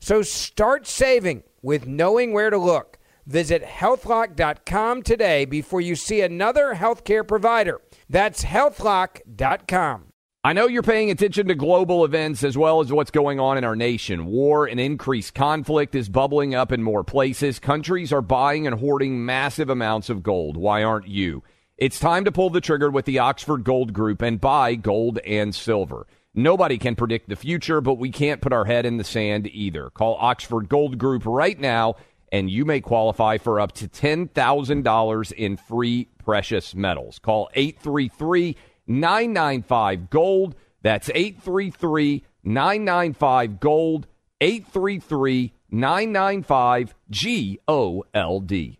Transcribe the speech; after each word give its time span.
So 0.00 0.22
start 0.22 0.86
saving 0.86 1.44
with 1.62 1.86
knowing 1.86 2.32
where 2.32 2.50
to 2.50 2.58
look. 2.58 2.98
Visit 3.26 3.62
healthlock.com 3.62 5.02
today 5.02 5.44
before 5.44 5.80
you 5.80 5.94
see 5.94 6.20
another 6.22 6.74
healthcare 6.74 7.26
provider. 7.26 7.80
That's 8.08 8.44
healthlock.com. 8.44 10.06
I 10.42 10.54
know 10.54 10.66
you're 10.66 10.82
paying 10.82 11.10
attention 11.10 11.48
to 11.48 11.54
global 11.54 12.02
events 12.02 12.42
as 12.42 12.56
well 12.56 12.80
as 12.80 12.90
what's 12.90 13.10
going 13.10 13.38
on 13.38 13.58
in 13.58 13.64
our 13.64 13.76
nation. 13.76 14.24
War 14.24 14.66
and 14.66 14.80
increased 14.80 15.34
conflict 15.34 15.94
is 15.94 16.08
bubbling 16.08 16.54
up 16.54 16.72
in 16.72 16.82
more 16.82 17.04
places. 17.04 17.58
Countries 17.58 18.10
are 18.10 18.22
buying 18.22 18.66
and 18.66 18.80
hoarding 18.80 19.22
massive 19.22 19.68
amounts 19.68 20.08
of 20.08 20.22
gold. 20.22 20.56
Why 20.56 20.82
aren't 20.82 21.08
you? 21.08 21.42
It's 21.76 22.00
time 22.00 22.24
to 22.24 22.32
pull 22.32 22.48
the 22.48 22.62
trigger 22.62 22.90
with 22.90 23.04
the 23.04 23.18
Oxford 23.18 23.64
Gold 23.64 23.92
Group 23.92 24.22
and 24.22 24.40
buy 24.40 24.76
gold 24.76 25.18
and 25.26 25.54
silver. 25.54 26.06
Nobody 26.34 26.78
can 26.78 26.94
predict 26.94 27.28
the 27.28 27.36
future, 27.36 27.80
but 27.80 27.94
we 27.94 28.10
can't 28.10 28.40
put 28.40 28.52
our 28.52 28.64
head 28.64 28.86
in 28.86 28.98
the 28.98 29.04
sand 29.04 29.48
either. 29.48 29.90
Call 29.90 30.16
Oxford 30.20 30.68
Gold 30.68 30.96
Group 30.96 31.24
right 31.26 31.58
now, 31.58 31.96
and 32.30 32.48
you 32.48 32.64
may 32.64 32.80
qualify 32.80 33.38
for 33.38 33.58
up 33.58 33.72
to 33.72 33.88
$10,000 33.88 35.32
in 35.32 35.56
free 35.56 36.08
precious 36.24 36.74
metals. 36.74 37.18
Call 37.18 37.50
833 37.54 38.56
995 38.86 40.10
Gold. 40.10 40.54
That's 40.82 41.10
833 41.10 42.24
995 42.44 43.60
Gold. 43.60 44.06
833 44.40 45.52
995 45.70 46.94
G 47.10 47.58
O 47.68 48.04
L 48.14 48.40
D. 48.40 48.79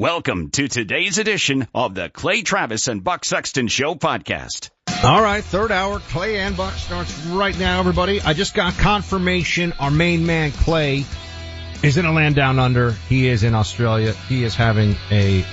Welcome 0.00 0.50
to 0.50 0.68
today's 0.68 1.18
edition 1.18 1.66
of 1.74 1.92
the 1.96 2.08
Clay 2.08 2.42
Travis 2.42 2.86
and 2.86 3.02
Buck 3.02 3.24
Sexton 3.24 3.66
Show 3.66 3.96
podcast. 3.96 4.70
All 5.02 5.20
right, 5.20 5.42
third 5.42 5.72
hour, 5.72 5.98
Clay 5.98 6.38
and 6.38 6.56
Buck 6.56 6.74
starts 6.74 7.26
right 7.26 7.58
now, 7.58 7.80
everybody. 7.80 8.20
I 8.20 8.32
just 8.32 8.54
got 8.54 8.74
confirmation 8.74 9.72
our 9.80 9.90
main 9.90 10.24
man, 10.24 10.52
Clay, 10.52 11.04
is 11.82 11.96
in 11.96 12.06
a 12.06 12.12
land 12.12 12.36
down 12.36 12.60
under. 12.60 12.92
He 12.92 13.26
is 13.26 13.42
in 13.42 13.56
Australia. 13.56 14.12
He 14.12 14.44
is 14.44 14.54
having 14.54 14.94
a 15.10 15.44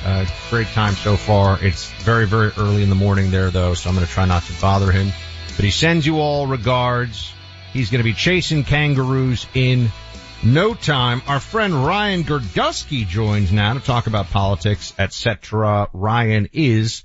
great 0.51 0.67
time 0.67 0.93
so 0.93 1.17
far. 1.17 1.57
It's 1.59 1.89
very, 2.03 2.27
very 2.27 2.51
early 2.55 2.83
in 2.83 2.89
the 2.89 2.95
morning 2.95 3.31
there, 3.31 3.49
though, 3.49 3.73
so 3.73 3.89
I'm 3.89 3.95
going 3.95 4.05
to 4.05 4.13
try 4.13 4.25
not 4.25 4.43
to 4.43 4.61
bother 4.61 4.91
him. 4.91 5.11
But 5.55 5.65
he 5.65 5.71
sends 5.71 6.05
you 6.05 6.19
all 6.19 6.45
regards. 6.45 7.33
He's 7.73 7.89
going 7.89 7.97
to 7.97 8.03
be 8.03 8.13
chasing 8.13 8.63
kangaroos 8.63 9.47
in 9.55 9.89
no 10.45 10.73
time. 10.73 11.21
Our 11.27 11.39
friend 11.39 11.85
Ryan 11.85 12.23
Girdusky 12.23 13.07
joins 13.07 13.51
now 13.51 13.73
to 13.73 13.79
talk 13.79 14.07
about 14.07 14.27
politics, 14.27 14.93
etc. 14.97 15.89
Ryan 15.91 16.49
is 16.53 17.03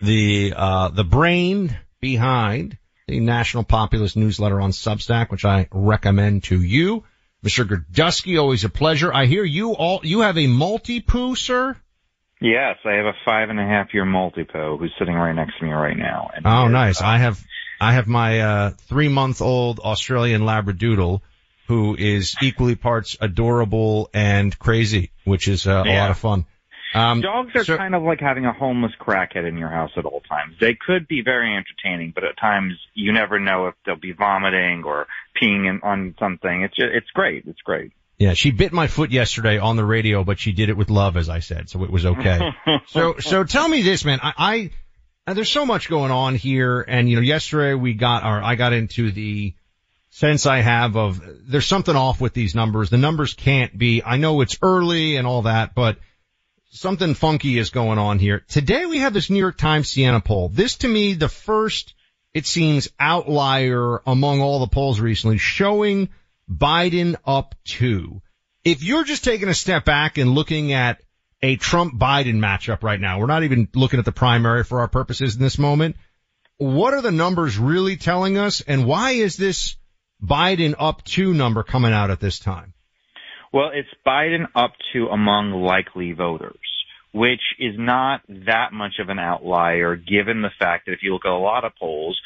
the 0.00 0.52
uh, 0.56 0.88
the 0.88 1.04
brain 1.04 1.78
behind 2.00 2.76
the 3.06 3.20
National 3.20 3.62
Populist 3.62 4.16
newsletter 4.16 4.60
on 4.60 4.72
Substack, 4.72 5.30
which 5.30 5.44
I 5.44 5.68
recommend 5.70 6.44
to 6.44 6.60
you. 6.60 7.04
Mr. 7.44 7.64
Girdusky, 7.64 8.40
always 8.40 8.64
a 8.64 8.68
pleasure. 8.68 9.12
I 9.12 9.26
hear 9.26 9.44
you 9.44 9.72
all 9.72 10.00
you 10.02 10.20
have 10.20 10.36
a 10.36 10.46
Maltipoo, 10.46 11.36
sir. 11.36 11.76
Yes, 12.40 12.78
I 12.84 12.94
have 12.94 13.06
a 13.06 13.14
five 13.24 13.50
and 13.50 13.60
a 13.60 13.64
half 13.64 13.94
year 13.94 14.04
Maltipoo 14.04 14.78
who's 14.78 14.92
sitting 14.98 15.14
right 15.14 15.34
next 15.34 15.58
to 15.58 15.64
me 15.64 15.70
right 15.70 15.96
now. 15.96 16.30
Oh, 16.44 16.66
nice. 16.66 17.00
Uh, 17.00 17.06
I 17.06 17.18
have 17.18 17.44
I 17.80 17.92
have 17.92 18.08
my 18.08 18.40
uh, 18.40 18.70
three 18.70 19.08
month 19.08 19.40
old 19.40 19.78
Australian 19.78 20.42
Labradoodle 20.42 21.20
who 21.72 21.96
is 21.98 22.36
equally 22.42 22.74
parts 22.74 23.16
adorable 23.18 24.10
and 24.12 24.56
crazy, 24.58 25.10
which 25.24 25.48
is 25.48 25.66
uh, 25.66 25.84
yeah. 25.86 25.92
a 25.92 26.00
lot 26.00 26.10
of 26.10 26.18
fun. 26.18 26.44
Um, 26.94 27.22
Dogs 27.22 27.52
are 27.54 27.64
so, 27.64 27.78
kind 27.78 27.94
of 27.94 28.02
like 28.02 28.20
having 28.20 28.44
a 28.44 28.52
homeless 28.52 28.92
crackhead 29.00 29.48
in 29.48 29.56
your 29.56 29.70
house 29.70 29.92
at 29.96 30.04
all 30.04 30.20
times. 30.20 30.56
They 30.60 30.76
could 30.78 31.08
be 31.08 31.22
very 31.22 31.56
entertaining, 31.56 32.12
but 32.14 32.24
at 32.24 32.36
times 32.38 32.74
you 32.92 33.12
never 33.12 33.40
know 33.40 33.68
if 33.68 33.74
they'll 33.86 33.96
be 33.96 34.12
vomiting 34.12 34.82
or 34.84 35.06
peeing 35.40 35.66
in, 35.66 35.80
on 35.82 36.14
something. 36.18 36.62
It's 36.62 36.76
just, 36.76 36.88
it's 36.92 37.10
great. 37.14 37.44
It's 37.46 37.62
great. 37.62 37.92
Yeah, 38.18 38.34
she 38.34 38.50
bit 38.50 38.74
my 38.74 38.86
foot 38.86 39.10
yesterday 39.10 39.56
on 39.58 39.76
the 39.76 39.84
radio, 39.86 40.24
but 40.24 40.38
she 40.38 40.52
did 40.52 40.68
it 40.68 40.76
with 40.76 40.90
love, 40.90 41.16
as 41.16 41.30
I 41.30 41.38
said, 41.38 41.70
so 41.70 41.82
it 41.84 41.90
was 41.90 42.04
okay. 42.04 42.38
so, 42.88 43.16
so 43.18 43.44
tell 43.44 43.66
me 43.66 43.80
this, 43.80 44.04
man. 44.04 44.20
I, 44.22 44.70
I 45.26 45.32
there's 45.32 45.50
so 45.50 45.64
much 45.64 45.88
going 45.88 46.10
on 46.10 46.34
here, 46.34 46.82
and 46.82 47.08
you 47.08 47.16
know, 47.16 47.22
yesterday 47.22 47.72
we 47.72 47.94
got, 47.94 48.24
or 48.24 48.42
I 48.42 48.56
got 48.56 48.74
into 48.74 49.10
the 49.10 49.54
sense 50.12 50.44
I 50.44 50.58
have 50.58 50.94
of 50.94 51.22
there's 51.50 51.66
something 51.66 51.96
off 51.96 52.20
with 52.20 52.34
these 52.34 52.54
numbers. 52.54 52.90
The 52.90 52.98
numbers 52.98 53.32
can't 53.32 53.76
be, 53.76 54.02
I 54.04 54.18
know 54.18 54.42
it's 54.42 54.58
early 54.60 55.16
and 55.16 55.26
all 55.26 55.42
that, 55.42 55.74
but 55.74 55.96
something 56.70 57.14
funky 57.14 57.58
is 57.58 57.70
going 57.70 57.98
on 57.98 58.18
here. 58.18 58.44
Today 58.46 58.84
we 58.84 58.98
have 58.98 59.14
this 59.14 59.30
New 59.30 59.38
York 59.38 59.56
Times 59.56 59.88
Siena 59.88 60.20
poll. 60.20 60.50
This 60.50 60.76
to 60.78 60.88
me, 60.88 61.14
the 61.14 61.30
first, 61.30 61.94
it 62.34 62.46
seems, 62.46 62.88
outlier 63.00 64.02
among 64.06 64.42
all 64.42 64.60
the 64.60 64.66
polls 64.66 65.00
recently 65.00 65.38
showing 65.38 66.10
Biden 66.48 67.16
up 67.26 67.54
two. 67.64 68.20
If 68.64 68.82
you're 68.82 69.04
just 69.04 69.24
taking 69.24 69.48
a 69.48 69.54
step 69.54 69.86
back 69.86 70.18
and 70.18 70.34
looking 70.34 70.74
at 70.74 71.00
a 71.40 71.56
Trump 71.56 71.98
Biden 71.98 72.36
matchup 72.36 72.82
right 72.82 73.00
now, 73.00 73.18
we're 73.18 73.26
not 73.26 73.44
even 73.44 73.66
looking 73.74 73.98
at 73.98 74.04
the 74.04 74.12
primary 74.12 74.62
for 74.62 74.80
our 74.80 74.88
purposes 74.88 75.36
in 75.36 75.40
this 75.40 75.58
moment. 75.58 75.96
What 76.58 76.92
are 76.92 77.00
the 77.00 77.10
numbers 77.10 77.56
really 77.56 77.96
telling 77.96 78.36
us 78.36 78.60
and 78.60 78.84
why 78.84 79.12
is 79.12 79.38
this 79.38 79.76
Biden 80.24 80.74
up 80.78 81.02
to 81.04 81.34
number 81.34 81.62
coming 81.62 81.92
out 81.92 82.10
at 82.10 82.20
this 82.20 82.38
time? 82.38 82.74
Well, 83.52 83.70
it's 83.74 83.88
Biden 84.06 84.46
up 84.54 84.72
to 84.92 85.08
among 85.08 85.52
likely 85.52 86.12
voters, 86.12 86.56
which 87.12 87.42
is 87.58 87.74
not 87.76 88.22
that 88.28 88.72
much 88.72 88.94
of 88.98 89.08
an 89.08 89.18
outlier 89.18 89.96
given 89.96 90.40
the 90.40 90.50
fact 90.58 90.86
that 90.86 90.92
if 90.92 91.02
you 91.02 91.12
look 91.12 91.26
at 91.26 91.32
a 91.32 91.36
lot 91.36 91.64
of 91.64 91.72
polls, 91.78 92.18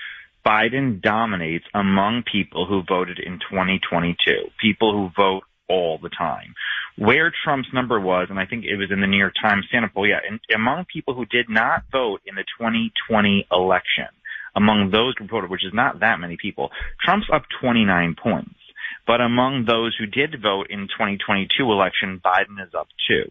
Biden 0.46 1.02
dominates 1.02 1.64
among 1.74 2.22
people 2.30 2.66
who 2.66 2.82
voted 2.88 3.18
in 3.18 3.40
2022, 3.50 4.50
people 4.60 4.92
who 4.92 5.10
vote 5.16 5.42
all 5.68 5.98
the 6.00 6.10
time. 6.10 6.54
Where 6.96 7.32
Trump's 7.44 7.68
number 7.74 7.98
was, 7.98 8.28
and 8.30 8.38
I 8.38 8.46
think 8.46 8.64
it 8.64 8.76
was 8.76 8.90
in 8.92 9.00
the 9.00 9.06
New 9.06 9.18
York 9.18 9.34
Times 9.42 9.66
sample, 9.72 10.06
yeah, 10.06 10.20
and 10.28 10.38
among 10.54 10.84
people 10.84 11.14
who 11.14 11.26
did 11.26 11.48
not 11.48 11.82
vote 11.90 12.20
in 12.24 12.36
the 12.36 12.44
2020 12.58 13.48
election, 13.50 14.06
among 14.56 14.90
those 14.90 15.14
who 15.18 15.26
voted, 15.26 15.50
which 15.50 15.64
is 15.64 15.74
not 15.74 16.00
that 16.00 16.18
many 16.18 16.36
people, 16.40 16.70
Trump's 17.04 17.28
up 17.32 17.42
29 17.60 18.16
points. 18.20 18.50
But 19.06 19.20
among 19.20 19.66
those 19.66 19.94
who 19.96 20.06
did 20.06 20.42
vote 20.42 20.66
in 20.70 20.88
2022 20.88 21.62
election, 21.62 22.20
Biden 22.24 22.60
is 22.66 22.74
up 22.74 22.88
two. 23.06 23.30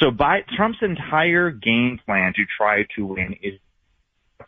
So 0.00 0.10
by, 0.10 0.40
Trump's 0.56 0.78
entire 0.80 1.50
game 1.50 2.00
plan 2.06 2.32
to 2.36 2.44
try 2.56 2.86
to 2.96 3.06
win 3.06 3.36
is 3.42 3.58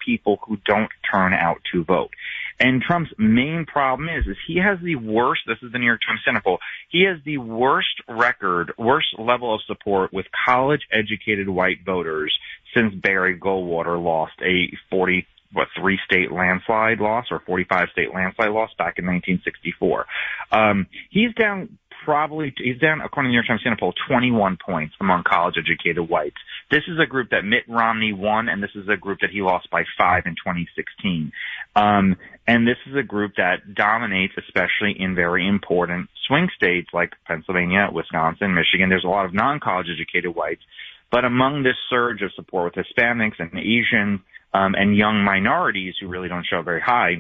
people 0.05 0.38
who 0.46 0.56
don't 0.64 0.90
turn 1.11 1.32
out 1.32 1.58
to 1.72 1.84
vote. 1.84 2.11
And 2.58 2.82
Trump's 2.82 3.10
main 3.19 3.67
problem 3.67 4.08
is, 4.08 4.26
is 4.26 4.37
he 4.46 4.58
has 4.58 4.78
the 4.82 4.96
worst, 4.96 5.43
this 5.46 5.58
is 5.62 5.72
the 5.72 5.78
New 5.78 5.87
York 5.87 6.00
Times 6.06 6.20
cynical, 6.25 6.58
he 6.88 7.05
has 7.05 7.19
the 7.25 7.38
worst 7.38 8.00
record, 8.08 8.72
worst 8.78 9.08
level 9.19 9.55
of 9.55 9.60
support 9.67 10.12
with 10.12 10.26
college 10.46 10.82
educated 10.90 11.49
white 11.49 11.84
voters 11.84 12.37
since 12.75 12.94
Barry 12.94 13.38
Goldwater 13.38 14.02
lost 14.02 14.34
a 14.43 14.72
40 14.90 15.26
what 15.55 15.69
three 15.79 15.99
state 16.05 16.31
landslide 16.31 17.01
loss 17.01 17.27
or 17.31 17.41
45 17.47 17.89
state 17.93 18.12
landslide 18.12 18.51
loss 18.51 18.71
back 18.77 18.99
in 18.99 19.06
1964. 19.06 20.06
Um, 20.53 20.87
he's 21.11 21.33
down 21.35 21.79
probably 22.05 22.53
he's 22.56 22.79
down 22.79 23.01
according 23.01 23.29
to 23.29 23.31
the 23.31 23.33
New 23.33 23.37
York 23.39 23.47
Times 23.47 23.61
Standard 23.61 23.81
poll 23.81 23.95
21 24.09 24.59
points 24.65 24.95
among 25.01 25.25
college-educated 25.27 26.09
whites. 26.09 26.37
This 26.71 26.83
is 26.89 26.99
a 27.03 27.06
group 27.06 27.31
that 27.31 27.45
Mitt 27.45 27.65
Romney 27.69 28.12
won, 28.12 28.49
and 28.49 28.62
this 28.62 28.71
is 28.75 28.89
a 28.89 28.97
group 28.97 29.21
that 29.21 29.31
he 29.31 29.43
lost 29.43 29.71
by 29.71 29.85
five 29.99 30.25
in 30.27 30.33
2016. 30.33 31.33
Um, 31.77 32.17
and 32.47 32.67
this 32.67 32.77
is 32.87 32.97
a 32.97 33.03
group 33.03 33.33
that 33.37 33.75
dominates, 33.75 34.35
especially 34.37 34.95
in 34.99 35.15
very 35.15 35.49
important 35.49 36.09
swing 36.29 36.49
states 36.56 36.89
like 36.93 37.12
Pennsylvania, 37.27 37.89
Wisconsin, 37.93 38.55
Michigan. 38.55 38.89
There's 38.89 39.05
a 39.05 39.09
lot 39.09 39.25
of 39.25 39.35
non-college 39.35 39.87
educated 39.93 40.35
whites, 40.35 40.62
but 41.11 41.25
among 41.25 41.62
this 41.62 41.77
surge 41.89 42.23
of 42.23 42.33
support 42.35 42.77
with 42.77 42.87
Hispanics 42.87 43.39
and 43.39 43.51
Asians 43.59 44.21
um, 44.55 44.75
and 44.75 44.97
young 44.97 45.23
minorities 45.25 45.95
who 46.01 46.09
really 46.09 46.29
don't 46.29 46.47
show 46.47 46.62
very 46.62 46.81
high 46.81 47.17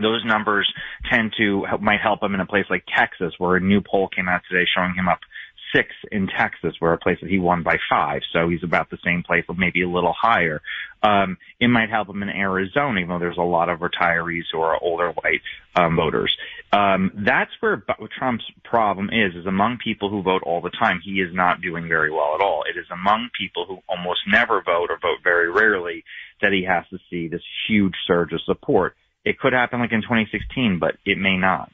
those 0.00 0.24
numbers 0.24 0.70
tend 1.10 1.32
to 1.38 1.64
might 1.80 2.00
help 2.00 2.22
him 2.22 2.34
in 2.34 2.40
a 2.40 2.46
place 2.46 2.64
like 2.68 2.84
Texas, 2.96 3.32
where 3.38 3.56
a 3.56 3.60
new 3.60 3.80
poll 3.80 4.08
came 4.08 4.28
out 4.28 4.42
today 4.50 4.66
showing 4.74 4.94
him 4.94 5.08
up 5.08 5.20
six 5.74 5.88
in 6.12 6.28
Texas, 6.28 6.74
where 6.78 6.92
a 6.92 6.98
place 6.98 7.18
that 7.20 7.30
he 7.30 7.38
won 7.38 7.62
by 7.62 7.76
five. 7.90 8.22
So 8.32 8.48
he's 8.48 8.62
about 8.62 8.90
the 8.90 8.98
same 9.04 9.22
place, 9.22 9.44
or 9.48 9.54
maybe 9.54 9.82
a 9.82 9.88
little 9.88 10.14
higher. 10.18 10.60
Um, 11.02 11.36
it 11.60 11.68
might 11.68 11.90
help 11.90 12.08
him 12.08 12.22
in 12.22 12.28
Arizona, 12.28 13.00
even 13.00 13.08
though 13.08 13.18
there's 13.18 13.38
a 13.38 13.42
lot 13.42 13.68
of 13.68 13.80
retirees 13.80 14.44
who 14.52 14.60
are 14.60 14.82
older 14.82 15.10
white 15.10 15.40
um, 15.76 15.96
voters. 15.96 16.34
Um, 16.72 17.12
that's 17.14 17.50
where 17.60 17.82
Trump's 18.18 18.44
problem 18.64 19.10
is: 19.10 19.34
is 19.34 19.46
among 19.46 19.78
people 19.82 20.10
who 20.10 20.22
vote 20.22 20.42
all 20.44 20.60
the 20.60 20.70
time, 20.70 21.00
he 21.04 21.20
is 21.20 21.34
not 21.34 21.60
doing 21.60 21.88
very 21.88 22.10
well 22.10 22.34
at 22.34 22.42
all. 22.42 22.64
It 22.68 22.78
is 22.78 22.86
among 22.92 23.30
people 23.38 23.66
who 23.66 23.78
almost 23.88 24.20
never 24.26 24.62
vote 24.62 24.90
or 24.90 24.98
vote 25.00 25.18
very 25.22 25.50
rarely 25.50 26.04
that 26.40 26.52
he 26.52 26.64
has 26.64 26.84
to 26.90 26.98
see 27.10 27.28
this 27.28 27.42
huge 27.68 27.94
surge 28.06 28.32
of 28.32 28.40
support. 28.42 28.94
It 29.24 29.38
could 29.38 29.52
happen 29.52 29.80
like 29.80 29.92
in 29.92 30.02
2016, 30.02 30.78
but 30.78 30.96
it 31.04 31.18
may 31.18 31.36
not. 31.36 31.70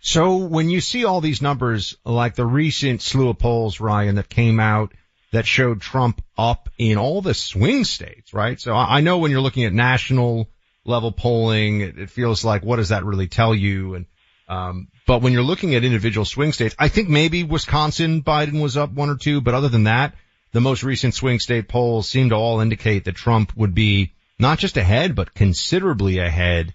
So 0.00 0.36
when 0.36 0.70
you 0.70 0.80
see 0.80 1.04
all 1.04 1.20
these 1.20 1.42
numbers, 1.42 1.96
like 2.04 2.34
the 2.34 2.46
recent 2.46 3.02
slew 3.02 3.30
of 3.30 3.38
polls, 3.38 3.80
Ryan, 3.80 4.14
that 4.16 4.28
came 4.28 4.60
out 4.60 4.92
that 5.32 5.46
showed 5.46 5.80
Trump 5.80 6.22
up 6.36 6.68
in 6.78 6.96
all 6.96 7.20
the 7.20 7.34
swing 7.34 7.84
states, 7.84 8.32
right? 8.32 8.60
So 8.60 8.74
I 8.74 9.00
know 9.00 9.18
when 9.18 9.30
you're 9.30 9.40
looking 9.40 9.64
at 9.64 9.72
national 9.72 10.48
level 10.84 11.12
polling, 11.12 11.80
it 11.80 12.10
feels 12.10 12.44
like 12.44 12.62
what 12.62 12.76
does 12.76 12.90
that 12.90 13.04
really 13.04 13.28
tell 13.28 13.54
you? 13.54 13.94
And 13.94 14.06
um, 14.48 14.88
but 15.06 15.20
when 15.20 15.32
you're 15.32 15.42
looking 15.42 15.74
at 15.74 15.84
individual 15.84 16.24
swing 16.24 16.52
states, 16.52 16.74
I 16.78 16.88
think 16.88 17.08
maybe 17.08 17.44
Wisconsin, 17.44 18.22
Biden 18.22 18.62
was 18.62 18.76
up 18.76 18.90
one 18.90 19.10
or 19.10 19.16
two, 19.16 19.42
but 19.42 19.54
other 19.54 19.68
than 19.68 19.84
that, 19.84 20.14
the 20.52 20.60
most 20.60 20.82
recent 20.82 21.14
swing 21.14 21.38
state 21.38 21.68
polls 21.68 22.08
seem 22.08 22.30
to 22.30 22.34
all 22.34 22.60
indicate 22.60 23.04
that 23.04 23.14
Trump 23.14 23.54
would 23.56 23.74
be 23.74 24.12
not 24.38 24.58
just 24.58 24.78
ahead, 24.78 25.14
but 25.14 25.34
considerably 25.34 26.18
ahead. 26.18 26.72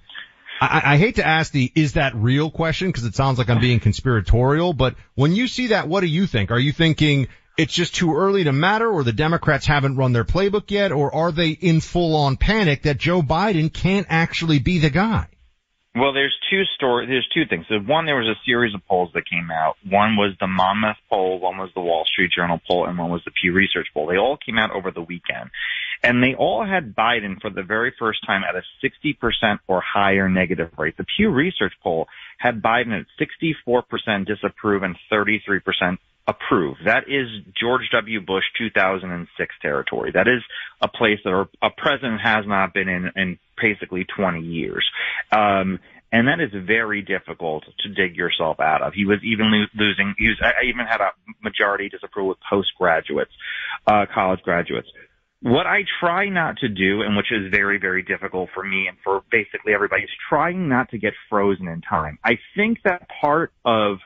I, 0.71 0.93
I 0.93 0.97
hate 0.97 1.15
to 1.15 1.25
ask 1.25 1.51
the 1.51 1.71
is 1.75 1.93
that 1.93 2.15
real 2.15 2.49
question 2.51 2.87
because 2.87 3.05
it 3.05 3.15
sounds 3.15 3.37
like 3.37 3.49
I'm 3.49 3.59
being 3.59 3.79
conspiratorial, 3.79 4.73
but 4.73 4.95
when 5.15 5.35
you 5.35 5.47
see 5.47 5.67
that, 5.67 5.87
what 5.87 6.01
do 6.01 6.07
you 6.07 6.25
think? 6.25 6.51
Are 6.51 6.59
you 6.59 6.71
thinking 6.71 7.27
it's 7.57 7.73
just 7.73 7.95
too 7.95 8.15
early 8.15 8.43
to 8.45 8.51
matter 8.51 8.89
or 8.89 9.03
the 9.03 9.13
Democrats 9.13 9.65
haven't 9.65 9.95
run 9.95 10.13
their 10.13 10.23
playbook 10.23 10.71
yet 10.71 10.91
or 10.91 11.13
are 11.13 11.31
they 11.31 11.49
in 11.49 11.81
full 11.81 12.15
on 12.15 12.37
panic 12.37 12.83
that 12.83 12.97
Joe 12.97 13.21
Biden 13.21 13.71
can't 13.71 14.07
actually 14.09 14.59
be 14.59 14.79
the 14.79 14.89
guy? 14.89 15.27
Well, 15.95 16.11
there's 16.11 16.35
two 16.49 16.63
story. 16.75 17.05
There's 17.05 17.27
two 17.35 17.45
things. 17.45 17.65
So 17.69 17.77
one, 17.77 18.07
there 18.07 18.15
was 18.15 18.27
a 18.27 18.39
series 18.47 18.73
of 18.73 18.81
polls 18.87 19.11
that 19.13 19.29
came 19.29 19.51
out. 19.51 19.75
One 19.87 20.15
was 20.15 20.33
the 20.39 20.47
Monmouth 20.47 20.97
poll, 21.07 21.39
one 21.39 21.57
was 21.57 21.69
the 21.75 21.81
Wall 21.81 22.03
Street 22.11 22.31
Journal 22.35 22.59
poll, 22.67 22.87
and 22.87 22.97
one 22.97 23.11
was 23.11 23.21
the 23.25 23.31
Pew 23.31 23.53
Research 23.53 23.87
poll. 23.93 24.07
They 24.07 24.17
all 24.17 24.37
came 24.43 24.57
out 24.57 24.71
over 24.71 24.89
the 24.89 25.03
weekend, 25.03 25.51
and 26.03 26.21
they 26.21 26.35
all 26.35 26.65
had 26.65 26.95
Biden 26.95 27.39
for 27.41 27.49
the 27.49 27.63
very 27.63 27.93
first 27.97 28.25
time 28.25 28.41
at 28.43 28.55
a 28.55 28.63
60% 28.83 29.59
or 29.67 29.81
higher 29.81 30.27
negative 30.27 30.71
rate. 30.77 30.97
The 30.97 31.05
Pew 31.15 31.29
Research 31.29 31.73
poll 31.81 32.07
had 32.37 32.61
Biden 32.61 32.99
at 32.99 33.05
64% 33.65 34.27
disapprove 34.27 34.83
and 34.83 34.97
33% 35.11 35.97
approve. 36.27 36.77
That 36.85 37.03
is 37.07 37.27
George 37.59 37.89
W. 37.91 38.21
Bush 38.21 38.43
2006 38.57 39.55
territory. 39.61 40.11
That 40.13 40.27
is 40.27 40.41
a 40.81 40.87
place 40.87 41.19
that 41.23 41.47
a 41.61 41.69
president 41.69 42.21
has 42.21 42.45
not 42.45 42.73
been 42.73 42.89
in 42.89 43.11
in 43.15 43.39
basically 43.61 44.05
20 44.05 44.41
years. 44.41 44.85
Um, 45.31 45.79
and 46.11 46.27
that 46.27 46.39
is 46.39 46.51
very 46.53 47.01
difficult 47.01 47.63
to 47.79 47.89
dig 47.89 48.15
yourself 48.15 48.59
out 48.59 48.83
of. 48.83 48.93
He 48.93 49.05
was 49.05 49.17
even 49.23 49.51
lo- 49.51 49.65
losing. 49.73 50.13
He 50.17 50.27
was. 50.27 50.37
I 50.41 50.65
even 50.65 50.85
had 50.85 51.01
a 51.01 51.09
majority 51.41 51.89
disapproval 51.89 52.29
with 52.29 52.37
postgraduates, 52.47 53.31
uh, 53.87 54.05
college 54.13 54.41
graduates. 54.43 54.87
What 55.43 55.67
I 55.67 55.83
try 55.99 56.29
not 56.29 56.59
to 56.59 56.69
do, 56.69 57.01
and 57.01 57.17
which 57.17 57.29
is 57.29 57.51
very, 57.51 57.77
very 57.77 58.01
difficult 58.01 58.49
for 58.53 58.63
me 58.63 58.87
and 58.87 58.97
for 59.03 59.23
basically 59.29 59.73
everybody, 59.73 60.03
is 60.03 60.09
trying 60.29 60.69
not 60.69 60.91
to 60.91 60.97
get 60.97 61.13
frozen 61.29 61.67
in 61.67 61.81
time. 61.81 62.17
I 62.23 62.39
think 62.55 62.77
that 62.85 63.09
part 63.21 63.51
of 63.65 63.97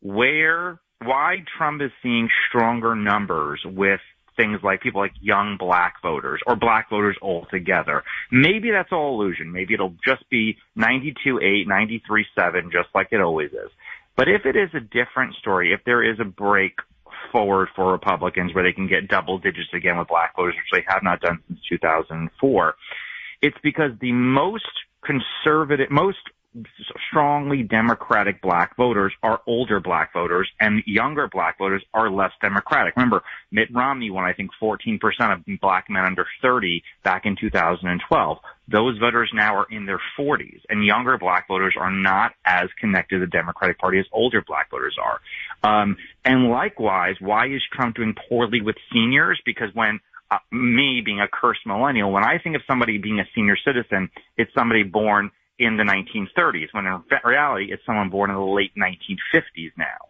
where 0.00 0.80
why 1.00 1.36
Trump 1.56 1.82
is 1.82 1.92
seeing 2.02 2.28
stronger 2.48 2.96
numbers 2.96 3.60
with 3.64 4.00
things 4.36 4.58
like 4.64 4.80
people 4.80 5.00
like 5.00 5.12
young 5.20 5.56
black 5.56 6.02
voters 6.02 6.40
or 6.48 6.56
black 6.56 6.90
voters 6.90 7.16
altogether. 7.22 8.02
Maybe 8.32 8.72
that's 8.72 8.90
all 8.90 9.20
illusion. 9.20 9.52
Maybe 9.52 9.74
it'll 9.74 9.94
just 10.04 10.28
be 10.30 10.56
92-8, 10.76 11.68
93-7, 11.68 12.72
just 12.72 12.88
like 12.92 13.08
it 13.12 13.20
always 13.20 13.52
is. 13.52 13.70
But 14.16 14.28
if 14.28 14.46
it 14.46 14.56
is 14.56 14.70
a 14.74 14.80
different 14.80 15.36
story, 15.36 15.72
if 15.72 15.84
there 15.84 16.02
is 16.02 16.18
a 16.18 16.24
break 16.24 16.74
forward 17.32 17.68
for 17.74 17.90
Republicans 17.90 18.54
where 18.54 18.62
they 18.62 18.72
can 18.72 18.86
get 18.86 19.08
double 19.08 19.38
digits 19.38 19.70
again 19.72 19.98
with 19.98 20.08
black 20.08 20.36
voters, 20.36 20.54
which 20.54 20.80
they 20.80 20.84
have 20.86 21.02
not 21.02 21.20
done 21.20 21.40
since 21.48 21.58
2004, 21.68 22.74
it's 23.40 23.56
because 23.62 23.90
the 24.00 24.12
most 24.12 24.70
conservative, 25.04 25.90
most 25.90 26.18
strongly 27.08 27.62
Democratic 27.62 28.42
black 28.42 28.76
voters 28.76 29.12
are 29.22 29.40
older 29.46 29.80
black 29.80 30.12
voters 30.12 30.50
and 30.60 30.82
younger 30.86 31.28
black 31.28 31.58
voters 31.58 31.82
are 31.94 32.10
less 32.10 32.32
Democratic. 32.40 32.94
Remember, 32.96 33.22
Mitt 33.50 33.68
Romney 33.72 34.10
won, 34.10 34.24
I 34.24 34.32
think, 34.32 34.50
14% 34.60 34.98
of 35.32 35.60
black 35.60 35.88
men 35.88 36.04
under 36.04 36.26
30 36.42 36.82
back 37.04 37.24
in 37.24 37.36
2012. 37.36 38.38
Those 38.68 38.98
voters 38.98 39.30
now 39.34 39.56
are 39.56 39.66
in 39.70 39.86
their 39.86 40.00
40s 40.18 40.60
and 40.68 40.84
younger 40.84 41.18
black 41.18 41.48
voters 41.48 41.74
are 41.78 41.90
not 41.90 42.32
as 42.44 42.68
connected 42.78 43.18
to 43.18 43.20
the 43.20 43.30
Democratic 43.30 43.78
Party 43.78 43.98
as 43.98 44.06
older 44.12 44.42
black 44.46 44.70
voters 44.70 44.96
are. 45.02 45.20
Um, 45.64 45.96
and 46.24 46.48
likewise, 46.50 47.16
why 47.20 47.46
is 47.46 47.62
Trump 47.72 47.96
doing 47.96 48.14
poorly 48.28 48.60
with 48.60 48.76
seniors? 48.92 49.40
Because 49.44 49.68
when 49.74 50.00
uh, 50.30 50.38
me 50.50 51.02
being 51.04 51.20
a 51.20 51.28
cursed 51.28 51.66
millennial, 51.66 52.10
when 52.10 52.24
I 52.24 52.38
think 52.38 52.56
of 52.56 52.62
somebody 52.66 52.98
being 52.98 53.20
a 53.20 53.28
senior 53.34 53.56
citizen, 53.64 54.10
it's 54.36 54.52
somebody 54.54 54.82
born 54.82 55.30
in 55.64 55.76
the 55.76 55.84
1930s, 55.84 56.68
when 56.72 56.86
in 56.86 57.02
reality 57.24 57.72
it's 57.72 57.84
someone 57.86 58.10
born 58.10 58.30
in 58.30 58.36
the 58.36 58.42
late 58.42 58.72
1950s 58.76 59.72
now. 59.76 60.08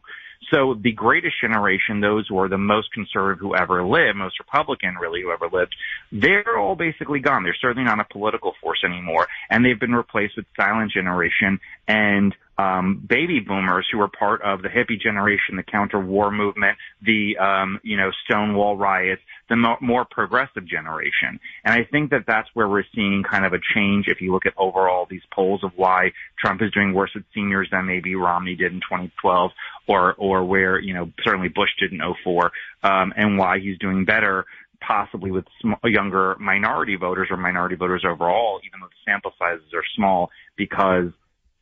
So 0.52 0.75
the 0.75 0.93
greatest 0.93 1.37
generation, 1.40 2.00
those 2.00 2.26
who 2.28 2.38
are 2.38 2.49
the 2.49 2.58
most 2.58 2.93
conservative 2.93 3.40
who 3.40 3.54
ever 3.54 3.82
lived, 3.84 4.16
most 4.16 4.38
Republican 4.38 4.96
really 5.00 5.22
who 5.22 5.32
ever 5.32 5.49
lived, 5.50 5.75
they're 6.10 6.58
all 6.58 6.76
basically 6.76 7.20
gone. 7.20 7.43
They're 7.43 7.56
certainly 7.60 7.88
not 7.88 8.00
a 8.00 8.04
political 8.12 8.54
force 8.60 8.82
anymore, 8.84 9.28
and 9.49 9.64
they've 9.64 9.78
been 9.78 9.94
replaced 9.94 10.37
with 10.37 10.46
silent 10.56 10.93
generation 10.93 11.58
and 11.88 12.34
um, 12.58 13.04
baby 13.08 13.40
boomers 13.40 13.87
who 13.90 13.99
were 13.99 14.08
part 14.08 14.43
of 14.43 14.62
the 14.62 14.69
hippie 14.69 15.00
generation, 15.00 15.56
the 15.56 15.62
counter-war 15.62 16.31
movement, 16.31 16.76
the 17.00 17.37
um, 17.38 17.80
you 17.82 17.97
know 17.97 18.11
Stonewall 18.25 18.76
riots, 18.76 19.23
the 19.49 19.56
mo- 19.56 19.78
more 19.80 20.04
progressive 20.04 20.66
generation. 20.66 21.40
And 21.64 21.73
I 21.75 21.85
think 21.90 22.11
that 22.11 22.25
that's 22.26 22.49
where 22.52 22.68
we're 22.68 22.85
seeing 22.94 23.23
kind 23.28 23.47
of 23.47 23.54
a 23.54 23.59
change. 23.75 24.06
If 24.09 24.21
you 24.21 24.32
look 24.32 24.47
at 24.47 24.52
overall 24.59 25.06
these 25.09 25.23
polls 25.35 25.64
of 25.64 25.73
why 25.76 26.12
Trump 26.38 26.61
is 26.61 26.71
doing 26.73 26.92
worse 26.92 27.11
with 27.14 27.25
seniors 27.35 27.68
than 27.71 27.87
maybe 27.87 28.14
Romney 28.14 28.54
did 28.54 28.73
in 28.73 28.80
2012, 28.80 29.50
or 29.88 30.14
or 30.14 30.44
where 30.44 30.78
you 30.78 30.92
know 30.92 31.11
certainly 31.25 31.49
Bush 31.49 31.71
did 31.80 31.92
in 31.92 32.00
04, 32.25 32.52
um, 32.82 33.14
and 33.16 33.38
why 33.38 33.61
he's 33.61 33.78
doing 33.78 34.04
better 34.04 34.44
possibly 34.87 35.30
with 35.30 35.44
sm- 35.61 35.75
younger 35.85 36.37
minority 36.40 36.97
voters 36.97 37.28
or 37.30 37.37
minority 37.37 37.76
voters 37.76 38.04
overall, 38.04 38.61
even 38.66 38.80
though 38.80 38.88
the 38.88 39.11
sample 39.11 39.32
sizes 39.38 39.73
are 39.73 39.85
small, 39.94 40.28
because 40.56 41.12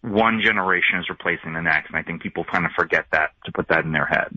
one 0.02 0.40
generation 0.42 0.98
is 0.98 1.08
replacing 1.08 1.52
the 1.52 1.60
next. 1.60 1.88
And 1.88 1.96
I 1.96 2.02
think 2.02 2.22
people 2.22 2.44
kind 2.44 2.64
of 2.64 2.72
forget 2.72 3.06
that 3.12 3.30
to 3.44 3.52
put 3.52 3.68
that 3.68 3.84
in 3.84 3.92
their 3.92 4.06
head. 4.06 4.34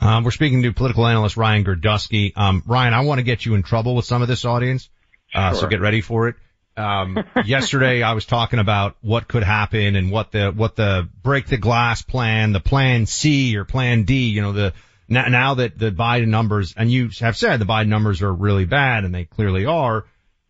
Um, 0.00 0.24
we're 0.24 0.30
speaking 0.30 0.62
to 0.62 0.72
political 0.72 1.06
analyst 1.06 1.36
Ryan 1.36 1.64
Girdusky. 1.64 2.32
Um, 2.36 2.62
Ryan, 2.66 2.94
I 2.94 3.00
want 3.00 3.18
to 3.18 3.24
get 3.24 3.44
you 3.44 3.54
in 3.54 3.62
trouble 3.62 3.96
with 3.96 4.04
some 4.04 4.22
of 4.22 4.28
this 4.28 4.44
audience. 4.44 4.88
Uh, 5.34 5.52
sure. 5.52 5.62
so 5.62 5.66
get 5.66 5.80
ready 5.80 6.00
for 6.00 6.28
it. 6.28 6.36
Um, 6.76 7.18
yesterday 7.44 8.02
I 8.02 8.12
was 8.12 8.24
talking 8.24 8.60
about 8.60 8.96
what 9.00 9.26
could 9.26 9.42
happen 9.42 9.96
and 9.96 10.12
what 10.12 10.30
the, 10.30 10.52
what 10.52 10.76
the 10.76 11.08
break 11.22 11.46
the 11.46 11.56
glass 11.56 12.02
plan, 12.02 12.52
the 12.52 12.60
plan 12.60 13.06
C 13.06 13.56
or 13.56 13.64
plan 13.64 14.04
D, 14.04 14.28
you 14.28 14.42
know, 14.42 14.52
the, 14.52 14.74
now, 15.08 15.26
now 15.26 15.54
that 15.54 15.76
the 15.78 15.90
Biden 15.90 16.28
numbers, 16.28 16.74
and 16.76 16.90
you 16.90 17.10
have 17.20 17.36
said 17.36 17.58
the 17.58 17.64
Biden 17.64 17.88
numbers 17.88 18.22
are 18.22 18.32
really 18.32 18.66
bad 18.66 19.04
and 19.04 19.14
they 19.14 19.24
clearly 19.24 19.66
are, 19.66 20.04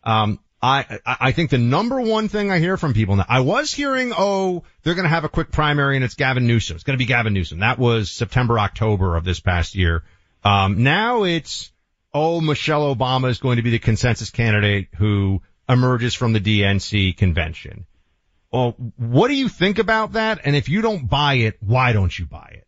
um, 0.05 0.41
I, 0.61 0.99
I 1.07 1.33
think 1.33 1.51
the 1.51 1.59
number 1.59 2.01
one 2.01 2.29
thing 2.29 2.51
I 2.51 2.59
hear 2.59 2.77
from 2.77 2.93
people 2.93 3.15
now, 3.15 3.27
I 3.29 3.41
was 3.41 3.73
hearing, 3.73 4.13
oh, 4.17 4.65
they're 4.83 4.95
going 4.95 5.05
to 5.05 5.09
have 5.09 5.25
a 5.25 5.29
quick 5.29 5.53
primary 5.53 5.95
and 5.95 6.05
it's 6.05 6.15
Gavin 6.15 6.49
Newsom. 6.49 6.75
It's 6.75 6.85
going 6.85 6.99
to 6.99 7.03
be 7.03 7.07
Gavin 7.07 7.33
Newsom. 7.33 7.61
That 7.61 7.79
was 7.79 8.11
September, 8.11 8.59
October 8.59 9.17
of 9.17 9.25
this 9.25 9.39
past 9.39 9.77
year. 9.77 10.03
Um, 10.45 10.83
now 10.83 11.23
it's, 11.25 11.71
oh, 12.13 12.41
Michelle 12.41 12.95
Obama 12.95 13.29
is 13.29 13.39
going 13.39 13.57
to 13.57 13.63
be 13.63 13.71
the 13.71 13.79
consensus 13.79 14.31
candidate 14.31 14.89
who 14.97 15.43
emerges 15.69 16.15
from 16.15 16.33
the 16.33 16.41
DNC 16.41 17.17
convention. 17.17 17.87
Well, 18.53 18.75
what 18.97 19.29
do 19.29 19.35
you 19.35 19.49
think 19.49 19.79
about 19.79 20.13
that? 20.13 20.41
And 20.45 20.57
if 20.57 20.69
you 20.69 20.83
don't 20.83 21.09
buy 21.09 21.35
it, 21.35 21.59
why 21.61 21.93
don't 21.93 22.17
you 22.19 22.27
buy 22.27 22.51
it? 22.55 22.68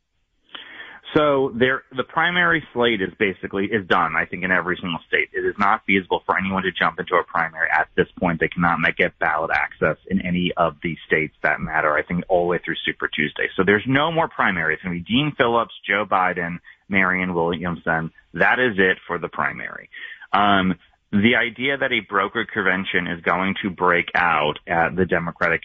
So 1.14 1.52
there, 1.58 1.82
the 1.96 2.04
primary 2.04 2.62
slate 2.72 3.02
is 3.02 3.10
basically 3.18 3.64
is 3.64 3.86
done. 3.88 4.14
I 4.16 4.26
think 4.26 4.44
in 4.44 4.52
every 4.52 4.76
single 4.80 5.00
state, 5.08 5.30
it 5.32 5.44
is 5.44 5.56
not 5.58 5.82
feasible 5.84 6.22
for 6.24 6.38
anyone 6.38 6.62
to 6.62 6.70
jump 6.70 7.00
into 7.00 7.14
a 7.14 7.24
primary 7.24 7.68
at 7.68 7.88
this 7.96 8.06
point. 8.18 8.38
They 8.38 8.48
cannot 8.48 8.78
make 8.78 8.96
get 8.96 9.18
ballot 9.18 9.50
access 9.52 9.96
in 10.08 10.24
any 10.24 10.52
of 10.56 10.76
the 10.82 10.96
states 11.06 11.34
that 11.42 11.60
matter. 11.60 11.96
I 11.96 12.02
think 12.02 12.24
all 12.28 12.42
the 12.42 12.48
way 12.48 12.60
through 12.64 12.76
Super 12.84 13.08
Tuesday. 13.08 13.48
So 13.56 13.62
there's 13.64 13.84
no 13.86 14.12
more 14.12 14.28
primary. 14.28 14.74
It's 14.74 14.82
going 14.82 14.96
to 14.96 15.02
be 15.02 15.12
Dean 15.12 15.32
Phillips, 15.36 15.74
Joe 15.88 16.04
Biden, 16.08 16.58
Marianne 16.88 17.34
Williamson. 17.34 18.12
That 18.34 18.60
is 18.60 18.78
it 18.78 18.98
for 19.06 19.18
the 19.18 19.28
primary. 19.28 19.90
Um, 20.32 20.74
the 21.12 21.34
idea 21.34 21.76
that 21.76 21.90
a 21.90 22.00
broker 22.08 22.46
convention 22.46 23.08
is 23.08 23.20
going 23.22 23.54
to 23.62 23.70
break 23.70 24.06
out 24.14 24.54
at 24.68 24.94
the 24.94 25.06
Democratic 25.06 25.62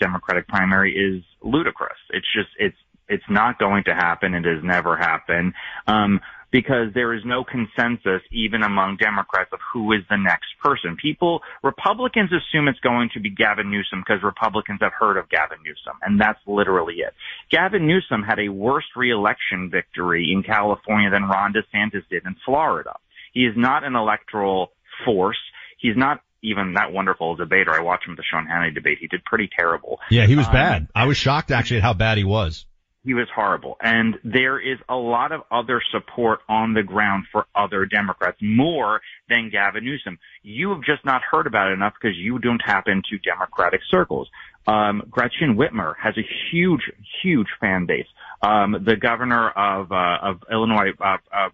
Democratic 0.00 0.48
primary 0.48 0.94
is 0.96 1.22
ludicrous. 1.42 1.98
It's 2.10 2.26
just 2.34 2.48
it's 2.58 2.76
it's 3.08 3.24
not 3.28 3.58
going 3.58 3.84
to 3.84 3.94
happen. 3.94 4.34
It 4.34 4.44
has 4.44 4.62
never 4.62 4.96
happened. 4.96 5.54
Um, 5.86 6.20
because 6.50 6.94
there 6.94 7.12
is 7.12 7.22
no 7.24 7.44
consensus 7.44 8.22
even 8.32 8.62
among 8.62 8.96
Democrats 8.96 9.50
of 9.52 9.58
who 9.72 9.92
is 9.92 10.00
the 10.08 10.16
next 10.16 10.48
person. 10.62 10.96
People, 10.96 11.40
Republicans 11.62 12.30
assume 12.32 12.68
it's 12.68 12.80
going 12.80 13.10
to 13.12 13.20
be 13.20 13.30
Gavin 13.30 13.70
Newsom 13.70 14.02
because 14.06 14.22
Republicans 14.22 14.78
have 14.80 14.92
heard 14.98 15.18
of 15.18 15.28
Gavin 15.28 15.58
Newsom, 15.62 15.98
and 16.02 16.20
that's 16.20 16.40
literally 16.46 16.96
it. 16.98 17.12
Gavin 17.50 17.86
Newsom 17.86 18.22
had 18.22 18.38
a 18.38 18.48
worse 18.48 18.86
reelection 18.96 19.70
victory 19.70 20.30
in 20.32 20.42
California 20.42 21.10
than 21.10 21.24
Ron 21.24 21.52
DeSantis 21.52 22.08
did 22.08 22.24
in 22.24 22.34
Florida. 22.44 22.94
He 23.34 23.40
is 23.40 23.54
not 23.56 23.84
an 23.84 23.94
electoral 23.94 24.72
force. 25.04 25.38
He's 25.78 25.96
not 25.96 26.22
even 26.42 26.74
that 26.74 26.92
wonderful 26.92 27.36
debater. 27.36 27.72
I 27.74 27.82
watched 27.82 28.06
him 28.06 28.12
at 28.12 28.16
the 28.16 28.22
Sean 28.22 28.46
Hannity 28.46 28.74
debate. 28.74 28.98
He 29.00 29.06
did 29.06 29.24
pretty 29.24 29.50
terrible. 29.54 29.98
Yeah, 30.10 30.26
he 30.26 30.36
was 30.36 30.46
um, 30.46 30.52
bad. 30.52 30.88
I 30.94 31.04
was 31.06 31.18
shocked 31.18 31.50
actually 31.50 31.78
at 31.78 31.82
how 31.82 31.94
bad 31.94 32.16
he 32.16 32.24
was 32.24 32.64
he 33.08 33.14
was 33.14 33.26
horrible. 33.34 33.78
And 33.80 34.16
there 34.22 34.60
is 34.60 34.78
a 34.86 34.94
lot 34.94 35.32
of 35.32 35.40
other 35.50 35.80
support 35.92 36.40
on 36.46 36.74
the 36.74 36.82
ground 36.82 37.24
for 37.32 37.46
other 37.54 37.86
Democrats, 37.86 38.36
more 38.42 39.00
than 39.30 39.48
Gavin 39.50 39.82
Newsom. 39.82 40.18
You 40.42 40.68
have 40.74 40.82
just 40.82 41.06
not 41.06 41.22
heard 41.22 41.46
about 41.46 41.70
it 41.70 41.72
enough 41.72 41.94
because 41.98 42.18
you 42.18 42.38
don't 42.38 42.58
tap 42.58 42.86
into 42.86 43.18
Democratic 43.24 43.80
circles. 43.90 44.28
Um, 44.66 45.04
Gretchen 45.08 45.56
Whitmer 45.56 45.94
has 45.98 46.18
a 46.18 46.26
huge, 46.52 46.82
huge 47.22 47.46
fan 47.58 47.86
base. 47.86 48.06
Um, 48.42 48.76
the 48.84 48.96
governor 48.96 49.48
of, 49.48 49.90
uh, 49.90 50.18
of 50.20 50.42
Illinois, 50.52 50.90
uh, 51.00 51.16
uh, 51.34 51.48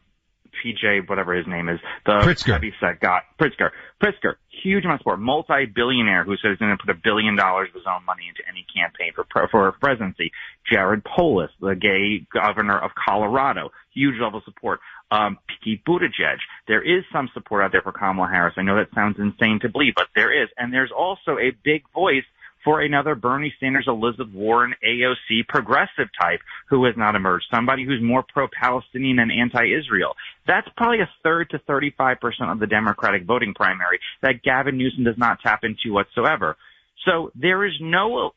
PJ, 0.63 1.09
whatever 1.09 1.35
his 1.35 1.47
name 1.47 1.69
is, 1.69 1.81
the 2.07 2.13
Pritzker. 2.13 2.53
heavy 2.53 2.73
set 2.81 3.01
guy, 3.01 3.21
Pritzker. 3.41 3.71
Pritzker, 4.03 4.35
huge 4.63 4.85
amount 4.85 5.01
of 5.01 5.01
support, 5.01 5.21
multi-billionaire 5.21 6.25
who 6.25 6.37
says 6.37 6.53
he's 6.53 6.59
going 6.59 6.77
to 6.77 6.83
put 6.83 6.91
a 6.95 6.99
billion 7.03 7.37
dollars 7.37 7.69
of 7.69 7.75
his 7.75 7.85
own 7.89 8.05
money 8.05 8.25
into 8.29 8.43
any 8.49 8.67
campaign 8.75 9.13
for 9.15 9.25
for 9.49 9.69
a 9.69 9.73
presidency. 9.73 10.33
Jared 10.71 11.05
Polis, 11.05 11.51
the 11.61 11.75
gay 11.75 12.27
governor 12.33 12.79
of 12.79 12.91
Colorado, 12.95 13.71
huge 13.93 14.15
level 14.21 14.39
of 14.39 14.45
support. 14.45 14.81
Um, 15.11 15.39
Pete 15.63 15.85
Buttigieg. 15.85 16.39
There 16.67 16.83
is 16.83 17.05
some 17.13 17.29
support 17.35 17.63
out 17.63 17.73
there 17.73 17.83
for 17.83 17.93
Kamala 17.93 18.29
Harris. 18.29 18.55
I 18.57 18.63
know 18.63 18.77
that 18.77 18.89
sounds 18.95 19.17
insane 19.19 19.61
to 19.63 19.69
believe, 19.69 19.95
but 19.95 20.09
there 20.17 20.43
is, 20.43 20.49
and 20.57 20.73
there's 20.73 20.91
also 20.91 21.39
a 21.39 21.53
big 21.63 21.85
voice 21.95 22.25
for 22.65 22.81
another 22.81 23.15
Bernie 23.15 23.55
Sanders, 23.61 23.85
Elizabeth 23.87 24.33
Warren, 24.33 24.75
AOC 24.85 25.47
progressive 25.49 26.09
type 26.21 26.41
who 26.69 26.85
has 26.87 26.95
not 26.97 27.15
emerged. 27.15 27.45
Somebody 27.55 27.85
who's 27.85 28.03
more 28.03 28.25
pro-Palestinian 28.27 29.19
and 29.19 29.31
anti-Israel. 29.31 30.15
That's 30.47 30.69
probably 30.77 31.01
a 31.01 31.11
third 31.23 31.51
to 31.51 31.59
35% 31.61 32.17
of 32.51 32.59
the 32.59 32.67
Democratic 32.67 33.25
voting 33.25 33.55
primary 33.55 34.01
that 34.23 34.43
Gavin 34.43 34.79
Newsom 34.79 35.05
does 35.05 35.19
not 35.19 35.39
tap 35.41 35.61
into 35.63 35.93
whatsoever. 35.93 36.57
So 37.05 37.31
there 37.35 37.65
is 37.67 37.73
no 37.81 38.31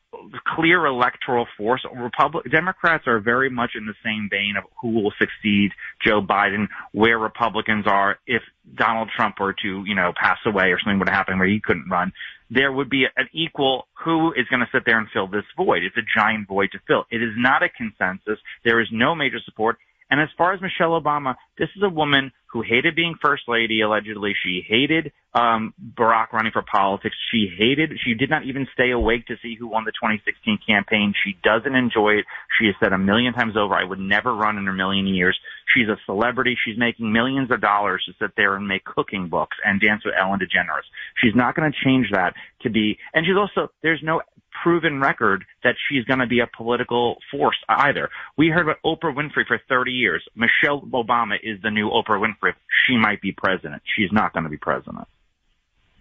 clear 0.54 0.84
electoral 0.84 1.46
force. 1.56 1.84
Republic 1.96 2.50
Democrats 2.50 3.04
are 3.06 3.18
very 3.18 3.48
much 3.48 3.70
in 3.74 3.86
the 3.86 3.94
same 4.04 4.28
vein 4.30 4.54
of 4.58 4.64
who 4.80 4.90
will 4.90 5.12
succeed 5.18 5.70
Joe 6.04 6.20
Biden, 6.20 6.66
where 6.92 7.18
Republicans 7.18 7.86
are 7.86 8.18
if 8.26 8.42
Donald 8.74 9.08
Trump 9.16 9.36
were 9.40 9.54
to, 9.62 9.84
you 9.86 9.94
know, 9.94 10.12
pass 10.20 10.38
away 10.44 10.66
or 10.66 10.78
something 10.78 10.98
would 10.98 11.08
happen 11.08 11.38
where 11.38 11.48
he 11.48 11.60
couldn't 11.60 11.88
run 11.88 12.12
there 12.50 12.72
would 12.72 12.88
be 12.88 13.04
an 13.16 13.28
equal 13.32 13.86
who 14.04 14.32
is 14.32 14.46
going 14.48 14.60
to 14.60 14.68
sit 14.72 14.84
there 14.86 14.98
and 14.98 15.08
fill 15.12 15.26
this 15.26 15.44
void. 15.56 15.82
It's 15.82 15.96
a 15.96 16.18
giant 16.18 16.48
void 16.48 16.70
to 16.72 16.78
fill. 16.86 17.04
It 17.10 17.22
is 17.22 17.34
not 17.36 17.62
a 17.62 17.68
consensus. 17.68 18.38
There 18.64 18.80
is 18.80 18.88
no 18.90 19.14
major 19.14 19.38
support. 19.44 19.76
And 20.10 20.20
as 20.20 20.28
far 20.38 20.54
as 20.54 20.60
Michelle 20.60 20.98
Obama, 20.98 21.34
this 21.58 21.68
is 21.76 21.82
a 21.82 21.88
woman 21.88 22.32
who 22.52 22.62
hated 22.62 22.96
being 22.96 23.14
first 23.22 23.42
lady, 23.46 23.80
allegedly. 23.82 24.34
She 24.42 24.62
hated 24.66 25.12
um, 25.34 25.74
Barack 25.94 26.32
running 26.32 26.52
for 26.52 26.62
politics. 26.62 27.14
She 27.30 27.48
hated, 27.56 27.98
she 28.04 28.14
did 28.14 28.30
not 28.30 28.44
even 28.44 28.66
stay 28.72 28.90
awake 28.90 29.26
to 29.26 29.36
see 29.42 29.54
who 29.54 29.68
won 29.68 29.84
the 29.84 29.92
2016 29.92 30.58
campaign. 30.66 31.12
She 31.24 31.36
doesn't 31.44 31.74
enjoy 31.74 32.14
it. 32.20 32.24
She 32.58 32.66
has 32.66 32.74
said 32.80 32.92
a 32.92 32.98
million 32.98 33.34
times 33.34 33.56
over, 33.56 33.74
I 33.74 33.84
would 33.84 33.98
never 33.98 34.34
run 34.34 34.56
in 34.56 34.66
a 34.66 34.72
million 34.72 35.06
years. 35.06 35.38
She's 35.74 35.88
a 35.88 35.96
celebrity. 36.06 36.56
She's 36.64 36.78
making 36.78 37.12
millions 37.12 37.50
of 37.50 37.60
dollars 37.60 38.02
to 38.06 38.12
sit 38.18 38.34
there 38.36 38.56
and 38.56 38.66
make 38.66 38.84
cooking 38.84 39.28
books 39.28 39.56
and 39.64 39.80
dance 39.80 40.02
with 40.04 40.14
Ellen 40.18 40.40
DeGeneres. 40.40 40.88
She's 41.22 41.34
not 41.34 41.54
going 41.54 41.70
to 41.70 41.78
change 41.84 42.06
that 42.12 42.34
to 42.62 42.70
be, 42.70 42.98
and 43.12 43.26
she's 43.26 43.36
also, 43.36 43.70
there's 43.82 44.00
no 44.02 44.22
proven 44.62 45.00
record 45.00 45.44
that 45.64 45.74
she's 45.88 46.04
going 46.04 46.18
to 46.18 46.26
be 46.26 46.40
a 46.40 46.48
political 46.56 47.16
force 47.30 47.56
either. 47.68 48.10
We 48.36 48.48
heard 48.48 48.68
about 48.68 48.82
Oprah 48.84 49.14
Winfrey 49.14 49.46
for 49.46 49.60
30 49.68 49.92
years. 49.92 50.24
Michelle 50.34 50.80
Obama 50.82 51.36
is 51.42 51.60
the 51.62 51.70
new 51.70 51.88
Oprah 51.88 52.20
Winfrey. 52.20 52.37
She 52.86 52.96
might 52.96 53.20
be 53.20 53.32
president. 53.32 53.82
She's 53.96 54.12
not 54.12 54.32
going 54.32 54.44
to 54.44 54.50
be 54.50 54.56
president. 54.56 55.06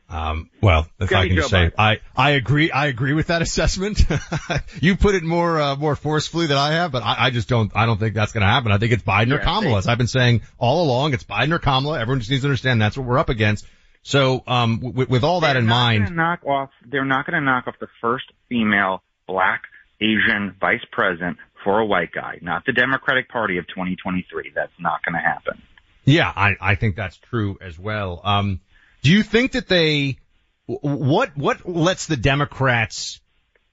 Um, 0.09 0.49
well, 0.61 0.87
if 1.01 1.11
I 1.13 1.27
can 1.27 1.35
just 1.35 1.49
say, 1.49 1.69
I, 1.77 1.97
I 2.15 2.31
agree, 2.31 2.71
I 2.71 2.87
agree 2.87 3.13
with 3.13 3.27
that 3.27 3.41
assessment. 3.47 4.01
you 4.81 4.95
put 4.95 5.15
it 5.15 5.23
more, 5.23 5.59
uh, 5.59 5.75
more 5.75 5.95
forcefully 5.95 6.47
than 6.47 6.57
I 6.57 6.73
have, 6.73 6.91
but 6.91 7.03
I, 7.03 7.25
I 7.25 7.29
just 7.29 7.49
don't, 7.49 7.71
I 7.75 7.85
don't 7.85 7.99
think 7.99 8.13
that's 8.13 8.31
going 8.31 8.41
to 8.41 8.47
happen. 8.47 8.71
I 8.71 8.77
think 8.77 8.93
it's 8.93 9.03
Biden 9.03 9.27
yeah, 9.27 9.35
or 9.35 9.39
Kamala. 9.39 9.79
As 9.79 9.87
I've 9.87 9.97
been 9.97 10.07
saying 10.07 10.41
all 10.57 10.83
along, 10.83 11.13
it's 11.13 11.25
Biden 11.25 11.51
or 11.51 11.59
Kamala. 11.59 11.99
Everyone 11.99 12.19
just 12.19 12.31
needs 12.31 12.43
to 12.43 12.47
understand 12.47 12.81
that's 12.81 12.97
what 12.97 13.05
we're 13.05 13.17
up 13.17 13.29
against. 13.29 13.65
So, 14.03 14.41
um, 14.47 14.79
with, 14.79 15.09
with 15.09 15.23
all 15.25 15.41
they're 15.41 15.55
that 15.55 15.59
in 15.59 15.67
mind, 15.67 16.15
knock 16.15 16.45
off, 16.45 16.69
they're 16.85 17.03
not 17.03 17.25
going 17.25 17.41
to 17.41 17.45
knock 17.45 17.67
off 17.67 17.75
the 17.81 17.89
first 17.99 18.25
female 18.47 19.03
black 19.27 19.63
Asian 19.99 20.55
vice 20.61 20.85
president 20.91 21.37
for 21.63 21.79
a 21.79 21.85
white 21.85 22.13
guy, 22.13 22.39
not 22.41 22.65
the 22.65 22.71
Democratic 22.71 23.27
Party 23.27 23.57
of 23.57 23.67
2023. 23.67 24.53
That's 24.55 24.71
not 24.79 25.03
going 25.03 25.15
to 25.15 25.19
happen. 25.19 25.61
Yeah, 26.07 26.31
I, 26.33 26.55
I 26.61 26.75
think 26.75 26.95
that's 26.95 27.17
true 27.17 27.57
as 27.61 27.77
well. 27.77 28.21
Um, 28.23 28.61
do 29.03 29.11
you 29.11 29.23
think 29.23 29.51
that 29.51 29.67
they, 29.67 30.19
what, 30.65 31.37
what 31.37 31.67
lets 31.67 32.07
the 32.07 32.15
Democrats 32.15 33.19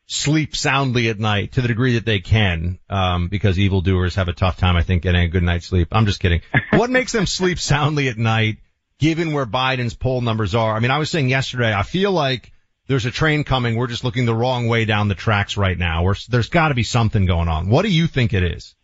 sleep 0.06 0.56
soundly 0.56 1.08
at 1.08 1.18
night 1.20 1.52
to 1.52 1.62
the 1.62 1.68
degree 1.68 1.94
that 1.94 2.04
they 2.04 2.18
can, 2.18 2.80
um, 2.90 3.28
because 3.28 3.56
evildoers 3.56 4.16
have 4.16 4.26
a 4.26 4.32
tough 4.32 4.56
time, 4.56 4.74
I 4.74 4.82
think, 4.82 5.04
getting 5.04 5.22
a 5.22 5.28
good 5.28 5.44
night's 5.44 5.66
sleep. 5.66 5.88
I'm 5.92 6.06
just 6.06 6.18
kidding. 6.18 6.40
what 6.72 6.90
makes 6.90 7.12
them 7.12 7.26
sleep 7.26 7.60
soundly 7.60 8.08
at 8.08 8.18
night 8.18 8.58
given 8.98 9.32
where 9.32 9.46
Biden's 9.46 9.94
poll 9.94 10.20
numbers 10.20 10.56
are. 10.56 10.74
I 10.74 10.80
mean, 10.80 10.90
I 10.90 10.98
was 10.98 11.10
saying 11.10 11.28
yesterday, 11.28 11.72
I 11.72 11.84
feel 11.84 12.10
like 12.10 12.50
there's 12.88 13.06
a 13.06 13.12
train 13.12 13.44
coming. 13.44 13.76
We're 13.76 13.86
just 13.86 14.02
looking 14.02 14.26
the 14.26 14.34
wrong 14.34 14.66
way 14.66 14.86
down 14.86 15.06
the 15.06 15.14
tracks 15.14 15.56
right 15.56 15.78
now. 15.78 16.12
There's 16.28 16.48
got 16.48 16.68
to 16.68 16.74
be 16.74 16.82
something 16.82 17.26
going 17.26 17.48
on. 17.48 17.68
What 17.68 17.82
do 17.82 17.92
you 17.92 18.08
think 18.08 18.32
it 18.32 18.42
is? 18.42 18.74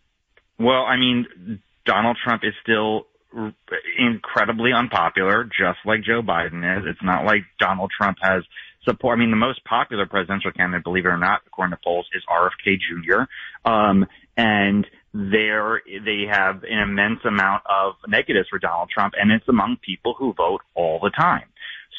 Well, 0.57 0.85
I 0.85 0.97
mean, 0.97 1.61
Donald 1.85 2.17
Trump 2.23 2.43
is 2.45 2.55
still 2.63 3.07
incredibly 3.99 4.73
unpopular, 4.73 5.45
just 5.45 5.79
like 5.85 6.03
Joe 6.03 6.23
Biden 6.23 6.79
is. 6.79 6.85
It's 6.89 7.03
not 7.03 7.25
like 7.25 7.43
Donald 7.59 7.91
Trump 7.97 8.19
has 8.23 8.43
support. 8.85 9.17
I 9.17 9.21
mean, 9.21 9.31
the 9.31 9.37
most 9.37 9.65
popular 9.65 10.07
presidential 10.07 10.53
candidate, 10.53 10.85
believe 10.85 11.05
it 11.05 11.09
or 11.09 11.17
not, 11.17 11.43
according 11.47 11.73
to 11.73 11.81
polls, 11.83 12.09
is 12.15 12.23
RFK 12.29 12.79
Jr. 12.79 13.71
Um, 13.71 14.07
and 14.37 14.87
there 15.13 15.83
they 15.87 16.25
have 16.31 16.63
an 16.65 16.79
immense 16.79 17.21
amount 17.25 17.65
of 17.69 17.95
negatives 18.07 18.49
for 18.49 18.59
Donald 18.59 18.91
Trump, 18.91 19.15
and 19.21 19.31
it's 19.31 19.49
among 19.49 19.77
people 19.85 20.15
who 20.19 20.33
vote 20.33 20.61
all 20.75 21.01
the 21.03 21.11
time. 21.11 21.45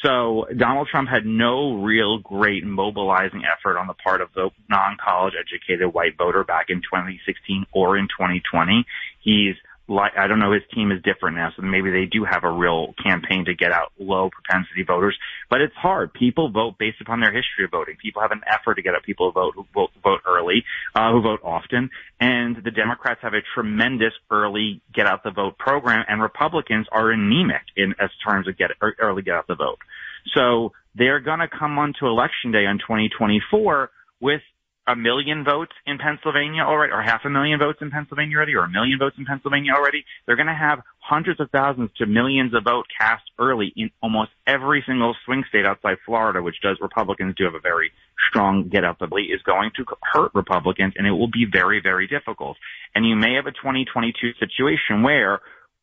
So 0.04 0.46
Donald 0.56 0.88
Trump 0.90 1.08
had 1.08 1.24
no 1.24 1.74
real 1.76 2.18
great 2.18 2.64
mobilizing 2.64 3.42
effort 3.44 3.78
on 3.78 3.86
the 3.86 3.94
part 3.94 4.20
of 4.20 4.30
the 4.34 4.50
non-college 4.68 5.34
educated 5.38 5.94
white 5.94 6.16
voter 6.18 6.42
back 6.42 6.66
in 6.70 6.78
2016 6.78 7.66
or 7.72 7.96
in 7.96 8.08
2020. 8.08 8.84
He's 9.20 9.54
like 9.88 10.12
I 10.16 10.26
don't 10.26 10.38
know 10.38 10.52
his 10.52 10.62
team 10.74 10.92
is 10.92 11.02
different 11.02 11.36
now, 11.36 11.50
so 11.56 11.62
maybe 11.62 11.90
they 11.90 12.06
do 12.06 12.24
have 12.24 12.44
a 12.44 12.50
real 12.50 12.94
campaign 13.02 13.44
to 13.46 13.54
get 13.54 13.72
out 13.72 13.92
low 13.98 14.30
propensity 14.30 14.84
voters. 14.84 15.16
But 15.50 15.60
it's 15.60 15.74
hard. 15.74 16.12
People 16.12 16.50
vote 16.50 16.76
based 16.78 17.00
upon 17.00 17.20
their 17.20 17.32
history 17.32 17.64
of 17.64 17.70
voting. 17.70 17.96
People 18.00 18.22
have 18.22 18.30
an 18.30 18.42
effort 18.46 18.74
to 18.74 18.82
get 18.82 18.94
out 18.94 19.02
people 19.02 19.30
who 19.30 19.32
vote 19.32 19.54
who 19.54 19.66
vote, 19.74 19.90
vote 20.02 20.20
early, 20.26 20.64
uh, 20.94 21.12
who 21.12 21.20
vote 21.20 21.40
often, 21.42 21.90
and 22.20 22.56
the 22.64 22.70
Democrats 22.70 23.20
have 23.22 23.34
a 23.34 23.42
tremendous 23.54 24.12
early 24.30 24.80
get 24.94 25.06
out 25.06 25.24
the 25.24 25.30
vote 25.30 25.58
program, 25.58 26.04
and 26.08 26.22
Republicans 26.22 26.86
are 26.92 27.10
anemic 27.10 27.62
in 27.76 27.94
as 27.98 28.10
terms 28.26 28.48
of 28.48 28.56
get 28.56 28.70
early 29.00 29.22
get 29.22 29.34
out 29.34 29.46
the 29.46 29.56
vote. 29.56 29.78
So 30.34 30.72
they're 30.94 31.20
going 31.20 31.40
to 31.40 31.48
come 31.48 31.78
onto 31.78 32.06
election 32.06 32.52
day 32.52 32.66
on 32.66 32.78
2024 32.78 33.90
with 34.20 34.42
a 34.86 34.96
million 34.96 35.44
votes 35.44 35.72
in 35.86 35.98
Pennsylvania 35.98 36.62
already, 36.62 36.92
or 36.92 37.02
half 37.02 37.24
a 37.24 37.30
million 37.30 37.58
votes 37.58 37.78
in 37.80 37.90
Pennsylvania 37.90 38.36
already, 38.36 38.54
or 38.54 38.64
a 38.64 38.70
million 38.70 38.98
votes 38.98 39.16
in 39.16 39.24
Pennsylvania 39.24 39.72
already. 39.72 40.04
They're 40.26 40.36
going 40.36 40.48
to 40.48 40.54
have 40.54 40.80
hundreds 40.98 41.40
of 41.40 41.50
thousands 41.50 41.90
to 41.98 42.06
millions 42.06 42.52
of 42.54 42.64
vote 42.64 42.86
cast 42.98 43.22
early 43.38 43.72
in 43.76 43.90
almost 44.02 44.30
every 44.46 44.82
single 44.86 45.14
swing 45.24 45.44
state 45.48 45.64
outside 45.64 45.98
Florida, 46.04 46.42
which 46.42 46.60
does 46.62 46.78
Republicans 46.80 47.34
do 47.36 47.44
have 47.44 47.54
a 47.54 47.60
very 47.60 47.92
strong 48.28 48.68
get 48.68 48.84
vote, 48.84 49.24
is 49.24 49.42
going 49.42 49.70
to 49.76 49.84
hurt 50.02 50.32
Republicans 50.34 50.94
and 50.96 51.06
it 51.06 51.12
will 51.12 51.30
be 51.30 51.46
very, 51.50 51.80
very 51.80 52.06
difficult. 52.06 52.56
And 52.94 53.06
you 53.06 53.14
may 53.16 53.34
have 53.34 53.46
a 53.46 53.52
2022 53.52 54.32
situation 54.40 55.02
where 55.02 55.40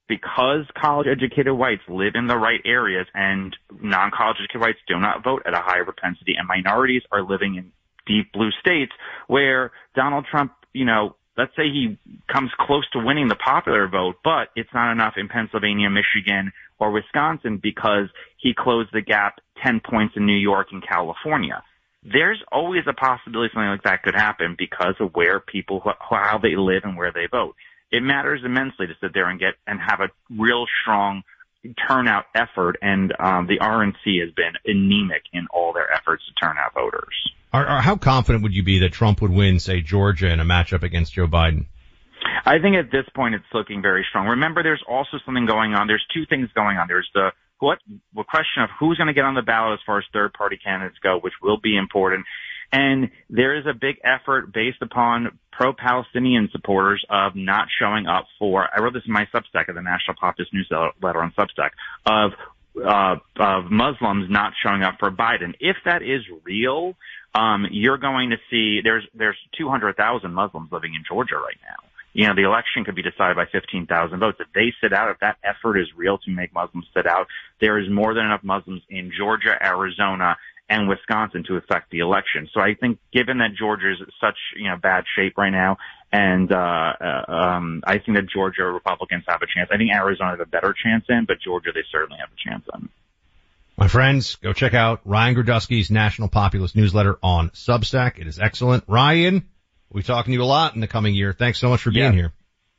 because 0.08 0.66
college 0.76 1.08
educated 1.08 1.54
whites 1.54 1.84
live 1.88 2.14
in 2.16 2.28
the 2.28 2.36
right 2.36 2.62
areas 2.66 3.06
and 3.14 3.56
non-college 3.80 4.38
educated 4.40 4.62
whites 4.62 4.80
do 4.88 5.00
not 5.00 5.24
vote 5.24 5.44
at 5.46 5.54
a 5.54 5.62
higher 5.62 5.86
propensity 5.86 6.34
and 6.38 6.48
minorities 6.48 7.04
are 7.12 7.22
living 7.22 7.56
in 7.56 7.72
deep 8.10 8.34
blue 8.34 8.52
states 8.60 8.92
where 9.28 9.72
Donald 9.96 10.26
Trump, 10.30 10.52
you 10.74 10.86
know, 10.86 11.16
let's 11.38 11.56
say 11.56 11.70
he 11.72 11.98
comes 12.28 12.52
close 12.60 12.84
to 12.92 13.00
winning 13.00 13.30
the 13.30 13.36
popular 13.36 13.88
vote, 13.88 14.16
but 14.24 14.50
it's 14.56 14.74
not 14.74 14.92
enough 14.92 15.14
in 15.16 15.30
Pennsylvania, 15.30 15.90
Michigan, 15.90 16.52
or 16.80 16.92
Wisconsin 16.92 17.60
because 17.62 18.10
he 18.38 18.54
closed 18.54 18.90
the 18.92 19.02
gap 19.02 19.40
10 19.64 19.82
points 19.90 20.16
in 20.18 20.26
New 20.26 20.38
York 20.38 20.68
and 20.72 20.86
California. 20.86 21.64
There's 22.04 22.42
always 22.52 22.84
a 22.88 22.94
possibility 22.94 23.52
something 23.54 23.70
like 23.70 23.84
that 23.84 24.04
could 24.04 24.16
happen 24.16 24.56
because 24.58 24.96
of 25.00 25.14
where 25.14 25.40
people, 25.40 25.82
how 26.00 26.40
they 26.42 26.56
live 26.56 26.84
and 26.84 26.98
where 26.98 27.12
they 27.12 27.28
vote. 27.30 27.56
It 27.92 28.04
matters 28.04 28.42
immensely 28.46 28.88
to 28.88 28.94
sit 29.02 29.14
there 29.14 29.30
and 29.30 29.40
get 29.40 29.56
and 29.68 29.80
have 29.80 30.00
a 30.00 30.10
real 30.30 30.66
strong 30.82 31.24
turnout 31.88 32.26
effort, 32.36 32.78
and 32.82 33.14
um, 33.20 33.48
the 33.48 33.60
RNC 33.60 34.22
has 34.22 34.32
been 34.34 34.54
anemic 34.66 35.24
in 35.34 35.48
all 35.52 35.74
their 35.74 35.92
efforts 35.92 36.24
to 36.28 36.34
turn 36.46 36.56
out 36.58 36.74
voters. 36.74 37.34
Are, 37.52 37.66
are, 37.66 37.82
how 37.82 37.96
confident 37.96 38.44
would 38.44 38.54
you 38.54 38.64
be 38.64 38.80
that 38.80 38.94
Trump 38.94 39.22
would 39.22 39.32
win, 39.32 39.60
say, 39.60 39.82
Georgia 39.82 40.32
in 40.32 40.40
a 40.40 40.46
matchup 40.46 40.84
against 40.84 41.14
Joe 41.14 41.28
Biden? 41.28 41.66
I 42.46 42.60
think 42.60 42.76
at 42.76 42.92
this 42.92 43.06
point 43.16 43.36
it's 43.36 43.46
looking 43.54 43.82
very 43.82 44.06
strong. 44.10 44.28
Remember, 44.28 44.64
there's 44.64 44.84
also 44.88 45.18
something 45.26 45.46
going 45.46 45.74
on. 45.74 45.88
There's 45.88 46.06
two 46.14 46.26
things 46.30 46.50
going 46.54 46.78
on. 46.78 46.88
There's 46.88 47.10
the 47.14 47.32
what 47.60 47.80
the 48.16 48.24
question 48.24 48.64
of 48.64 48.70
who's 48.80 48.98
going 48.98 49.08
to 49.08 49.14
get 49.14 49.26
on 49.26 49.36
the 49.36 49.42
ballot 49.42 49.74
as 49.74 49.80
far 49.86 49.98
as 49.98 50.06
third 50.14 50.34
party 50.34 50.58
candidates 50.64 50.98
go, 51.04 51.20
which 51.20 51.34
will 51.42 51.60
be 51.60 51.78
important. 51.78 52.26
And 52.72 53.10
there 53.30 53.58
is 53.58 53.66
a 53.66 53.74
big 53.74 53.98
effort 54.04 54.54
based 54.54 54.82
upon 54.82 55.40
pro-Palestinian 55.52 56.50
supporters 56.52 57.04
of 57.10 57.36
not 57.36 57.68
showing 57.80 58.06
up 58.06 58.26
for, 58.38 58.68
I 58.74 58.82
wrote 58.82 58.94
this 58.94 59.04
in 59.06 59.12
my 59.12 59.28
Substack 59.34 59.68
the 59.68 59.82
National 59.82 60.16
Populist 60.20 60.54
newsletter 60.54 61.22
on 61.22 61.34
Substack, 61.38 61.72
of, 62.06 62.32
uh, 62.78 63.16
of 63.38 63.72
Muslims 63.72 64.30
not 64.30 64.54
showing 64.64 64.84
up 64.84 64.96
for 65.00 65.12
Biden. 65.12 65.56
If 65.60 65.78
that 65.86 66.02
is 66.02 66.22
real, 66.44 66.96
um, 67.36 67.68
you're 67.72 67.98
going 67.98 68.32
to 68.32 68.38
see 68.50 68.82
there's, 68.84 69.06
there's 69.14 69.38
200,000 69.58 70.34
Muslims 70.34 70.72
living 70.72 70.94
in 70.96 71.04
Georgia 71.08 71.36
right 71.36 71.58
now. 71.62 71.90
You 72.14 72.28
know, 72.28 72.36
the 72.36 72.44
election 72.44 72.84
could 72.84 72.96
be 72.96 73.04
decided 73.04 73.36
by 73.36 73.46
15,000 73.52 74.20
votes. 74.20 74.38
If 74.40 74.48
they 74.54 74.74
sit 74.82 74.94
out, 74.94 75.12
if 75.12 75.20
that 75.20 75.38
effort 75.44 75.78
is 75.80 75.88
real 75.96 76.18
to 76.20 76.32
make 76.32 76.54
Muslims 76.54 76.88
sit 76.94 77.06
out, 77.06 77.28
there 77.62 77.78
is 77.78 77.90
more 77.90 78.14
than 78.14 78.26
enough 78.26 78.44
Muslims 78.44 78.82
in 78.90 79.12
Georgia, 79.16 79.56
Arizona, 79.64 80.36
and 80.70 80.88
Wisconsin 80.88 81.44
to 81.48 81.56
affect 81.56 81.90
the 81.90 82.00
election. 82.00 82.48
So 82.54 82.62
I 82.62 82.76
think 82.76 83.00
given 83.12 83.40
that 83.40 83.56
Georgia 83.58 83.92
is 83.92 83.98
such, 84.22 84.38
you 84.56 84.70
know, 84.70 84.78
bad 84.78 85.04
shape 85.16 85.38
right 85.38 85.50
now, 85.50 85.78
and, 86.12 86.52
uh, 86.52 86.56
uh, 87.02 87.32
um, 87.32 87.84
I 87.86 87.98
think 87.98 88.18
that 88.18 88.30
Georgia 88.30 88.64
Republicans 88.64 89.24
have 89.28 89.42
a 89.42 89.48
chance. 89.48 89.70
I 89.72 89.78
think 89.78 89.92
Arizona 89.92 90.32
has 90.32 90.40
a 90.40 90.46
better 90.46 90.74
chance 90.74 91.06
in, 91.10 91.26
but 91.28 91.38
Georgia 91.44 91.72
they 91.74 91.84
certainly 91.92 92.20
have 92.20 92.30
a 92.30 92.50
chance 92.50 92.66
in. 92.74 92.90
My 93.78 93.88
friends, 93.88 94.36
go 94.36 94.52
check 94.52 94.74
out 94.74 95.02
Ryan 95.06 95.36
Girdusky's 95.36 95.90
National 95.90 96.28
Populist 96.28 96.76
newsletter 96.76 97.18
on 97.24 97.50
Substack. 97.52 98.20
It 98.20 98.28
is 98.28 98.38
excellent. 98.38 98.84
Ryan, 98.88 99.48
we'll 99.90 100.02
be 100.02 100.06
talking 100.06 100.32
to 100.34 100.38
you 100.38 100.44
a 100.44 100.46
lot 100.46 100.76
in 100.76 100.82
the 100.82 100.88
coming 100.88 101.16
year. 101.16 101.34
Thanks 101.34 101.60
so 101.60 101.70
much 101.70 101.82
for 101.82 101.92
being 101.92 102.06
yeah. 102.06 102.12
here. 102.12 102.34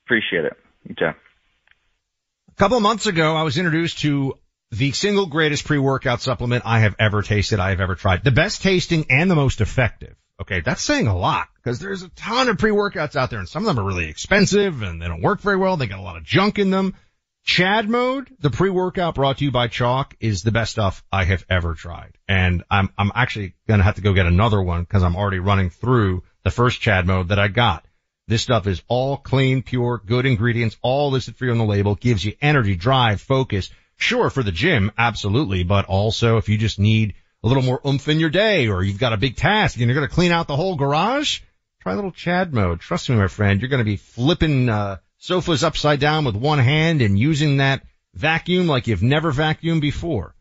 Appreciate 0.04 0.44
it. 0.44 0.56
You 0.87 0.94
too. 0.94 1.06
A 1.06 2.54
couple 2.56 2.76
of 2.76 2.82
months 2.82 3.06
ago, 3.06 3.35
I 3.35 3.44
was 3.44 3.56
introduced 3.56 4.00
to 4.00 4.35
the 4.71 4.93
single 4.93 5.27
greatest 5.27 5.65
pre-workout 5.65 6.21
supplement 6.21 6.65
I 6.65 6.81
have 6.81 6.95
ever 6.99 7.23
tasted, 7.23 7.59
I 7.59 7.71
have 7.71 7.81
ever 7.81 7.97
tried. 7.97 8.23
The 8.23 8.31
best 8.31 8.62
tasting 8.62 9.07
and 9.11 9.31
the 9.31 9.35
most 9.35 9.61
effective. 9.61 10.15
Okay, 10.41 10.61
that's 10.61 10.83
saying 10.83 11.07
a 11.07 11.17
lot 11.17 11.49
because 11.57 11.81
there's 11.81 12.03
a 12.03 12.09
ton 12.11 12.49
of 12.49 12.57
pre-workouts 12.57 13.15
out 13.15 13.31
there 13.31 13.41
and 13.41 13.49
some 13.49 13.67
of 13.67 13.67
them 13.67 13.85
are 13.85 13.87
really 13.87 14.09
expensive 14.09 14.83
and 14.83 15.03
they 15.03 15.07
don't 15.07 15.21
work 15.21 15.41
very 15.41 15.57
well. 15.57 15.77
They 15.77 15.87
got 15.87 15.99
a 15.99 16.03
lot 16.03 16.17
of 16.17 16.25
junk 16.25 16.59
in 16.59 16.71
them. 16.71 16.95
Chad 17.43 17.89
mode, 17.89 18.35
the 18.41 18.50
pre-workout 18.50 19.15
brought 19.15 19.39
to 19.39 19.45
you 19.45 19.50
by 19.50 19.69
Choq 19.69 20.12
is 20.21 20.43
the 20.43 20.53
best 20.53 20.73
stuff 20.73 21.03
I 21.12 21.25
have 21.25 21.45
ever 21.50 21.75
tried. 21.75 22.17
And 22.29 22.65
I'm, 22.71 22.91
I'm 22.97 23.12
actually 23.15 23.55
going 23.67 23.79
to 23.79 23.85
have 23.85 23.97
to 23.97 24.03
go 24.03 24.12
get 24.12 24.27
another 24.27 24.62
one 24.62 24.83
because 24.83 25.03
I'm 25.03 25.17
already 25.17 25.41
running 25.41 25.71
through 25.71 26.23
the 26.45 26.50
first 26.50 26.81
Chad 26.81 27.07
mode 27.07 27.29
that 27.29 27.39
I 27.39 27.49
got. 27.49 27.87
This 28.29 28.43
stuff 28.43 28.67
is 28.67 28.83
all 28.89 29.17
clean, 29.17 29.62
pure, 29.62 30.00
good 30.05 30.25
ingredients, 30.25 30.77
all 30.83 31.11
listed 31.11 31.37
for 31.37 31.47
you 31.47 31.50
on 31.50 31.59
the 31.59 31.65
label, 31.65 31.97
gives 31.97 32.25
you 32.25 32.35
energy, 32.41 32.77
drive, 32.77 33.21
focus, 33.21 33.71
Sure, 34.01 34.31
for 34.31 34.43
the 34.43 34.51
gym, 34.51 34.91
absolutely, 34.97 35.63
but 35.63 35.85
also 35.85 36.39
if 36.39 36.49
you 36.49 36.57
just 36.57 36.79
need 36.79 37.15
a 37.45 37.49
little 37.49 37.63
more 37.63 37.81
oomph 37.87 38.09
in 38.09 38.19
your 38.19 38.31
day 38.31 38.69
or 38.69 38.83
you've 38.83 38.99
got 38.99 39.13
a 39.13 39.19
big 39.19 39.37
task 39.37 39.77
and 39.77 39.87
you're 39.87 39.95
going 39.95 40.09
to 40.09 40.15
clean 40.15 40.33
out 40.33 40.49
the 40.49 40.57
whole 40.57 40.75
garage, 40.75 41.41
try 41.83 41.93
a 41.93 41.97
little 41.97 42.11
Chad 42.11 42.55
mode. 42.55 42.81
Trust 42.81 43.11
me, 43.11 43.17
my 43.17 43.29
friend, 43.29 43.61
you're 43.61 43.69
going 43.69 43.79
to 43.79 43.85
be 43.85 43.97
flipping, 43.97 44.71
uh, 44.71 44.97
sofas 45.19 45.63
upside 45.63 46.01
down 46.01 46.25
with 46.25 46.35
one 46.35 46.59
hand 46.59 47.03
and 47.03 47.19
using 47.19 47.59
that 47.59 47.85
vacuum 48.15 48.67
like 48.67 48.87
you've 48.87 49.03
never 49.03 49.33
vacuumed 49.33 49.83
before. 49.83 50.35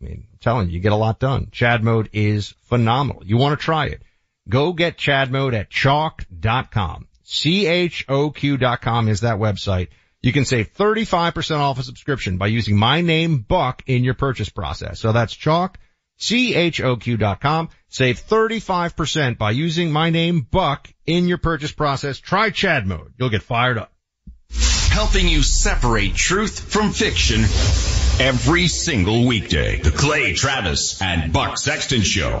I 0.00 0.04
mean, 0.04 0.26
I'm 0.32 0.38
telling 0.40 0.68
you, 0.68 0.74
you 0.74 0.80
get 0.80 0.92
a 0.92 0.96
lot 0.96 1.20
done. 1.20 1.50
Chad 1.52 1.84
mode 1.84 2.10
is 2.12 2.52
phenomenal. 2.64 3.24
You 3.24 3.36
want 3.36 3.58
to 3.58 3.64
try 3.64 3.86
it. 3.86 4.02
Go 4.48 4.72
get 4.72 4.98
Chad 4.98 5.30
mode 5.30 5.54
at 5.54 5.70
choq.com. 5.70 7.06
C-H-O-Q.com 7.22 9.08
is 9.08 9.20
that 9.20 9.38
website. 9.38 9.88
You 10.24 10.32
can 10.32 10.46
save 10.46 10.72
35% 10.72 11.58
off 11.58 11.78
a 11.78 11.82
subscription 11.82 12.38
by 12.38 12.46
using 12.46 12.78
my 12.78 13.02
name 13.02 13.40
Buck 13.46 13.82
in 13.86 14.04
your 14.04 14.14
purchase 14.14 14.48
process. 14.48 14.98
So 14.98 15.12
that's 15.12 15.36
Choq, 15.36 15.74
C-H-O-Q 16.16 17.18
dot 17.18 17.42
com. 17.42 17.68
Save 17.90 18.18
35% 18.20 19.36
by 19.36 19.50
using 19.50 19.92
my 19.92 20.08
name 20.08 20.40
Buck 20.50 20.88
in 21.04 21.28
your 21.28 21.36
purchase 21.36 21.72
process. 21.72 22.20
Try 22.20 22.48
Chad 22.48 22.86
mode. 22.86 23.12
You'll 23.18 23.28
get 23.28 23.42
fired 23.42 23.76
up. 23.76 23.92
Helping 24.88 25.28
you 25.28 25.42
separate 25.42 26.14
truth 26.14 26.72
from 26.72 26.92
fiction 26.92 27.42
every 28.18 28.68
single 28.68 29.26
weekday. 29.26 29.78
The 29.82 29.90
Clay 29.90 30.32
Travis 30.32 31.02
and 31.02 31.34
Buck 31.34 31.58
Sexton 31.58 32.00
Show. 32.00 32.40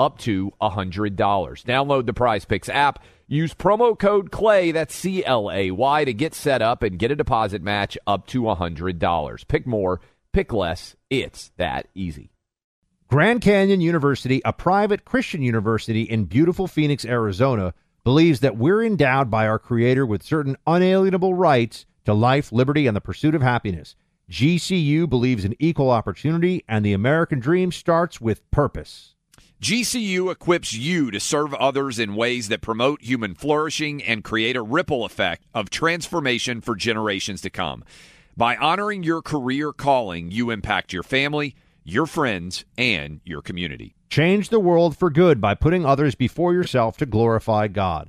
up 0.00 0.18
to 0.18 0.52
$100. 0.60 1.16
Download 1.16 2.06
the 2.06 2.12
Prize 2.12 2.44
Picks 2.44 2.68
app. 2.68 3.04
Use 3.28 3.54
promo 3.54 3.96
code 3.96 4.32
CLAY, 4.32 4.72
that's 4.72 4.92
C 4.92 5.24
L 5.24 5.52
A 5.52 5.70
Y, 5.70 6.04
to 6.04 6.12
get 6.12 6.34
set 6.34 6.62
up 6.62 6.82
and 6.82 6.98
get 6.98 7.12
a 7.12 7.16
deposit 7.16 7.62
match 7.62 7.96
up 8.08 8.26
to 8.28 8.42
$100. 8.42 9.46
Pick 9.46 9.66
more, 9.68 10.00
pick 10.32 10.52
less. 10.52 10.96
It's 11.10 11.52
that 11.56 11.86
easy. 11.94 12.32
Grand 13.06 13.40
Canyon 13.40 13.80
University, 13.80 14.40
a 14.44 14.52
private 14.52 15.04
Christian 15.04 15.42
university 15.42 16.02
in 16.02 16.24
beautiful 16.24 16.66
Phoenix, 16.66 17.04
Arizona, 17.04 17.74
believes 18.02 18.40
that 18.40 18.56
we're 18.56 18.82
endowed 18.82 19.30
by 19.30 19.46
our 19.46 19.58
Creator 19.58 20.06
with 20.06 20.22
certain 20.22 20.56
unalienable 20.66 21.34
rights 21.34 21.86
to 22.04 22.14
life, 22.14 22.50
liberty, 22.50 22.86
and 22.86 22.96
the 22.96 23.00
pursuit 23.00 23.34
of 23.34 23.42
happiness. 23.42 23.94
GCU 24.30 25.08
believes 25.08 25.44
in 25.44 25.56
equal 25.58 25.90
opportunity, 25.90 26.64
and 26.68 26.84
the 26.84 26.92
American 26.92 27.40
dream 27.40 27.72
starts 27.72 28.20
with 28.20 28.48
purpose. 28.50 29.14
GCU 29.60 30.32
equips 30.32 30.72
you 30.72 31.10
to 31.10 31.20
serve 31.20 31.52
others 31.52 31.98
in 31.98 32.14
ways 32.16 32.48
that 32.48 32.62
promote 32.62 33.02
human 33.02 33.34
flourishing 33.34 34.02
and 34.02 34.24
create 34.24 34.56
a 34.56 34.62
ripple 34.62 35.04
effect 35.04 35.44
of 35.52 35.68
transformation 35.68 36.62
for 36.62 36.74
generations 36.74 37.42
to 37.42 37.50
come. 37.50 37.84
By 38.34 38.56
honoring 38.56 39.02
your 39.02 39.20
career 39.20 39.74
calling, 39.74 40.30
you 40.30 40.48
impact 40.48 40.94
your 40.94 41.02
family, 41.02 41.54
your 41.84 42.06
friends, 42.06 42.64
and 42.78 43.20
your 43.22 43.42
community. 43.42 43.94
Change 44.08 44.48
the 44.48 44.60
world 44.60 44.96
for 44.96 45.10
good 45.10 45.42
by 45.42 45.54
putting 45.54 45.84
others 45.84 46.14
before 46.14 46.54
yourself 46.54 46.96
to 46.96 47.04
glorify 47.04 47.68
God. 47.68 48.08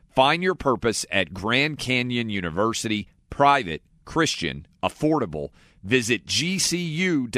Find 0.13 0.43
your 0.43 0.55
purpose 0.55 1.05
at 1.09 1.33
Grand 1.33 1.77
Canyon 1.79 2.29
University, 2.29 3.07
private, 3.29 3.81
Christian, 4.03 4.67
affordable. 4.83 5.51
Visit 5.83 6.25
gcu.edu. 6.25 7.29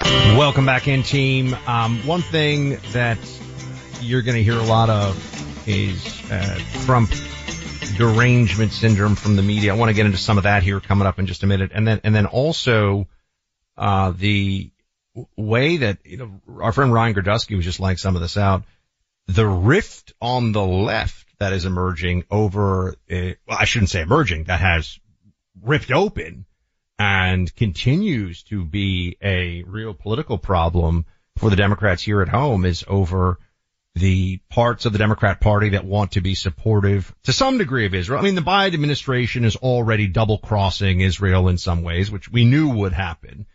Welcome 0.00 0.64
back 0.64 0.88
in, 0.88 1.02
team. 1.02 1.54
Um, 1.66 1.98
one 2.06 2.22
thing 2.22 2.78
that 2.92 3.18
you're 4.00 4.22
going 4.22 4.38
to 4.38 4.42
hear 4.42 4.56
a 4.56 4.62
lot 4.62 4.88
of 4.88 5.68
is 5.68 6.22
uh, 6.30 6.58
Trump 6.86 7.10
derangement 7.98 8.72
syndrome 8.72 9.14
from 9.14 9.36
the 9.36 9.42
media. 9.42 9.74
I 9.74 9.76
want 9.76 9.90
to 9.90 9.94
get 9.94 10.06
into 10.06 10.16
some 10.16 10.38
of 10.38 10.44
that 10.44 10.62
here 10.62 10.80
coming 10.80 11.06
up 11.06 11.18
in 11.18 11.26
just 11.26 11.42
a 11.42 11.46
minute, 11.46 11.70
and 11.74 11.86
then 11.86 12.00
and 12.02 12.14
then 12.14 12.24
also 12.24 13.08
uh, 13.76 14.12
the 14.16 14.70
way 15.36 15.76
that 15.76 15.98
you 16.04 16.16
know 16.16 16.40
our 16.62 16.72
friend 16.72 16.94
Ryan 16.94 17.14
Girdusky 17.14 17.56
was 17.56 17.66
just 17.66 17.78
laying 17.78 17.98
some 17.98 18.16
of 18.16 18.22
this 18.22 18.38
out 18.38 18.62
the 19.30 19.46
rift 19.46 20.12
on 20.20 20.50
the 20.50 20.64
left 20.64 21.26
that 21.38 21.52
is 21.52 21.64
emerging 21.64 22.24
over, 22.30 22.96
uh, 23.10 23.34
well, 23.46 23.58
I 23.58 23.64
shouldn't 23.64 23.90
say 23.90 24.00
emerging, 24.00 24.44
that 24.44 24.60
has 24.60 24.98
ripped 25.62 25.92
open 25.92 26.46
and 26.98 27.54
continues 27.54 28.42
to 28.44 28.64
be 28.64 29.16
a 29.22 29.62
real 29.62 29.94
political 29.94 30.36
problem 30.36 31.06
for 31.38 31.48
the 31.48 31.56
Democrats 31.56 32.02
here 32.02 32.22
at 32.22 32.28
home 32.28 32.64
is 32.64 32.84
over 32.88 33.38
the 33.94 34.40
parts 34.50 34.84
of 34.84 34.92
the 34.92 34.98
Democrat 34.98 35.40
party 35.40 35.70
that 35.70 35.84
want 35.84 36.12
to 36.12 36.20
be 36.20 36.34
supportive 36.34 37.14
to 37.24 37.32
some 37.32 37.56
degree 37.56 37.86
of 37.86 37.94
Israel. 37.94 38.20
I 38.20 38.22
mean, 38.22 38.34
the 38.34 38.42
Biden 38.42 38.74
administration 38.74 39.44
is 39.44 39.56
already 39.56 40.08
double 40.08 40.38
crossing 40.38 41.00
Israel 41.00 41.48
in 41.48 41.56
some 41.56 41.82
ways, 41.82 42.10
which 42.10 42.30
we 42.30 42.44
knew 42.44 42.68
would 42.70 42.92
happen, 42.92 43.46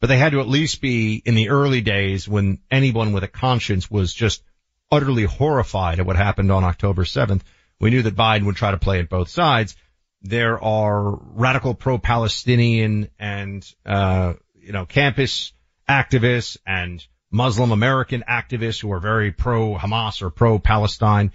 but 0.00 0.06
they 0.06 0.18
had 0.18 0.32
to 0.32 0.40
at 0.40 0.48
least 0.48 0.80
be 0.80 1.22
in 1.24 1.34
the 1.34 1.50
early 1.50 1.82
days 1.82 2.26
when 2.26 2.60
anyone 2.70 3.12
with 3.12 3.24
a 3.24 3.28
conscience 3.28 3.90
was 3.90 4.12
just 4.12 4.42
utterly 4.90 5.24
horrified 5.24 6.00
at 6.00 6.06
what 6.06 6.16
happened 6.16 6.50
on 6.50 6.64
October 6.64 7.04
7th. 7.04 7.42
We 7.80 7.90
knew 7.90 8.02
that 8.02 8.16
Biden 8.16 8.46
would 8.46 8.56
try 8.56 8.70
to 8.70 8.78
play 8.78 9.00
at 9.00 9.08
both 9.08 9.28
sides. 9.28 9.76
There 10.22 10.62
are 10.62 11.16
radical 11.16 11.74
pro-Palestinian 11.74 13.08
and, 13.18 13.64
uh, 13.86 14.34
you 14.54 14.72
know, 14.72 14.84
campus 14.84 15.52
activists 15.88 16.56
and 16.66 17.04
Muslim 17.30 17.72
American 17.72 18.24
activists 18.28 18.80
who 18.80 18.92
are 18.92 19.00
very 19.00 19.32
pro-Hamas 19.32 20.22
or 20.22 20.30
pro-Palestine. 20.30 21.32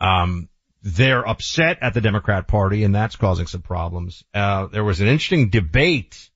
Um, 0.00 0.48
they're 0.82 1.26
upset 1.26 1.78
at 1.80 1.94
the 1.94 2.00
Democrat 2.00 2.46
Party, 2.46 2.84
and 2.84 2.94
that's 2.94 3.16
causing 3.16 3.46
some 3.46 3.62
problems. 3.62 4.24
Uh, 4.34 4.66
there 4.66 4.84
was 4.84 5.00
an 5.00 5.08
interesting 5.08 5.48
debate 5.48 6.30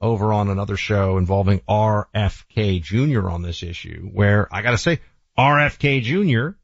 over 0.00 0.32
on 0.32 0.48
another 0.48 0.76
show 0.76 1.18
involving 1.18 1.60
RFK 1.68 2.82
Jr. 2.82 3.28
on 3.28 3.42
this 3.42 3.62
issue, 3.62 4.08
where 4.12 4.48
I 4.52 4.62
got 4.62 4.72
to 4.72 4.78
say 4.78 5.00
RFK 5.38 6.02
Jr. 6.02 6.56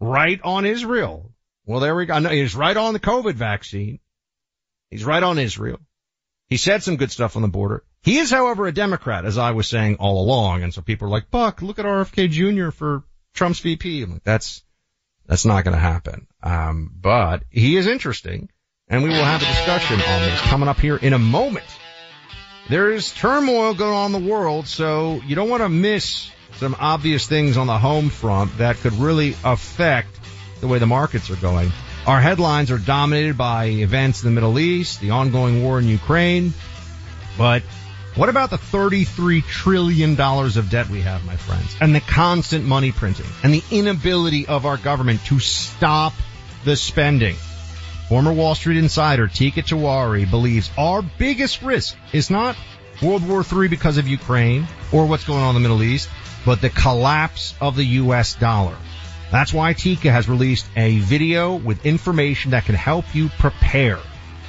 right 0.00 0.40
on 0.42 0.64
Israel. 0.64 1.32
Well, 1.64 1.80
there 1.80 1.94
we 1.94 2.06
go. 2.06 2.18
No, 2.18 2.28
he's 2.30 2.56
right 2.56 2.76
on 2.76 2.92
the 2.92 3.00
COVID 3.00 3.34
vaccine. 3.34 4.00
He's 4.90 5.04
right 5.04 5.22
on 5.22 5.38
Israel. 5.38 5.78
He 6.48 6.56
said 6.56 6.82
some 6.82 6.96
good 6.96 7.10
stuff 7.10 7.36
on 7.36 7.42
the 7.42 7.48
border. 7.48 7.84
He 8.02 8.18
is, 8.18 8.30
however, 8.30 8.66
a 8.66 8.72
Democrat, 8.72 9.24
as 9.24 9.38
I 9.38 9.52
was 9.52 9.68
saying 9.68 9.96
all 9.96 10.22
along. 10.22 10.64
And 10.64 10.74
so 10.74 10.82
people 10.82 11.06
are 11.06 11.10
like, 11.10 11.30
Buck, 11.30 11.62
look 11.62 11.78
at 11.78 11.86
RFK 11.86 12.30
Jr. 12.30 12.70
for 12.70 13.04
Trump's 13.32 13.60
VP. 13.60 14.02
I'm 14.02 14.12
like, 14.14 14.24
that's, 14.24 14.62
that's 15.26 15.46
not 15.46 15.64
going 15.64 15.74
to 15.74 15.80
happen. 15.80 16.26
Um, 16.42 16.92
but 17.00 17.44
he 17.48 17.76
is 17.76 17.86
interesting 17.86 18.50
and 18.92 19.02
we 19.02 19.08
will 19.08 19.24
have 19.24 19.40
a 19.40 19.46
discussion 19.46 20.00
on 20.00 20.20
this 20.22 20.40
coming 20.42 20.68
up 20.68 20.78
here 20.78 20.96
in 20.96 21.14
a 21.14 21.18
moment. 21.18 21.64
There 22.68 22.92
is 22.92 23.10
turmoil 23.10 23.72
going 23.72 23.94
on 23.94 24.14
in 24.14 24.22
the 24.22 24.30
world, 24.30 24.66
so 24.68 25.20
you 25.26 25.34
don't 25.34 25.48
want 25.48 25.62
to 25.62 25.70
miss 25.70 26.30
some 26.56 26.76
obvious 26.78 27.26
things 27.26 27.56
on 27.56 27.66
the 27.66 27.78
home 27.78 28.08
front 28.08 28.58
that 28.58 28.76
could 28.76 28.92
really 28.94 29.36
affect 29.44 30.18
the 30.60 30.68
way 30.68 30.78
the 30.78 30.86
markets 30.86 31.30
are 31.30 31.36
going. 31.36 31.72
Our 32.06 32.20
headlines 32.20 32.70
are 32.70 32.78
dominated 32.78 33.36
by 33.36 33.66
events 33.66 34.22
in 34.22 34.28
the 34.28 34.34
Middle 34.34 34.58
East, 34.58 35.00
the 35.00 35.10
ongoing 35.10 35.62
war 35.62 35.78
in 35.78 35.86
Ukraine, 35.86 36.52
but 37.38 37.62
what 38.14 38.28
about 38.28 38.50
the 38.50 38.58
$33 38.58 39.42
trillion 39.44 40.20
of 40.20 40.68
debt 40.70 40.90
we 40.90 41.00
have, 41.00 41.24
my 41.24 41.36
friends, 41.36 41.74
and 41.80 41.94
the 41.94 42.00
constant 42.00 42.64
money 42.64 42.92
printing 42.92 43.26
and 43.42 43.54
the 43.54 43.62
inability 43.70 44.46
of 44.46 44.66
our 44.66 44.76
government 44.76 45.24
to 45.26 45.38
stop 45.38 46.12
the 46.64 46.76
spending? 46.76 47.36
Former 48.08 48.32
Wall 48.32 48.54
Street 48.54 48.76
insider 48.76 49.28
Teeka 49.28 49.64
Tiwari 49.64 50.30
believes 50.30 50.70
our 50.76 51.00
biggest 51.00 51.62
risk 51.62 51.96
is 52.12 52.28
not 52.28 52.56
World 53.02 53.28
War 53.28 53.44
III 53.44 53.68
because 53.68 53.98
of 53.98 54.08
Ukraine 54.08 54.66
or 54.92 55.04
what's 55.06 55.24
going 55.24 55.40
on 55.40 55.56
in 55.56 55.62
the 55.62 55.68
Middle 55.68 55.82
East, 55.82 56.08
but 56.44 56.60
the 56.60 56.68
collapse 56.70 57.54
of 57.60 57.74
the 57.76 57.84
US 57.84 58.34
dollar. 58.34 58.76
That's 59.30 59.52
why 59.52 59.74
Teeka 59.74 60.10
has 60.10 60.28
released 60.28 60.66
a 60.76 60.98
video 60.98 61.54
with 61.56 61.86
information 61.86 62.50
that 62.52 62.64
can 62.64 62.74
help 62.74 63.14
you 63.14 63.28
prepare. 63.38 63.98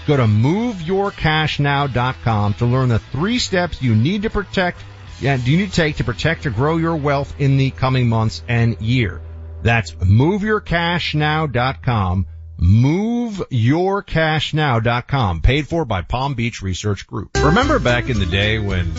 Go 0.05 0.17
to 0.17 0.23
moveyourcashnow.com 0.23 2.53
to 2.55 2.65
learn 2.65 2.89
the 2.89 2.99
three 2.99 3.39
steps 3.39 3.81
you 3.81 3.95
need 3.95 4.23
to 4.23 4.29
protect 4.29 4.83
do 5.23 5.51
you 5.51 5.57
need 5.57 5.69
to 5.69 5.75
take 5.75 5.97
to 5.97 6.03
protect 6.03 6.45
or 6.45 6.49
grow 6.49 6.75
your 6.77 6.95
wealth 6.97 7.35
in 7.39 7.57
the 7.57 7.71
coming 7.71 8.09
months 8.09 8.43
and 8.49 8.81
year. 8.81 9.21
That's 9.61 9.91
moveyourcashnow.com. 9.91 12.25
Moveyourcashnow.com. 12.59 15.41
Paid 15.41 15.67
for 15.67 15.85
by 15.85 16.01
Palm 16.01 16.35
Beach 16.35 16.61
Research 16.61 17.07
Group. 17.07 17.31
Remember 17.37 17.79
back 17.79 18.09
in 18.09 18.19
the 18.19 18.25
day 18.25 18.59
when 18.59 18.91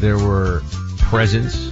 there 0.00 0.18
were 0.18 0.62
presents 0.98 1.70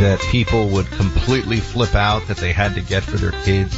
that 0.00 0.20
people 0.30 0.68
would 0.68 0.86
completely 0.86 1.58
flip 1.58 1.94
out 1.94 2.26
that 2.28 2.36
they 2.36 2.52
had 2.52 2.74
to 2.76 2.80
get 2.80 3.02
for 3.02 3.16
their 3.16 3.32
kids. 3.42 3.74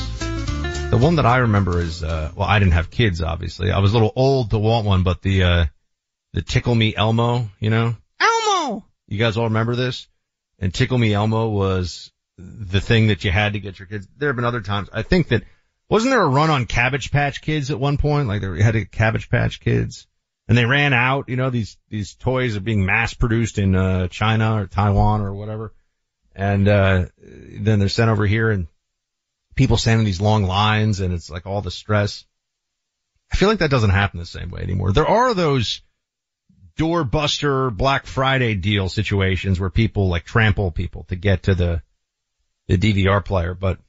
The 0.91 0.99
one 0.99 1.17
that 1.17 1.27
I 1.27 1.39
remember 1.39 1.81
is, 1.81 2.03
uh, 2.03 2.33
well, 2.35 2.49
I 2.49 2.59
didn't 2.59 2.73
have 2.73 2.91
kids, 2.91 3.23
obviously. 3.23 3.71
I 3.71 3.79
was 3.79 3.93
a 3.93 3.95
little 3.95 4.13
old 4.17 4.51
to 4.51 4.59
want 4.59 4.87
one, 4.87 5.03
but 5.03 5.23
the, 5.23 5.45
uh, 5.45 5.65
the 6.33 6.43
Tickle 6.43 6.75
Me 6.75 6.95
Elmo, 6.95 7.49
you 7.59 7.71
know? 7.71 7.97
Elmo! 8.21 8.85
You 9.09 9.19
guys 9.19 9.37
all 9.37 9.45
remember 9.45 9.77
this? 9.77 10.09
And 10.59 10.75
Tickle 10.75 10.99
Me 10.99 11.15
Elmo 11.15 11.49
was 11.49 12.13
the 12.37 12.81
thing 12.81 13.09
that 13.09 13.25
you 13.25 13.31
had 13.31 13.55
to 13.55 13.61
get 13.61 13.79
your 13.79 13.87
kids. 13.87 14.07
There 14.17 14.29
have 14.29 14.37
been 14.37 14.45
other 14.45 14.61
times. 14.61 14.89
I 14.93 15.03
think 15.03 15.29
that 15.29 15.45
wasn't 15.91 16.13
there 16.13 16.23
a 16.23 16.29
run 16.29 16.51
on 16.51 16.67
Cabbage 16.67 17.11
Patch 17.11 17.43
Kids 17.43 17.71
at 17.73 17.81
one 17.81 17.99
point? 17.99 18.29
Like 18.29 18.41
they 18.41 18.63
had 18.63 18.77
a 18.77 18.85
Cabbage 18.87 19.29
Patch 19.29 19.59
Kids 19.61 20.07
and 20.47 20.57
they 20.57 20.65
ran 20.65 20.93
out. 20.93 21.29
You 21.29 21.35
know, 21.35 21.51
these, 21.51 21.77
these 21.89 22.15
toys 22.15 22.57
are 22.57 22.61
being 22.61 22.87
mass 22.87 23.13
produced 23.13 23.59
in, 23.59 23.75
uh, 23.75 24.07
China 24.07 24.63
or 24.63 24.67
Taiwan 24.67 25.21
or 25.21 25.35
whatever. 25.35 25.75
And, 26.35 26.69
uh, 26.69 27.07
then 27.19 27.81
they're 27.81 27.89
sent 27.89 28.09
over 28.09 28.25
here 28.25 28.51
and 28.51 28.69
people 29.57 29.77
stand 29.77 29.99
in 29.99 30.07
these 30.07 30.21
long 30.21 30.45
lines 30.45 31.01
and 31.01 31.13
it's 31.13 31.29
like 31.29 31.45
all 31.45 31.61
the 31.61 31.73
stress. 31.73 32.25
I 33.33 33.37
feel 33.37 33.49
like 33.49 33.59
that 33.59 33.71
doesn't 33.71 33.91
happen 33.91 34.21
the 34.21 34.27
same 34.27 34.51
way 34.51 34.63
anymore. 34.63 34.93
There 34.93 35.09
are 35.09 35.35
those 35.35 35.83
doorbuster 36.79 37.77
Black 37.77 38.07
Friday 38.07 38.55
deal 38.55 38.89
situations 38.89 39.59
where 39.59 39.71
people 39.71 40.09
like 40.09 40.25
trample 40.25 40.71
people 40.71 41.05
to 41.09 41.17
get 41.17 41.43
to 41.45 41.57
the, 41.57 41.83
the 42.69 42.79
DVR 42.79 43.25
player, 43.25 43.55
but 43.55 43.81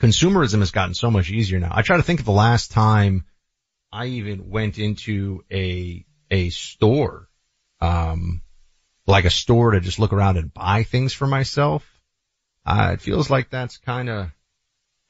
consumerism 0.00 0.60
has 0.60 0.70
gotten 0.70 0.94
so 0.94 1.10
much 1.10 1.30
easier 1.30 1.60
now. 1.60 1.70
I 1.72 1.82
try 1.82 1.96
to 1.96 2.02
think 2.02 2.20
of 2.20 2.26
the 2.26 2.32
last 2.32 2.72
time 2.72 3.24
I 3.92 4.06
even 4.06 4.50
went 4.50 4.78
into 4.78 5.44
a, 5.52 6.04
a 6.30 6.50
store, 6.50 7.28
um, 7.80 8.42
like 9.06 9.24
a 9.24 9.30
store 9.30 9.72
to 9.72 9.80
just 9.80 9.98
look 9.98 10.12
around 10.12 10.38
and 10.38 10.52
buy 10.52 10.84
things 10.84 11.12
for 11.12 11.26
myself. 11.26 11.84
Uh, 12.64 12.90
it 12.94 13.00
feels 13.00 13.30
like 13.30 13.50
that's 13.50 13.78
kind 13.78 14.08
of, 14.08 14.30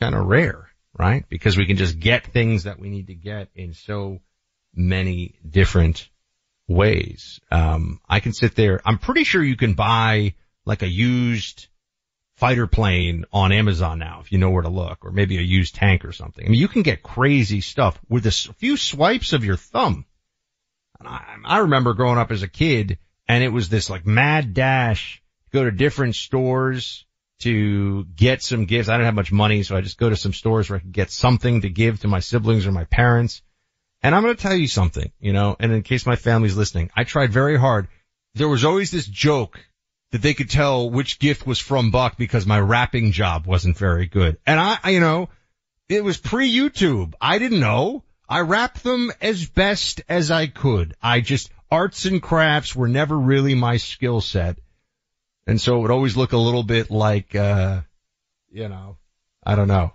kind 0.01 0.15
of 0.15 0.27
rare, 0.27 0.69
right? 0.99 1.25
Because 1.29 1.57
we 1.57 1.67
can 1.67 1.77
just 1.77 1.99
get 1.99 2.27
things 2.27 2.65
that 2.65 2.79
we 2.79 2.91
need 2.91 3.09
to 3.09 3.15
get 3.15 3.49
in 3.55 3.75
so 3.75 4.21
many 4.75 5.35
different 5.49 6.09
ways. 6.69 7.41
Um, 7.51 8.01
I 8.09 8.21
can 8.21 8.33
sit 8.33 8.55
there. 8.55 8.81
I'm 8.85 8.99
pretty 8.99 9.25
sure 9.25 9.43
you 9.43 9.57
can 9.57 9.75
buy 9.75 10.35
like 10.65 10.83
a 10.83 10.89
used 10.89 11.69
fighter 12.41 12.67
plane 12.67 13.27
on 13.33 13.53
Amazon 13.53 13.99
now 13.99 14.21
if 14.23 14.33
you 14.33 14.39
know 14.39 14.51
where 14.51 14.63
to 14.63 14.71
look, 14.71 15.05
or 15.05 15.13
maybe 15.13 15.37
a 15.37 15.43
used 15.43 15.75
tank 15.75 16.07
or 16.07 16.13
something. 16.13 16.45
I 16.45 16.49
mean, 16.49 16.59
you 16.59 16.69
can 16.69 16.83
get 16.83 17.03
crazy 17.03 17.61
stuff 17.61 18.01
with 18.09 18.27
a 18.27 18.31
few 18.31 18.79
swipes 18.79 19.35
of 19.35 19.45
your 19.45 19.57
thumb. 19.57 20.07
And 20.99 21.07
I, 21.07 21.37
I 21.45 21.59
remember 21.59 21.93
growing 21.93 22.19
up 22.19 22.31
as 22.31 22.43
a 22.43 22.49
kid 22.49 22.99
and 23.29 23.45
it 23.45 23.53
was 23.53 23.69
this 23.69 23.91
like 23.91 24.07
mad 24.07 24.55
dash, 24.55 25.23
to 25.45 25.51
go 25.59 25.65
to 25.65 25.71
different 25.71 26.17
stores 26.17 27.05
to 27.41 28.05
get 28.05 28.43
some 28.43 28.65
gifts. 28.65 28.89
I 28.89 28.95
didn't 28.95 29.07
have 29.07 29.15
much 29.15 29.33
money, 29.33 29.63
so 29.63 29.77
I 29.77 29.83
just 29.83 29.99
go 29.99 30.09
to 30.09 30.17
some 30.17 30.33
stores 30.33 30.69
where 30.69 30.79
I 30.79 30.81
could 30.81 30.93
get 30.93 31.11
something 31.11 31.61
to 31.61 31.69
give 31.69 32.01
to 32.01 32.09
my 32.09 32.21
siblings 32.21 32.67
or 32.67 32.73
my 32.73 32.85
parents. 32.85 33.43
And 34.03 34.15
I'm 34.15 34.23
going 34.23 34.35
to 34.35 34.43
tell 34.43 34.55
you 34.55 34.67
something, 34.67 35.13
you 35.21 35.33
know, 35.33 35.57
and 35.61 35.73
in 35.73 35.83
case 35.83 36.07
my 36.07 36.17
family's 36.17 36.57
listening, 36.57 36.91
I 36.97 37.05
tried 37.05 37.33
very 37.33 37.59
hard. 37.59 37.89
There 38.35 38.49
was 38.49 38.65
always 38.65 38.91
this 38.91 39.07
joke 39.07 39.61
that 40.13 40.23
they 40.23 40.35
could 40.35 40.51
tell 40.51 40.91
which 40.91 41.19
gift 41.19 41.47
was 41.47 41.59
from 41.59 41.91
Buck 41.91 42.17
because 42.17 42.47
my 42.47 42.59
wrapping 42.59 43.13
job 43.13 43.47
wasn't 43.47 43.77
very 43.77 44.07
good. 44.07 44.39
And 44.47 44.59
I, 44.59 44.79
I 44.83 44.91
you 44.91 45.01
know, 45.01 45.29
it 45.89 46.03
was 46.03 46.17
pre-YouTube. 46.17 47.15
I 47.21 47.39
didn't 47.39 47.61
know. 47.61 48.05
I 48.29 48.41
wrapped 48.41 48.83
them 48.83 49.13
as 49.21 49.47
best 49.47 50.03
as 50.09 50.31
I 50.31 50.47
could. 50.47 50.95
I 51.03 51.21
just, 51.21 51.51
arts 51.71 52.05
and 52.05 52.23
crafts 52.23 52.75
were 52.75 52.89
never 52.89 53.19
really 53.19 53.55
my 53.55 53.77
skill 53.77 54.21
set. 54.21 54.59
And 55.47 55.61
so 55.61 55.77
it 55.77 55.81
would 55.81 55.91
always 55.91 56.17
look 56.17 56.33
a 56.33 56.39
little 56.39 56.63
bit 56.63 56.91
like, 56.91 57.35
uh, 57.35 57.83
you 58.51 58.69
know, 58.69 58.99
I 59.45 59.55
don't 59.55 59.69
know. 59.69 59.93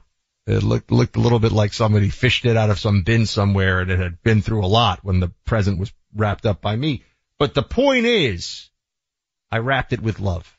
It 0.48 0.64
looked, 0.64 0.92
looked 0.92 1.16
a 1.16 1.22
little 1.22 1.40
bit 1.40 1.52
like 1.52 1.74
somebody 1.74 2.10
fished 2.10 2.46
it 2.46 2.58
out 2.58 2.70
of 2.70 2.80
some 2.80 3.04
bin 3.04 3.26
somewhere 3.26 3.80
and 3.80 3.90
it 3.90 4.00
had 4.00 4.22
been 4.22 4.42
through 4.42 4.64
a 4.64 4.68
lot 4.68 5.00
when 5.04 5.20
the 5.20 5.30
present 5.46 5.80
was 5.80 5.92
wrapped 6.14 6.46
up 6.46 6.62
by 6.62 6.76
me. 6.76 7.04
But 7.40 7.54
the 7.54 7.64
point 7.64 8.06
is, 8.06 8.70
I 9.52 9.60
wrapped 9.60 9.94
it 9.94 10.02
with 10.02 10.20
love, 10.20 10.58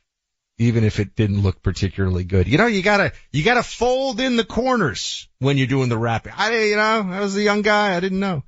even 0.58 0.84
if 0.84 1.00
it 1.00 1.16
didn't 1.16 1.42
look 1.42 1.62
particularly 1.62 2.24
good. 2.24 2.46
You 2.46 2.58
know, 2.58 2.66
you 2.66 2.82
gotta, 2.82 3.12
you 3.32 3.44
gotta 3.44 3.62
fold 3.62 4.20
in 4.20 4.36
the 4.36 4.44
corners 4.44 5.28
when 5.38 5.58
you're 5.58 5.66
doing 5.66 5.88
the 5.88 5.98
wrapping. 5.98 6.32
I, 6.36 6.64
you 6.64 6.76
know, 6.76 7.08
I 7.10 7.20
was 7.20 7.36
a 7.36 7.42
young 7.42 7.62
guy. 7.62 7.96
I 7.96 8.00
didn't 8.00 8.20
know. 8.20 8.42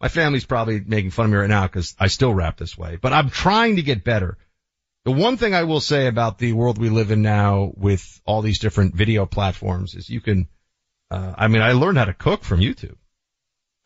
My 0.00 0.08
family's 0.08 0.44
probably 0.44 0.80
making 0.80 1.10
fun 1.10 1.26
of 1.26 1.32
me 1.32 1.38
right 1.38 1.48
now 1.48 1.66
because 1.66 1.94
I 1.98 2.08
still 2.08 2.34
wrap 2.34 2.58
this 2.58 2.76
way, 2.76 2.98
but 3.00 3.12
I'm 3.12 3.30
trying 3.30 3.76
to 3.76 3.82
get 3.82 4.04
better. 4.04 4.36
The 5.04 5.12
one 5.12 5.36
thing 5.36 5.54
I 5.54 5.62
will 5.62 5.80
say 5.80 6.08
about 6.08 6.38
the 6.38 6.52
world 6.52 6.78
we 6.78 6.90
live 6.90 7.10
in 7.10 7.22
now 7.22 7.72
with 7.76 8.20
all 8.26 8.42
these 8.42 8.58
different 8.58 8.94
video 8.94 9.24
platforms 9.24 9.94
is 9.94 10.10
you 10.10 10.20
can, 10.20 10.48
uh, 11.10 11.32
I 11.38 11.48
mean, 11.48 11.62
I 11.62 11.72
learned 11.72 11.96
how 11.96 12.06
to 12.06 12.12
cook 12.12 12.42
from 12.42 12.60
YouTube. 12.60 12.96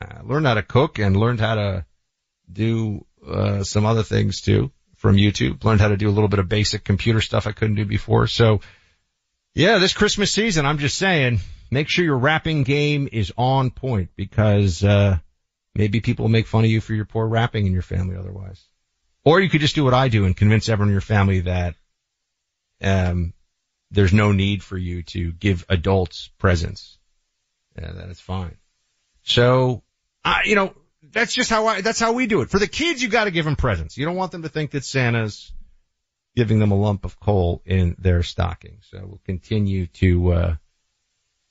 I 0.00 0.22
learned 0.22 0.46
how 0.46 0.54
to 0.54 0.62
cook 0.62 0.98
and 0.98 1.16
learned 1.16 1.40
how 1.40 1.54
to 1.54 1.84
do, 2.50 3.06
uh, 3.24 3.62
some 3.64 3.84
other 3.84 4.02
things 4.02 4.40
too 4.40 4.72
from 5.00 5.16
YouTube. 5.16 5.64
Learned 5.64 5.80
how 5.80 5.88
to 5.88 5.96
do 5.96 6.10
a 6.10 6.12
little 6.12 6.28
bit 6.28 6.40
of 6.40 6.48
basic 6.48 6.84
computer 6.84 7.22
stuff 7.22 7.46
I 7.46 7.52
couldn't 7.52 7.76
do 7.76 7.86
before. 7.86 8.26
So 8.26 8.60
yeah, 9.54 9.78
this 9.78 9.94
Christmas 9.94 10.30
season, 10.30 10.66
I'm 10.66 10.76
just 10.76 10.98
saying, 10.98 11.40
make 11.70 11.88
sure 11.88 12.04
your 12.04 12.18
wrapping 12.18 12.64
game 12.64 13.08
is 13.10 13.32
on 13.38 13.70
point 13.70 14.10
because, 14.14 14.84
uh, 14.84 15.18
maybe 15.74 16.00
people 16.00 16.24
will 16.24 16.30
make 16.30 16.46
fun 16.46 16.64
of 16.64 16.70
you 16.70 16.82
for 16.82 16.92
your 16.92 17.06
poor 17.06 17.26
wrapping 17.26 17.66
in 17.66 17.72
your 17.72 17.82
family 17.82 18.16
otherwise. 18.16 18.62
Or 19.24 19.40
you 19.40 19.48
could 19.48 19.62
just 19.62 19.74
do 19.74 19.84
what 19.84 19.94
I 19.94 20.08
do 20.08 20.26
and 20.26 20.36
convince 20.36 20.68
everyone 20.68 20.90
in 20.90 20.94
your 20.94 21.00
family 21.00 21.40
that, 21.40 21.76
um, 22.82 23.32
there's 23.90 24.12
no 24.12 24.32
need 24.32 24.62
for 24.62 24.76
you 24.76 25.02
to 25.02 25.32
give 25.32 25.64
adults 25.70 26.28
presents. 26.38 26.98
Yeah, 27.80 27.92
that 27.92 28.10
is 28.10 28.20
fine. 28.20 28.58
So, 29.22 29.82
uh, 30.26 30.40
you 30.44 30.56
know, 30.56 30.74
that's 31.12 31.35
just 31.35 31.51
how 31.51 31.66
I, 31.66 31.81
that's 31.81 32.01
how 32.01 32.12
we 32.12 32.27
do 32.27 32.42
it. 32.42 32.51
For 32.51 32.59
the 32.59 32.66
kids, 32.66 33.03
you 33.03 33.09
gotta 33.09 33.31
give 33.31 33.44
them 33.44 33.57
presents. 33.57 33.96
You 33.96 34.07
don't 34.07 34.16
want 34.16 34.33
them 34.33 34.42
to 34.42 34.49
think 34.49 34.73
that 34.73 34.85
Santa's 34.85 35.53
giving 36.37 36.59
them 36.59 36.70
a 36.70 36.77
lump 36.77 37.05
of 37.05 37.18
coal 37.18 37.62
in 37.64 37.96
their 37.99 38.23
stocking. 38.23 38.79
So 38.83 38.99
we'll 39.05 39.20
continue 39.27 39.87
to, 39.87 40.33
uh, 40.33 40.55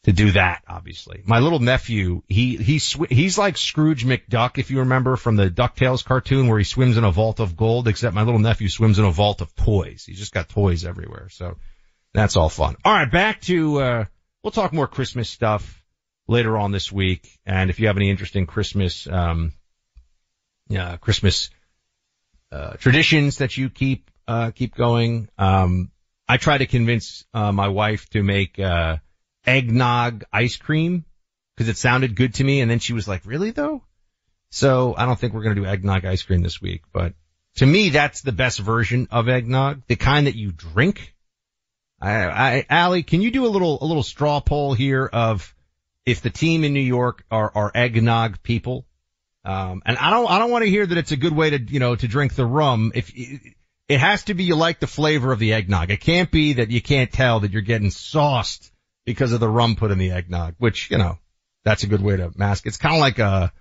to 0.03 0.13
do 0.13 0.31
that, 0.31 0.63
obviously. 0.67 1.21
My 1.25 1.39
little 1.39 1.59
nephew, 1.59 2.23
he, 2.27 2.55
he, 2.55 2.79
sw- 2.79 3.09
he's 3.09 3.37
like 3.37 3.57
Scrooge 3.57 4.05
McDuck, 4.05 4.57
if 4.57 4.71
you 4.71 4.79
remember 4.79 5.17
from 5.17 5.35
the 5.35 5.49
DuckTales 5.49 6.05
cartoon 6.05 6.47
where 6.47 6.57
he 6.57 6.63
swims 6.63 6.95
in 6.95 7.03
a 7.03 7.11
vault 7.11 7.41
of 7.41 7.57
gold, 7.57 7.89
except 7.89 8.15
my 8.15 8.23
little 8.23 8.39
nephew 8.39 8.69
swims 8.69 8.97
in 8.97 9.05
a 9.05 9.11
vault 9.11 9.41
of 9.41 9.53
toys. 9.55 10.05
He's 10.05 10.17
just 10.17 10.33
got 10.33 10.47
toys 10.47 10.85
everywhere. 10.85 11.27
So 11.29 11.57
that's 12.13 12.37
all 12.37 12.49
fun. 12.49 12.77
All 12.85 12.93
right. 12.93 13.11
Back 13.11 13.41
to, 13.41 13.81
uh, 13.81 14.05
we'll 14.41 14.51
talk 14.51 14.71
more 14.71 14.87
Christmas 14.87 15.29
stuff 15.29 15.78
later 16.29 16.57
on 16.57 16.71
this 16.71 16.91
week. 16.91 17.39
And 17.45 17.69
if 17.69 17.79
you 17.79 17.87
have 17.87 17.97
any 17.97 18.09
interesting 18.09 18.45
Christmas, 18.45 19.07
um, 19.07 19.53
uh, 20.75 20.97
Christmas, 20.97 21.49
uh, 22.51 22.73
traditions 22.73 23.37
that 23.37 23.57
you 23.57 23.69
keep, 23.69 24.09
uh, 24.27 24.51
keep 24.51 24.75
going, 24.75 25.29
um, 25.37 25.91
I 26.27 26.37
try 26.37 26.59
to 26.59 26.67
convince, 26.67 27.25
uh, 27.33 27.51
my 27.51 27.67
wife 27.67 28.07
to 28.11 28.21
make, 28.21 28.59
uh, 28.59 28.97
eggnog 29.45 30.23
ice 30.31 30.57
cream 30.57 31.03
because 31.55 31.67
it 31.67 31.77
sounded 31.77 32.15
good 32.15 32.35
to 32.35 32.43
me. 32.43 32.61
And 32.61 32.69
then 32.69 32.79
she 32.79 32.93
was 32.93 33.07
like, 33.07 33.25
really 33.25 33.51
though? 33.51 33.83
So 34.51 34.93
I 34.95 35.05
don't 35.05 35.19
think 35.19 35.33
we're 35.33 35.43
going 35.43 35.55
to 35.55 35.61
do 35.61 35.67
eggnog 35.67 36.05
ice 36.05 36.21
cream 36.21 36.43
this 36.43 36.61
week, 36.61 36.83
but 36.93 37.13
to 37.55 37.65
me, 37.65 37.89
that's 37.89 38.21
the 38.21 38.31
best 38.31 38.59
version 38.59 39.07
of 39.09 39.27
eggnog, 39.27 39.81
the 39.87 39.95
kind 39.95 40.27
that 40.27 40.35
you 40.35 40.51
drink. 40.51 41.15
I, 41.99 42.25
I, 42.25 42.65
Allie, 42.69 43.03
can 43.03 43.21
you 43.21 43.31
do 43.31 43.45
a 43.45 43.49
little, 43.49 43.79
a 43.81 43.85
little 43.85 44.03
straw 44.03 44.39
poll 44.39 44.73
here 44.73 45.05
of 45.05 45.53
if 46.09 46.21
the 46.21 46.29
team 46.29 46.63
in 46.63 46.73
New 46.73 46.79
York 46.79 47.23
are, 47.29 47.51
are 47.53 47.71
eggnog 47.73 48.41
people. 48.43 48.85
Um, 49.45 49.81
and 49.85 49.97
I 49.97 50.09
don't, 50.09 50.29
I 50.29 50.39
don't 50.39 50.51
want 50.51 50.63
to 50.63 50.69
hear 50.69 50.85
that 50.85 50.97
it's 50.97 51.11
a 51.11 51.17
good 51.17 51.35
way 51.35 51.51
to, 51.51 51.59
you 51.61 51.79
know, 51.79 51.95
to 51.95 52.07
drink 52.07 52.35
the 52.35 52.45
rum. 52.45 52.91
If 52.93 53.11
it 53.15 53.99
has 53.99 54.23
to 54.25 54.33
be, 54.33 54.43
you 54.43 54.55
like 54.55 54.79
the 54.79 54.87
flavor 54.87 55.31
of 55.31 55.39
the 55.39 55.53
eggnog. 55.53 55.89
It 55.91 56.01
can't 56.01 56.29
be 56.29 56.53
that 56.53 56.69
you 56.69 56.81
can't 56.81 57.11
tell 57.11 57.39
that 57.39 57.51
you're 57.51 57.61
getting 57.61 57.89
sauced 57.89 58.71
because 59.05 59.31
of 59.31 59.39
the 59.39 59.49
rum 59.49 59.75
put 59.75 59.91
in 59.91 59.97
the 59.97 60.11
eggnog, 60.11 60.55
which, 60.57 60.91
you 60.91 60.97
know, 60.97 61.17
that's 61.63 61.83
a 61.83 61.87
good 61.87 62.01
way 62.01 62.17
to 62.17 62.31
mask. 62.35 62.65
It's 62.65 62.77
kind 62.77 62.95
of 62.95 63.01
like 63.01 63.19
a, 63.19 63.51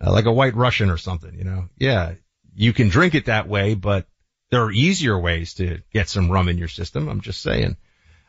like 0.00 0.26
a 0.26 0.32
white 0.32 0.56
Russian 0.56 0.90
or 0.90 0.98
something, 0.98 1.34
you 1.34 1.44
know? 1.44 1.68
Yeah. 1.78 2.14
You 2.54 2.72
can 2.72 2.88
drink 2.88 3.14
it 3.14 3.26
that 3.26 3.48
way, 3.48 3.74
but 3.74 4.06
there 4.50 4.62
are 4.62 4.72
easier 4.72 5.18
ways 5.18 5.54
to 5.54 5.80
get 5.92 6.08
some 6.08 6.30
rum 6.30 6.48
in 6.48 6.58
your 6.58 6.68
system. 6.68 7.08
I'm 7.08 7.20
just 7.20 7.40
saying. 7.40 7.76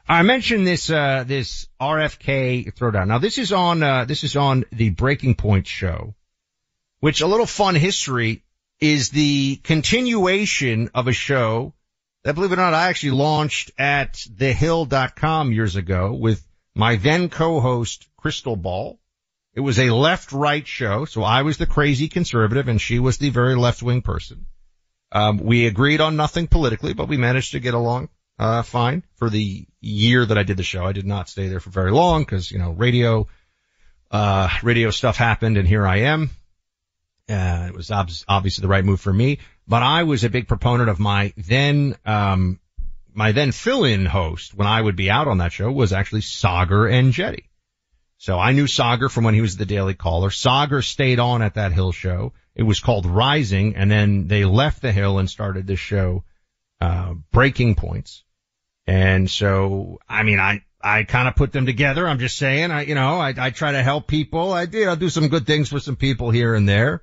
I 0.07 0.21
mentioned 0.21 0.67
this, 0.67 0.91
uh, 0.91 1.23
this 1.25 1.67
RFK 1.81 2.71
throwdown. 2.75 3.07
Now 3.07 3.17
this 3.17 3.39
is 3.39 3.51
on, 3.51 3.81
uh, 3.81 4.05
this 4.05 4.23
is 4.23 4.35
on 4.35 4.65
the 4.71 4.91
Breaking 4.91 5.33
Point 5.33 5.65
show, 5.65 6.13
which 6.99 7.21
a 7.21 7.27
little 7.27 7.47
fun 7.47 7.73
history 7.73 8.43
is 8.79 9.09
the 9.09 9.55
continuation 9.57 10.91
of 10.93 11.07
a 11.07 11.11
show 11.11 11.73
that, 12.23 12.35
believe 12.35 12.51
it 12.51 12.55
or 12.55 12.57
not, 12.57 12.75
I 12.75 12.89
actually 12.89 13.11
launched 13.11 13.71
at 13.79 14.13
thehill.com 14.13 15.51
years 15.51 15.75
ago 15.75 16.13
with 16.13 16.45
my 16.75 16.97
then 16.97 17.29
co-host 17.29 18.07
Krystal 18.23 18.61
Ball. 18.61 18.99
It 19.55 19.61
was 19.61 19.79
a 19.79 19.89
left-right 19.89 20.67
show, 20.67 21.05
so 21.05 21.23
I 21.23 21.41
was 21.41 21.57
the 21.57 21.65
crazy 21.65 22.09
conservative 22.09 22.67
and 22.67 22.79
she 22.79 22.99
was 22.99 23.17
the 23.17 23.29
very 23.29 23.55
left-wing 23.55 24.03
person. 24.03 24.45
Um, 25.11 25.37
we 25.37 25.65
agreed 25.65 26.01
on 26.01 26.15
nothing 26.15 26.45
politically, 26.45 26.93
but 26.93 27.07
we 27.07 27.17
managed 27.17 27.53
to 27.53 27.59
get 27.59 27.73
along 27.73 28.09
uh, 28.37 28.61
fine 28.61 29.03
for 29.15 29.29
the 29.29 29.65
year 29.81 30.25
that 30.25 30.37
I 30.37 30.43
did 30.43 30.57
the 30.57 30.63
show. 30.63 30.85
I 30.85 30.91
did 30.91 31.05
not 31.05 31.29
stay 31.29 31.47
there 31.47 31.59
for 31.59 31.69
very 31.69 31.91
long 31.91 32.23
because, 32.23 32.51
you 32.51 32.59
know, 32.59 32.71
radio, 32.71 33.27
uh, 34.11 34.49
radio 34.63 34.89
stuff 34.89 35.17
happened 35.17 35.57
and 35.57 35.67
here 35.67 35.87
I 35.87 35.97
am. 35.97 36.29
Uh, 37.29 37.65
it 37.69 37.75
was 37.75 37.91
ob- 37.91 38.09
obviously 38.27 38.61
the 38.61 38.67
right 38.67 38.85
move 38.85 39.01
for 39.01 39.13
me. 39.13 39.39
but 39.67 39.81
I 39.81 40.03
was 40.03 40.23
a 40.23 40.29
big 40.29 40.47
proponent 40.47 40.89
of 40.89 40.99
my 40.99 41.33
then, 41.37 41.95
um, 42.05 42.59
my 43.13 43.31
then 43.31 43.51
fill-in 43.51 44.05
host 44.05 44.53
when 44.53 44.67
I 44.67 44.81
would 44.81 44.95
be 44.95 45.09
out 45.09 45.27
on 45.27 45.39
that 45.39 45.53
show 45.53 45.71
was 45.71 45.93
actually 45.93 46.21
Saagar 46.21 46.91
Enjeti. 46.91 47.45
So 48.17 48.39
I 48.39 48.51
knew 48.51 48.65
Saagar 48.65 49.09
from 49.09 49.23
when 49.23 49.33
he 49.33 49.41
was 49.41 49.57
the 49.57 49.65
Daily 49.65 49.93
Caller. 49.93 50.29
Saagar 50.29 50.83
stayed 50.83 51.19
on 51.19 51.41
at 51.41 51.55
that 51.55 51.73
Hill 51.73 51.91
show. 51.91 52.33
It 52.53 52.63
was 52.63 52.79
called 52.79 53.05
Rising, 53.05 53.75
and 53.75 53.89
then 53.89 54.27
they 54.27 54.45
left 54.45 54.81
the 54.81 54.91
Hill 54.91 55.19
and 55.19 55.29
started 55.29 55.67
this 55.67 55.79
show, 55.79 56.23
uh, 56.81 57.13
Breaking 57.31 57.75
Points. 57.75 58.23
And 58.87 59.29
so, 59.29 59.99
I 60.07 60.23
mean, 60.23 60.39
I, 60.39 60.63
I 60.81 61.03
kind 61.03 61.27
of 61.27 61.35
put 61.35 61.51
them 61.51 61.65
together. 61.65 62.07
I'm 62.07 62.19
just 62.19 62.37
saying, 62.37 62.71
I, 62.71 62.83
you 62.83 62.95
know, 62.95 63.19
I, 63.19 63.33
I 63.35 63.49
try 63.49 63.71
to 63.71 63.81
help 63.81 64.07
people. 64.07 64.53
I 64.53 64.67
did, 64.67 64.87
I'll 64.87 64.95
do 64.95 65.09
some 65.09 65.27
good 65.27 65.47
things 65.47 65.69
for 65.69 65.79
some 65.79 65.95
people 65.95 66.29
here 66.29 66.53
and 66.53 66.69
there. 66.69 67.01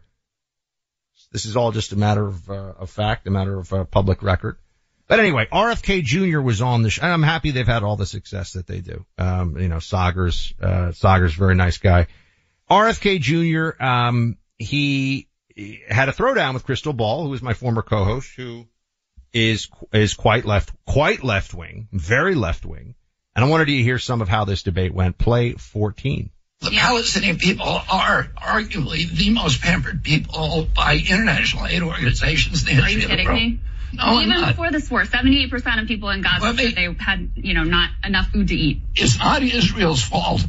This 1.32 1.46
is 1.46 1.56
all 1.56 1.72
just 1.72 1.92
a 1.92 1.96
matter 1.96 2.26
of, 2.26 2.48
uh, 2.48 2.74
of 2.78 2.90
fact, 2.90 3.26
a 3.26 3.30
matter 3.30 3.58
of 3.58 3.72
uh, 3.72 3.84
public 3.84 4.22
record. 4.22 4.58
But 5.08 5.18
anyway, 5.18 5.48
RFK 5.52 6.04
Jr. 6.04 6.40
was 6.40 6.62
on 6.62 6.82
the 6.82 6.90
show. 6.90 7.02
I'm 7.02 7.22
happy 7.22 7.50
they've 7.50 7.66
had 7.66 7.82
all 7.82 7.96
the 7.96 8.06
success 8.06 8.52
that 8.52 8.66
they 8.66 8.80
do. 8.80 9.04
Um, 9.18 9.58
you 9.58 9.68
know, 9.68 9.78
Saagar's, 9.78 10.54
uh, 10.60 10.92
Saagar's 10.92 11.34
a 11.34 11.38
very 11.38 11.54
nice 11.54 11.78
guy. 11.78 12.06
RFK 12.70 13.20
Jr., 13.20 13.82
um, 13.82 14.36
he 14.56 15.28
had 15.88 16.08
a 16.08 16.12
throwdown 16.12 16.54
with 16.54 16.66
Krystal 16.66 16.96
Ball, 16.96 17.24
who 17.24 17.30
was 17.30 17.42
my 17.42 17.52
former 17.52 17.82
co-host, 17.82 18.34
who 18.36 18.66
is, 19.32 19.68
is 19.92 20.14
quite 20.14 20.44
left, 20.44 20.72
quite 20.86 21.22
left 21.24 21.54
wing, 21.54 21.88
very 21.92 22.34
left 22.34 22.64
wing. 22.64 22.94
And 23.34 23.44
I 23.44 23.48
wanted 23.48 23.68
you 23.68 23.78
to 23.78 23.82
hear 23.82 23.98
some 23.98 24.20
of 24.20 24.28
how 24.28 24.44
this 24.44 24.62
debate 24.62 24.92
went. 24.94 25.16
Play 25.18 25.52
14. 25.52 26.30
The 26.60 26.70
Palestinian 26.70 27.38
people 27.38 27.66
are 27.66 28.28
arguably 28.36 29.10
the 29.10 29.30
most 29.30 29.60
pampered 29.62 30.04
people 30.04 30.68
by 30.76 30.94
international 30.96 31.66
aid 31.66 31.82
organizations 31.82 32.68
in 32.68 32.76
the 32.76 32.82
Are 32.82 32.84
history 32.86 33.00
you 33.00 33.06
of 33.06 33.10
the 33.10 33.16
kidding 33.16 33.26
world. 33.26 33.38
me? 33.40 33.58
No, 33.94 34.04
I'm 34.04 34.28
Even 34.28 34.40
not. 34.40 34.48
before 34.50 34.70
this 34.70 34.90
war, 34.90 35.02
78% 35.02 35.82
of 35.82 35.88
people 35.88 36.10
in 36.10 36.22
Gaza 36.22 36.40
Well, 36.42 36.52
they- 36.54 36.66
said 36.70 36.74
they 36.76 36.94
had, 37.04 37.32
you 37.36 37.54
know, 37.54 37.64
not 37.64 37.90
enough 38.04 38.28
food 38.30 38.48
to 38.48 38.54
eat. 38.54 38.80
It's 38.94 39.18
not 39.18 39.42
Israel's 39.42 40.02
fault 40.02 40.40
that 40.42 40.48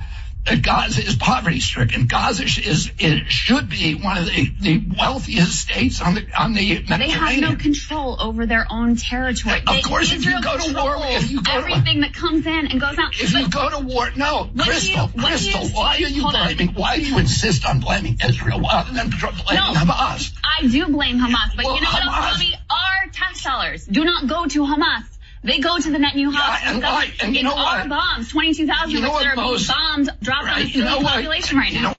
Gaza 0.62 1.02
is 1.02 1.16
poverty 1.16 1.60
stricken. 1.62 2.06
Gaza 2.08 2.44
is, 2.44 2.92
it 3.00 3.32
should 3.32 3.70
be 3.70 3.96
one 3.96 4.18
of 4.18 4.26
the, 4.26 4.52
the 4.60 4.84
wealthiest 4.98 5.54
states 5.62 6.02
on 6.02 6.16
the, 6.16 6.26
on 6.38 6.54
the 6.54 6.80
Mediterranean. 6.82 7.00
They 7.00 7.10
have 7.10 7.40
no 7.40 7.56
control 7.56 8.18
over 8.22 8.46
their 8.46 8.68
own 8.70 8.98
territory. 8.98 9.60
Of 9.60 9.66
They- 9.66 9.82
course, 9.82 10.12
if 10.12 10.26
you 10.26 10.42
go 10.42 10.58
to 10.58 10.74
war, 10.74 10.96
if 11.00 11.32
you 11.32 11.42
go 11.42 11.52
to- 11.52 11.58
everything 11.58 12.02
that 12.02 12.14
comes 12.14 12.46
in 12.46 12.68
and 12.68 12.80
goes 12.82 12.98
out. 12.98 13.14
If 13.20 13.32
you 13.34 13.48
go 13.50 13.70
to 13.70 13.80
war, 13.80 14.10
no, 14.18 14.50
Krystal, 14.56 15.16
you 15.16 15.22
Krystal, 15.24 15.74
why 15.74 15.96
are 15.96 16.00
you 16.00 16.24
hold 16.24 16.36
on. 16.36 16.54
blaming, 16.54 16.74
why 16.76 16.98
do 16.98 17.06
you 17.06 17.18
insist 17.20 17.66
on 17.66 17.80
blaming 17.80 18.18
Israel 18.26 18.60
rather 18.60 18.92
than 18.94 19.10
blaming 19.10 19.34
No. 19.56 19.74
Hamas? 19.74 20.34
I 20.44 20.68
do 20.68 20.88
blame 20.88 21.20
Hamas, 21.20 21.56
but 21.56 21.66
Well, 21.66 21.76
you 21.76 21.82
know 21.82 21.90
what 21.90 22.04
else, 22.04 22.16
Hamas- 22.16 22.32
Bobby? 22.34 22.54
Our 22.70 23.10
tax 23.12 23.44
dollars 23.44 23.86
do 23.86 24.04
not 24.04 24.28
go 24.28 24.46
to 24.46 24.64
Hamas. 24.64 25.06
They 25.44 25.60
go 25.60 25.78
to 25.78 25.92
the 25.92 25.98
Netanyahu 25.98 26.34
Yeah, 26.34 26.60
and 26.66 26.82
government. 26.82 26.84
why- 26.84 27.12
and 27.22 27.36
you 27.36 27.42
it's 27.42 27.44
know 27.44 27.56
our 27.58 27.80
what? 27.80 27.90
bombs, 27.90 28.30
22,000 28.30 28.92
You 28.92 29.02
know 29.02 29.10
of 29.10 29.16
which 29.16 29.26
are 29.28 29.36
being 29.36 29.48
most- 29.48 29.68
bombed, 29.68 30.10
dropped 30.22 30.42
on 30.44 30.46
Right, 30.48 30.56
the 30.62 30.68
you 30.68 30.74
civilian 30.74 30.92
know 30.94 31.00
what? 31.04 31.14
population 31.16 31.58
right 31.58 31.72
You 31.74 31.82
now. 31.82 31.90
know- 31.90 31.96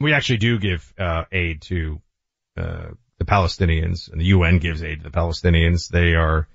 We 0.00 0.12
actually 0.12 0.38
do 0.38 0.58
give, 0.58 0.92
uh, 0.98 1.24
aid 1.32 1.62
to, 1.62 2.00
uh, 2.56 2.86
the 3.18 3.24
Palestinians 3.24 4.10
and 4.10 4.20
the 4.20 4.26
UN 4.26 4.58
gives 4.58 4.82
aid 4.82 4.98
to 4.98 5.04
the 5.04 5.10
Palestinians. 5.16 5.88
They 5.88 6.14
are 6.14 6.48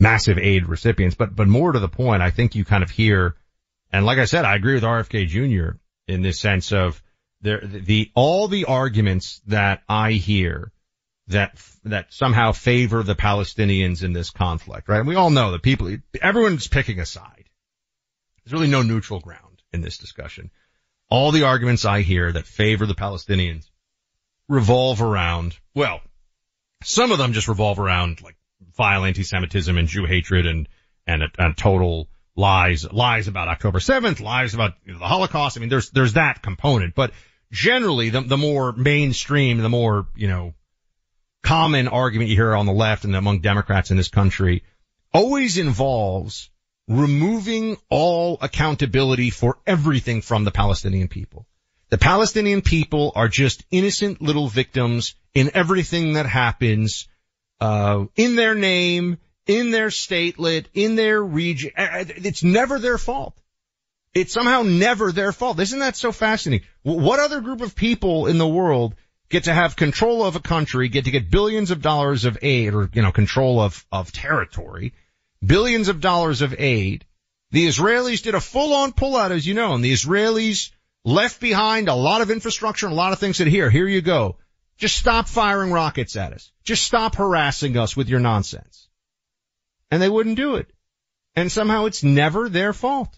massive 0.00 0.38
aid 0.38 0.66
recipients, 0.66 1.14
but, 1.16 1.34
but 1.34 1.48
more 1.48 1.72
to 1.72 1.78
the 1.80 1.88
point, 1.88 2.22
I 2.22 2.30
think 2.30 2.54
you 2.54 2.64
kind 2.64 2.82
of 2.84 2.90
hear, 2.90 3.34
and 3.92 4.04
like 4.06 4.18
I 4.18 4.24
said, 4.26 4.44
I 4.44 4.54
agree 4.56 4.74
with 4.74 4.84
RFK 4.84 5.26
Jr. 5.26 5.76
in 6.06 6.22
this 6.22 6.38
sense 6.40 6.72
of 6.72 7.02
there, 7.40 7.60
the, 7.64 8.10
all 8.14 8.48
the 8.48 8.64
arguments 8.66 9.40
that 9.46 9.82
I 9.88 10.12
hear 10.12 10.72
that, 11.28 11.58
that 11.84 12.12
somehow 12.12 12.52
favor 12.52 13.02
the 13.02 13.14
Palestinians 13.14 14.02
in 14.02 14.12
this 14.12 14.30
conflict, 14.30 14.88
right? 14.88 14.98
And 14.98 15.08
we 15.08 15.14
all 15.14 15.30
know 15.30 15.52
that 15.52 15.62
people, 15.62 15.94
everyone's 16.20 16.68
picking 16.68 17.00
a 17.00 17.06
side. 17.06 17.44
There's 18.44 18.52
really 18.52 18.70
no 18.70 18.82
neutral 18.82 19.20
ground 19.20 19.62
in 19.72 19.82
this 19.82 19.98
discussion. 19.98 20.50
All 21.10 21.30
the 21.30 21.44
arguments 21.44 21.84
I 21.84 22.00
hear 22.00 22.32
that 22.32 22.46
favor 22.46 22.86
the 22.86 22.94
Palestinians 22.94 23.68
revolve 24.48 25.02
around, 25.02 25.56
well, 25.74 26.00
some 26.82 27.12
of 27.12 27.18
them 27.18 27.32
just 27.32 27.48
revolve 27.48 27.78
around 27.78 28.22
like 28.22 28.36
vile 28.76 29.04
anti-Semitism 29.04 29.76
and 29.76 29.88
Jew 29.88 30.06
hatred 30.06 30.46
and, 30.46 30.68
and, 31.06 31.22
and 31.38 31.56
total 31.56 32.08
lies, 32.36 32.90
lies 32.90 33.28
about 33.28 33.48
October 33.48 33.80
7th, 33.80 34.20
lies 34.20 34.54
about 34.54 34.74
you 34.86 34.92
know, 34.92 34.98
the 34.98 35.06
Holocaust. 35.06 35.58
I 35.58 35.60
mean, 35.60 35.68
there's, 35.68 35.90
there's 35.90 36.14
that 36.14 36.40
component, 36.40 36.94
but 36.94 37.12
generally 37.50 38.08
the, 38.08 38.22
the 38.22 38.36
more 38.38 38.72
mainstream, 38.72 39.58
the 39.58 39.68
more, 39.68 40.06
you 40.14 40.28
know, 40.28 40.54
common 41.42 41.88
argument 41.88 42.30
you 42.30 42.36
hear 42.36 42.54
on 42.54 42.66
the 42.66 42.72
left 42.72 43.04
and 43.04 43.14
among 43.16 43.40
Democrats 43.40 43.90
in 43.90 43.96
this 43.96 44.08
country 44.08 44.64
always 45.12 45.58
involves 45.58 46.50
removing 46.88 47.76
all 47.90 48.38
accountability 48.40 49.30
for 49.30 49.58
everything 49.66 50.22
from 50.22 50.44
the 50.44 50.50
Palestinian 50.50 51.08
people. 51.08 51.46
The 51.90 51.98
Palestinian 51.98 52.62
people 52.62 53.12
are 53.14 53.28
just 53.28 53.64
innocent 53.70 54.20
little 54.20 54.48
victims 54.48 55.14
in 55.34 55.50
everything 55.54 56.14
that 56.14 56.26
happens, 56.26 57.08
uh, 57.60 58.04
in 58.16 58.36
their 58.36 58.54
name, 58.54 59.18
in 59.46 59.70
their 59.70 59.88
statelet, 59.88 60.66
in 60.74 60.96
their 60.96 61.22
region. 61.22 61.72
Uh, 61.76 62.04
It's 62.08 62.42
never 62.42 62.78
their 62.78 62.98
fault. 62.98 63.38
It's 64.14 64.32
somehow 64.32 64.62
never 64.62 65.12
their 65.12 65.32
fault. 65.32 65.60
Isn't 65.60 65.78
that 65.80 65.96
so 65.96 66.12
fascinating? 66.12 66.66
What 66.82 67.20
other 67.20 67.40
group 67.40 67.60
of 67.60 67.74
people 67.74 68.26
in 68.26 68.38
the 68.38 68.48
world 68.48 68.94
get 69.28 69.44
to 69.44 69.52
have 69.52 69.76
control 69.76 70.24
of 70.24 70.36
a 70.36 70.40
country, 70.40 70.88
get 70.88 71.04
to 71.04 71.10
get 71.10 71.30
billions 71.30 71.70
of 71.70 71.82
dollars 71.82 72.24
of 72.24 72.38
aid 72.42 72.74
or, 72.74 72.88
you 72.92 73.02
know, 73.02 73.12
control 73.12 73.60
of, 73.60 73.84
of 73.92 74.12
territory, 74.12 74.92
billions 75.44 75.88
of 75.88 76.00
dollars 76.00 76.42
of 76.42 76.54
aid. 76.58 77.04
The 77.50 77.66
Israelis 77.66 78.22
did 78.22 78.34
a 78.34 78.40
full 78.40 78.74
on 78.74 78.92
pullout, 78.92 79.30
as 79.30 79.46
you 79.46 79.54
know, 79.54 79.74
and 79.74 79.84
the 79.84 79.92
Israelis 79.92 80.70
left 81.04 81.40
behind 81.40 81.88
a 81.88 81.94
lot 81.94 82.20
of 82.20 82.30
infrastructure 82.30 82.86
and 82.86 82.92
a 82.92 82.96
lot 82.96 83.12
of 83.12 83.18
things 83.18 83.38
that 83.38 83.46
here, 83.46 83.70
here 83.70 83.88
you 83.88 84.02
go. 84.02 84.36
Just 84.76 84.96
stop 84.96 85.26
firing 85.26 85.72
rockets 85.72 86.16
at 86.16 86.32
us. 86.32 86.52
Just 86.62 86.84
stop 86.84 87.16
harassing 87.16 87.76
us 87.76 87.96
with 87.96 88.08
your 88.08 88.20
nonsense. 88.20 88.88
And 89.90 90.00
they 90.00 90.08
wouldn't 90.08 90.36
do 90.36 90.56
it. 90.56 90.70
And 91.34 91.50
somehow 91.50 91.86
it's 91.86 92.04
never 92.04 92.48
their 92.48 92.72
fault. 92.72 93.17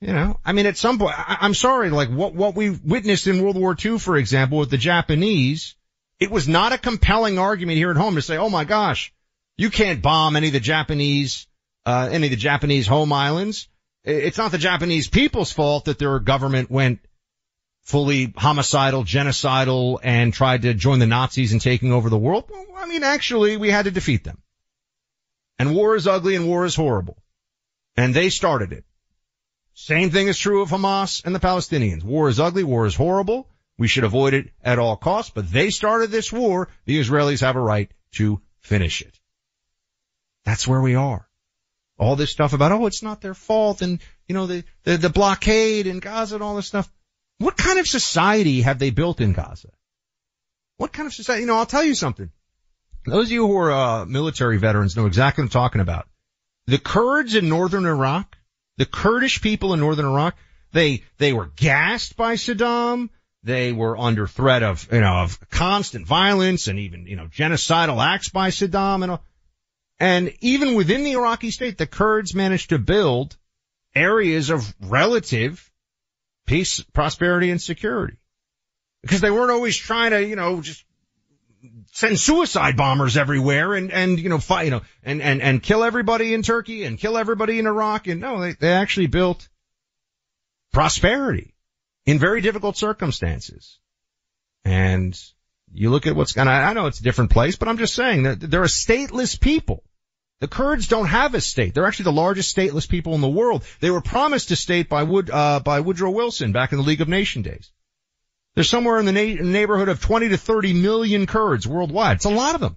You 0.00 0.12
know, 0.12 0.38
I 0.44 0.52
mean, 0.52 0.66
at 0.66 0.76
some 0.76 0.98
point, 0.98 1.18
I, 1.18 1.38
I'm 1.40 1.54
sorry, 1.54 1.88
like 1.90 2.10
what, 2.10 2.34
what 2.34 2.54
we 2.54 2.70
witnessed 2.70 3.26
in 3.26 3.42
World 3.42 3.56
War 3.56 3.74
II, 3.82 3.98
for 3.98 4.16
example, 4.16 4.58
with 4.58 4.70
the 4.70 4.76
Japanese, 4.76 5.74
it 6.20 6.30
was 6.30 6.46
not 6.46 6.72
a 6.72 6.78
compelling 6.78 7.38
argument 7.38 7.78
here 7.78 7.90
at 7.90 7.96
home 7.96 8.14
to 8.16 8.22
say, 8.22 8.36
oh 8.36 8.50
my 8.50 8.64
gosh, 8.64 9.12
you 9.56 9.70
can't 9.70 10.02
bomb 10.02 10.36
any 10.36 10.48
of 10.48 10.52
the 10.52 10.60
Japanese, 10.60 11.46
uh, 11.86 12.08
any 12.12 12.26
of 12.26 12.30
the 12.30 12.36
Japanese 12.36 12.86
home 12.86 13.12
islands. 13.12 13.68
It's 14.04 14.38
not 14.38 14.52
the 14.52 14.58
Japanese 14.58 15.08
people's 15.08 15.50
fault 15.50 15.86
that 15.86 15.98
their 15.98 16.18
government 16.20 16.70
went 16.70 17.00
fully 17.82 18.32
homicidal, 18.36 19.04
genocidal, 19.04 19.98
and 20.02 20.32
tried 20.32 20.62
to 20.62 20.74
join 20.74 20.98
the 20.98 21.06
Nazis 21.06 21.52
in 21.52 21.58
taking 21.58 21.92
over 21.92 22.10
the 22.10 22.18
world. 22.18 22.44
Well, 22.50 22.66
I 22.76 22.86
mean, 22.86 23.02
actually, 23.02 23.56
we 23.56 23.70
had 23.70 23.86
to 23.86 23.90
defeat 23.90 24.24
them. 24.24 24.42
And 25.58 25.74
war 25.74 25.96
is 25.96 26.06
ugly 26.06 26.36
and 26.36 26.46
war 26.46 26.64
is 26.64 26.74
horrible. 26.74 27.16
And 27.96 28.14
they 28.14 28.28
started 28.28 28.72
it. 28.72 28.84
Same 29.78 30.10
thing 30.10 30.26
is 30.26 30.38
true 30.38 30.62
of 30.62 30.70
Hamas 30.70 31.22
and 31.22 31.34
the 31.34 31.38
Palestinians. 31.38 32.02
War 32.02 32.30
is 32.30 32.40
ugly, 32.40 32.64
war 32.64 32.86
is 32.86 32.94
horrible. 32.94 33.46
We 33.76 33.88
should 33.88 34.04
avoid 34.04 34.32
it 34.32 34.50
at 34.64 34.78
all 34.78 34.96
costs, 34.96 35.30
but 35.34 35.52
they 35.52 35.68
started 35.68 36.10
this 36.10 36.32
war. 36.32 36.70
The 36.86 36.98
Israelis 36.98 37.42
have 37.42 37.56
a 37.56 37.60
right 37.60 37.90
to 38.12 38.40
finish 38.62 39.02
it. 39.02 39.20
That's 40.46 40.66
where 40.66 40.80
we 40.80 40.94
are. 40.94 41.28
All 41.98 42.16
this 42.16 42.30
stuff 42.30 42.54
about, 42.54 42.72
oh, 42.72 42.86
it's 42.86 43.02
not 43.02 43.20
their 43.20 43.34
fault 43.34 43.82
and, 43.82 44.00
you 44.26 44.34
know, 44.34 44.46
the, 44.46 44.64
the, 44.84 44.96
the 44.96 45.10
blockade 45.10 45.86
in 45.86 45.98
Gaza 45.98 46.36
and 46.36 46.42
all 46.42 46.56
this 46.56 46.66
stuff. 46.66 46.90
What 47.36 47.58
kind 47.58 47.78
of 47.78 47.86
society 47.86 48.62
have 48.62 48.78
they 48.78 48.88
built 48.88 49.20
in 49.20 49.34
Gaza? 49.34 49.68
What 50.78 50.90
kind 50.90 51.06
of 51.06 51.12
society? 51.12 51.42
You 51.42 51.48
know, 51.48 51.58
I'll 51.58 51.66
tell 51.66 51.84
you 51.84 51.94
something. 51.94 52.30
Those 53.04 53.26
of 53.26 53.32
you 53.32 53.46
who 53.46 53.58
are, 53.58 53.72
uh, 53.72 54.06
military 54.06 54.56
veterans 54.56 54.96
know 54.96 55.04
exactly 55.04 55.42
what 55.42 55.48
I'm 55.48 55.50
talking 55.50 55.80
about. 55.82 56.08
The 56.66 56.78
Kurds 56.78 57.34
in 57.34 57.50
northern 57.50 57.84
Iraq, 57.84 58.35
the 58.78 58.86
Kurdish 58.86 59.40
people 59.40 59.72
in 59.74 59.80
northern 59.80 60.06
Iraq, 60.06 60.36
they, 60.72 61.02
they 61.18 61.32
were 61.32 61.46
gassed 61.46 62.16
by 62.16 62.34
Saddam. 62.34 63.10
They 63.42 63.72
were 63.72 63.96
under 63.96 64.26
threat 64.26 64.62
of, 64.62 64.88
you 64.92 65.00
know, 65.00 65.18
of 65.18 65.38
constant 65.50 66.06
violence 66.06 66.66
and 66.66 66.78
even, 66.80 67.06
you 67.06 67.16
know, 67.16 67.28
genocidal 67.28 68.04
acts 68.04 68.28
by 68.28 68.50
Saddam 68.50 69.02
and 69.02 69.12
all. 69.12 69.24
And 69.98 70.34
even 70.40 70.74
within 70.74 71.04
the 71.04 71.12
Iraqi 71.12 71.50
state, 71.50 71.78
the 71.78 71.86
Kurds 71.86 72.34
managed 72.34 72.70
to 72.70 72.78
build 72.78 73.36
areas 73.94 74.50
of 74.50 74.74
relative 74.80 75.70
peace, 76.46 76.80
prosperity, 76.80 77.50
and 77.50 77.60
security. 77.60 78.16
Because 79.02 79.20
they 79.20 79.30
weren't 79.30 79.52
always 79.52 79.76
trying 79.76 80.10
to, 80.10 80.24
you 80.24 80.36
know, 80.36 80.60
just 80.60 80.84
send 81.92 82.18
suicide 82.18 82.76
bombers 82.76 83.16
everywhere 83.16 83.74
and, 83.74 83.90
and, 83.92 84.18
you 84.18 84.28
know, 84.28 84.38
fight, 84.38 84.64
you 84.64 84.70
know, 84.70 84.82
and, 85.02 85.22
and, 85.22 85.42
and 85.42 85.62
kill 85.62 85.82
everybody 85.82 86.34
in 86.34 86.42
Turkey 86.42 86.84
and 86.84 86.98
kill 86.98 87.16
everybody 87.16 87.58
in 87.58 87.66
Iraq. 87.66 88.06
And 88.06 88.20
no, 88.20 88.40
they, 88.40 88.52
they 88.52 88.72
actually 88.72 89.06
built 89.06 89.48
prosperity 90.72 91.54
in 92.04 92.18
very 92.18 92.40
difficult 92.40 92.76
circumstances. 92.76 93.78
And 94.64 95.18
You 95.72 95.90
look 95.90 96.06
at 96.06 96.14
what's, 96.14 96.36
and 96.36 96.48
I, 96.48 96.70
I 96.70 96.72
know 96.72 96.86
it's 96.86 97.00
a 97.00 97.02
different 97.02 97.32
place, 97.32 97.56
but 97.56 97.68
I'm 97.68 97.78
just 97.78 97.94
saying 97.94 98.22
that 98.22 98.40
they're 98.40 98.62
a 98.62 98.66
stateless 98.66 99.38
people. 99.38 99.82
The 100.40 100.48
Kurds 100.48 100.86
don't 100.88 101.06
have 101.06 101.34
a 101.34 101.40
state. 101.40 101.74
They're 101.74 101.86
actually 101.86 102.04
the 102.04 102.12
largest 102.12 102.54
stateless 102.54 102.88
people 102.88 103.14
in 103.14 103.20
the 103.20 103.28
world. 103.28 103.64
They 103.80 103.90
were 103.90 104.02
promised 104.02 104.50
a 104.50 104.56
state 104.56 104.88
by 104.88 105.02
Wood, 105.02 105.30
uh, 105.30 105.60
by 105.60 105.80
Woodrow 105.80 106.10
Wilson 106.10 106.52
back 106.52 106.72
in 106.72 106.78
the 106.78 106.84
League 106.84 107.00
of 107.00 107.08
Nation 107.08 107.42
days. 107.42 107.72
There's 108.56 108.70
somewhere 108.70 108.98
in 108.98 109.04
the 109.04 109.12
na- 109.12 109.42
neighborhood 109.42 109.88
of 109.88 110.00
20 110.00 110.30
to 110.30 110.38
30 110.38 110.72
million 110.72 111.26
Kurds 111.26 111.68
worldwide. 111.68 112.16
It's 112.16 112.24
a 112.24 112.30
lot 112.30 112.56
of 112.56 112.60
them. 112.60 112.76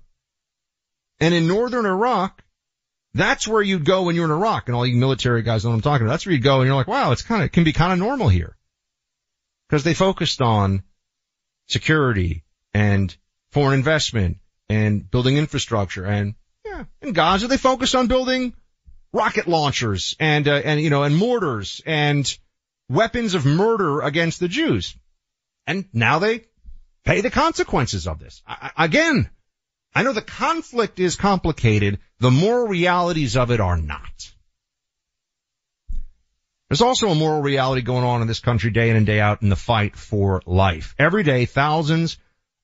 And 1.20 1.34
in 1.34 1.48
northern 1.48 1.86
Iraq, 1.86 2.44
that's 3.14 3.48
where 3.48 3.62
you'd 3.62 3.86
go 3.86 4.04
when 4.04 4.16
you're 4.16 4.26
in 4.26 4.32
Iraq, 4.32 4.68
and 4.68 4.76
all 4.76 4.86
you 4.86 4.98
military 4.98 5.42
guys 5.42 5.64
know 5.64 5.72
what 5.72 5.78
I'm 5.78 5.82
talking 5.82 6.06
about. 6.06 6.14
That's 6.14 6.26
where 6.26 6.36
you 6.36 6.42
go 6.42 6.60
and 6.60 6.68
you're 6.68 6.76
like, 6.76 6.88
wow, 6.88 7.12
it's 7.12 7.24
kind 7.24 7.42
of, 7.42 7.48
it 7.48 7.54
can 7.54 7.64
be 7.64 7.74
kind 7.74 7.94
of 7.94 7.98
normal 7.98 8.28
here. 8.28 8.56
Because 9.68 9.84
they 9.84 9.94
focused 9.94 10.42
on 10.42 10.84
security 11.68 12.44
and 12.74 13.16
foreign 13.52 13.74
investment 13.74 14.38
and 14.68 15.10
building 15.10 15.38
infrastructure 15.38 16.06
and 16.06 16.36
yeah, 16.66 16.86
in 17.02 17.14
Gaza 17.14 17.48
they 17.48 17.58
focused 17.58 17.96
on 17.96 18.08
building 18.08 18.54
rocket 19.14 19.48
launchers 19.48 20.16
and 20.20 20.48
uh, 20.48 20.62
and 20.64 20.80
you 20.80 20.90
know 20.90 21.04
and 21.04 21.16
mortars 21.16 21.82
and 21.86 22.38
weapons 22.90 23.34
of 23.34 23.46
murder 23.46 24.02
against 24.02 24.40
the 24.40 24.48
Jews. 24.48 24.96
And 25.68 25.86
now 25.93 26.20
they 26.20 26.45
pay 27.05 27.22
the 27.22 27.30
consequences 27.30 28.07
of 28.07 28.20
this. 28.20 28.41
I, 28.47 28.72
again, 28.78 29.30
I 29.93 30.03
know 30.03 30.14
the 30.14 30.22
conflict 30.22 30.99
is 30.99 31.16
complicated. 31.16 31.99
The 32.20 32.32
moral 32.32 32.68
realities 32.68 33.38
of 33.38 33.51
it 33.51 33.60
are 33.60 33.78
not. 33.78 34.32
There's 36.70 36.82
also 36.82 37.10
a 37.10 37.16
moral 37.16 37.41
reality 37.41 37.82
going 37.82 38.03
on 38.03 38.22
in 38.22 38.28
this 38.28 38.41
country 38.41 38.70
day 38.70 38.91
in 38.91 38.95
and 38.95 39.05
day 39.05 39.20
out 39.20 39.41
in 39.41 39.49
the 39.49 39.55
fight 39.55 39.95
for 39.95 40.43
life. 40.45 40.93
Every 40.99 41.24
day, 41.24 41.45
thousands 41.45 42.18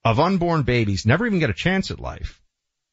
of 0.04 0.20
unborn 0.20 0.62
babies 0.62 1.08
never 1.08 1.26
even 1.26 1.40
get 1.40 1.50
a 1.50 1.54
chance 1.54 1.90
at 1.90 2.00
life. 2.00 2.40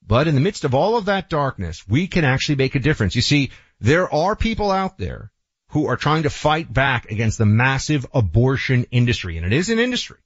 But 0.05 0.27
in 0.27 0.35
the 0.35 0.41
midst 0.41 0.65
of 0.65 0.75
all 0.75 0.97
of 0.97 1.05
that 1.05 1.29
darkness, 1.29 1.87
we 1.87 2.07
can 2.07 2.25
actually 2.25 2.57
make 2.57 2.75
a 2.75 2.81
difference. 2.81 3.15
You 3.15 3.23
see, 3.23 3.51
there 3.79 4.13
are 4.13 4.35
people 4.35 4.71
out 4.71 4.97
there 4.97 5.31
who 5.73 5.87
are 5.87 5.97
trying 5.97 6.25
to 6.25 6.31
fight 6.31 6.73
back 6.73 7.11
against 7.11 7.39
the 7.39 7.47
massive 7.47 8.07
abortion 8.13 8.85
industry, 8.91 9.39
and 9.39 9.47
it 9.47 9.55
is 9.55 9.71
an 9.71 9.79
industry. 9.79 10.19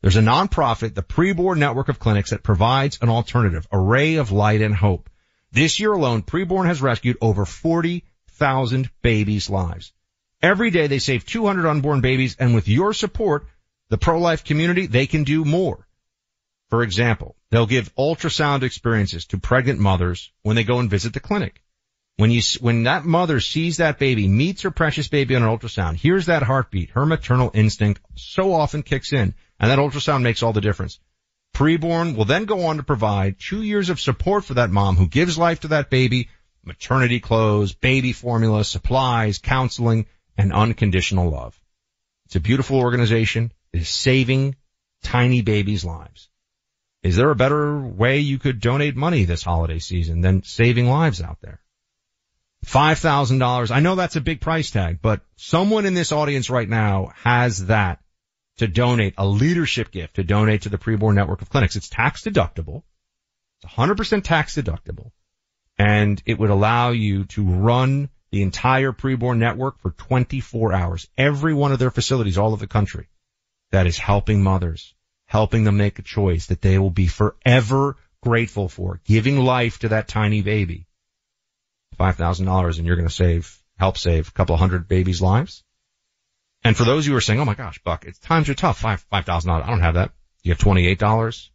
There's 0.00 0.16
a 0.16 0.22
nonprofit, 0.22 0.94
the 0.94 1.02
Preborn 1.02 1.58
Network 1.58 1.90
of 1.90 1.98
Clinics, 1.98 2.30
that 2.30 2.42
provides 2.42 2.98
an 3.02 3.10
alternative, 3.10 3.66
a 3.70 3.78
ray 3.78 4.14
of 4.14 4.32
light 4.32 4.62
and 4.62 4.74
hope. 4.74 5.10
This 5.52 5.80
year 5.80 5.92
alone, 5.92 6.22
Preborn 6.22 6.66
has 6.66 6.80
rescued 6.80 7.18
over 7.20 7.44
40,000 7.44 8.90
babies' 9.02 9.50
lives. 9.50 9.92
Every 10.40 10.70
day 10.70 10.86
they 10.86 10.98
save 10.98 11.26
200 11.26 11.68
unborn 11.68 12.00
babies, 12.00 12.36
and 12.38 12.54
with 12.54 12.66
your 12.66 12.94
support, 12.94 13.46
the 13.90 13.98
pro-life 13.98 14.44
community, 14.44 14.86
they 14.86 15.06
can 15.06 15.24
do 15.24 15.44
more. 15.44 15.86
For 16.70 16.82
example, 16.82 17.36
they'll 17.50 17.66
give 17.66 17.94
ultrasound 17.96 18.62
experiences 18.62 19.26
to 19.26 19.38
pregnant 19.38 19.78
mothers 19.78 20.32
when 20.42 20.56
they 20.56 20.64
go 20.64 20.78
and 20.78 20.88
visit 20.88 21.12
the 21.12 21.20
clinic. 21.20 21.60
When 22.20 22.30
you, 22.30 22.42
when 22.60 22.82
that 22.82 23.06
mother 23.06 23.40
sees 23.40 23.78
that 23.78 23.98
baby, 23.98 24.28
meets 24.28 24.60
her 24.60 24.70
precious 24.70 25.08
baby 25.08 25.36
on 25.36 25.42
an 25.42 25.48
ultrasound, 25.48 25.96
hears 25.96 26.26
that 26.26 26.42
heartbeat, 26.42 26.90
her 26.90 27.06
maternal 27.06 27.50
instinct 27.54 28.02
so 28.14 28.52
often 28.52 28.82
kicks 28.82 29.14
in, 29.14 29.32
and 29.58 29.70
that 29.70 29.78
ultrasound 29.78 30.20
makes 30.20 30.42
all 30.42 30.52
the 30.52 30.60
difference. 30.60 31.00
Preborn 31.54 32.14
will 32.14 32.26
then 32.26 32.44
go 32.44 32.66
on 32.66 32.76
to 32.76 32.82
provide 32.82 33.38
two 33.38 33.62
years 33.62 33.88
of 33.88 33.98
support 33.98 34.44
for 34.44 34.52
that 34.52 34.68
mom 34.68 34.96
who 34.96 35.08
gives 35.08 35.38
life 35.38 35.60
to 35.60 35.68
that 35.68 35.88
baby, 35.88 36.28
maternity 36.62 37.20
clothes, 37.20 37.72
baby 37.72 38.12
formula, 38.12 38.64
supplies, 38.64 39.38
counseling, 39.38 40.04
and 40.36 40.52
unconditional 40.52 41.30
love. 41.30 41.58
It's 42.26 42.36
a 42.36 42.40
beautiful 42.40 42.80
organization. 42.80 43.50
It 43.72 43.80
is 43.80 43.88
saving 43.88 44.56
tiny 45.02 45.40
babies' 45.40 45.86
lives. 45.86 46.28
Is 47.02 47.16
there 47.16 47.30
a 47.30 47.34
better 47.34 47.78
way 47.78 48.18
you 48.18 48.38
could 48.38 48.60
donate 48.60 48.94
money 48.94 49.24
this 49.24 49.42
holiday 49.42 49.78
season 49.78 50.20
than 50.20 50.42
saving 50.42 50.86
lives 50.86 51.22
out 51.22 51.40
there? 51.40 51.59
$5,000. 52.66 53.70
I 53.70 53.80
know 53.80 53.94
that's 53.94 54.16
a 54.16 54.20
big 54.20 54.40
price 54.40 54.70
tag, 54.70 55.00
but 55.00 55.20
someone 55.36 55.86
in 55.86 55.94
this 55.94 56.12
audience 56.12 56.50
right 56.50 56.68
now 56.68 57.12
has 57.16 57.66
that 57.66 58.00
to 58.58 58.68
donate, 58.68 59.14
a 59.16 59.26
leadership 59.26 59.90
gift 59.90 60.16
to 60.16 60.24
donate 60.24 60.62
to 60.62 60.68
the 60.68 60.78
preborn 60.78 61.14
network 61.14 61.42
of 61.42 61.50
clinics. 61.50 61.76
It's 61.76 61.88
tax 61.88 62.22
deductible. 62.22 62.82
It's 63.62 63.72
100% 63.72 64.22
tax 64.22 64.56
deductible. 64.56 65.12
And 65.78 66.22
it 66.26 66.38
would 66.38 66.50
allow 66.50 66.90
you 66.90 67.24
to 67.24 67.42
run 67.42 68.10
the 68.30 68.42
entire 68.42 68.92
preborn 68.92 69.38
network 69.38 69.78
for 69.80 69.92
24 69.92 70.74
hours. 70.74 71.08
Every 71.16 71.54
one 71.54 71.72
of 71.72 71.78
their 71.78 71.90
facilities 71.90 72.36
all 72.36 72.52
over 72.52 72.60
the 72.60 72.66
country 72.66 73.08
that 73.70 73.86
is 73.86 73.96
helping 73.96 74.42
mothers 74.42 74.94
helping 75.30 75.62
them 75.62 75.76
make 75.76 76.00
a 76.00 76.02
choice 76.02 76.46
that 76.46 76.60
they 76.60 76.76
will 76.76 76.90
be 76.90 77.06
forever 77.06 77.96
grateful 78.20 78.68
for, 78.68 79.00
giving 79.04 79.38
life 79.38 79.78
to 79.78 79.90
that 79.90 80.08
tiny 80.08 80.42
baby. 80.42 80.88
$5,000 82.00 82.78
and 82.78 82.86
you're 82.86 82.96
going 82.96 83.08
to 83.08 83.14
save, 83.14 83.58
help 83.78 83.98
save 83.98 84.28
a 84.28 84.32
couple 84.32 84.56
hundred 84.56 84.88
babies' 84.88 85.22
lives. 85.22 85.62
And 86.62 86.76
for 86.76 86.84
those 86.84 87.06
who 87.06 87.14
are 87.14 87.20
saying, 87.20 87.40
oh 87.40 87.44
my 87.44 87.54
gosh, 87.54 87.80
Buck, 87.84 88.04
it's 88.04 88.18
times 88.18 88.48
are 88.48 88.54
tough, 88.54 88.78
five, 88.78 89.04
$5,000, 89.12 89.62
I 89.62 89.66
don't 89.66 89.80
have 89.80 89.94
that. 89.94 90.12
You 90.42 90.52
have 90.52 90.58
$28. 90.58 91.48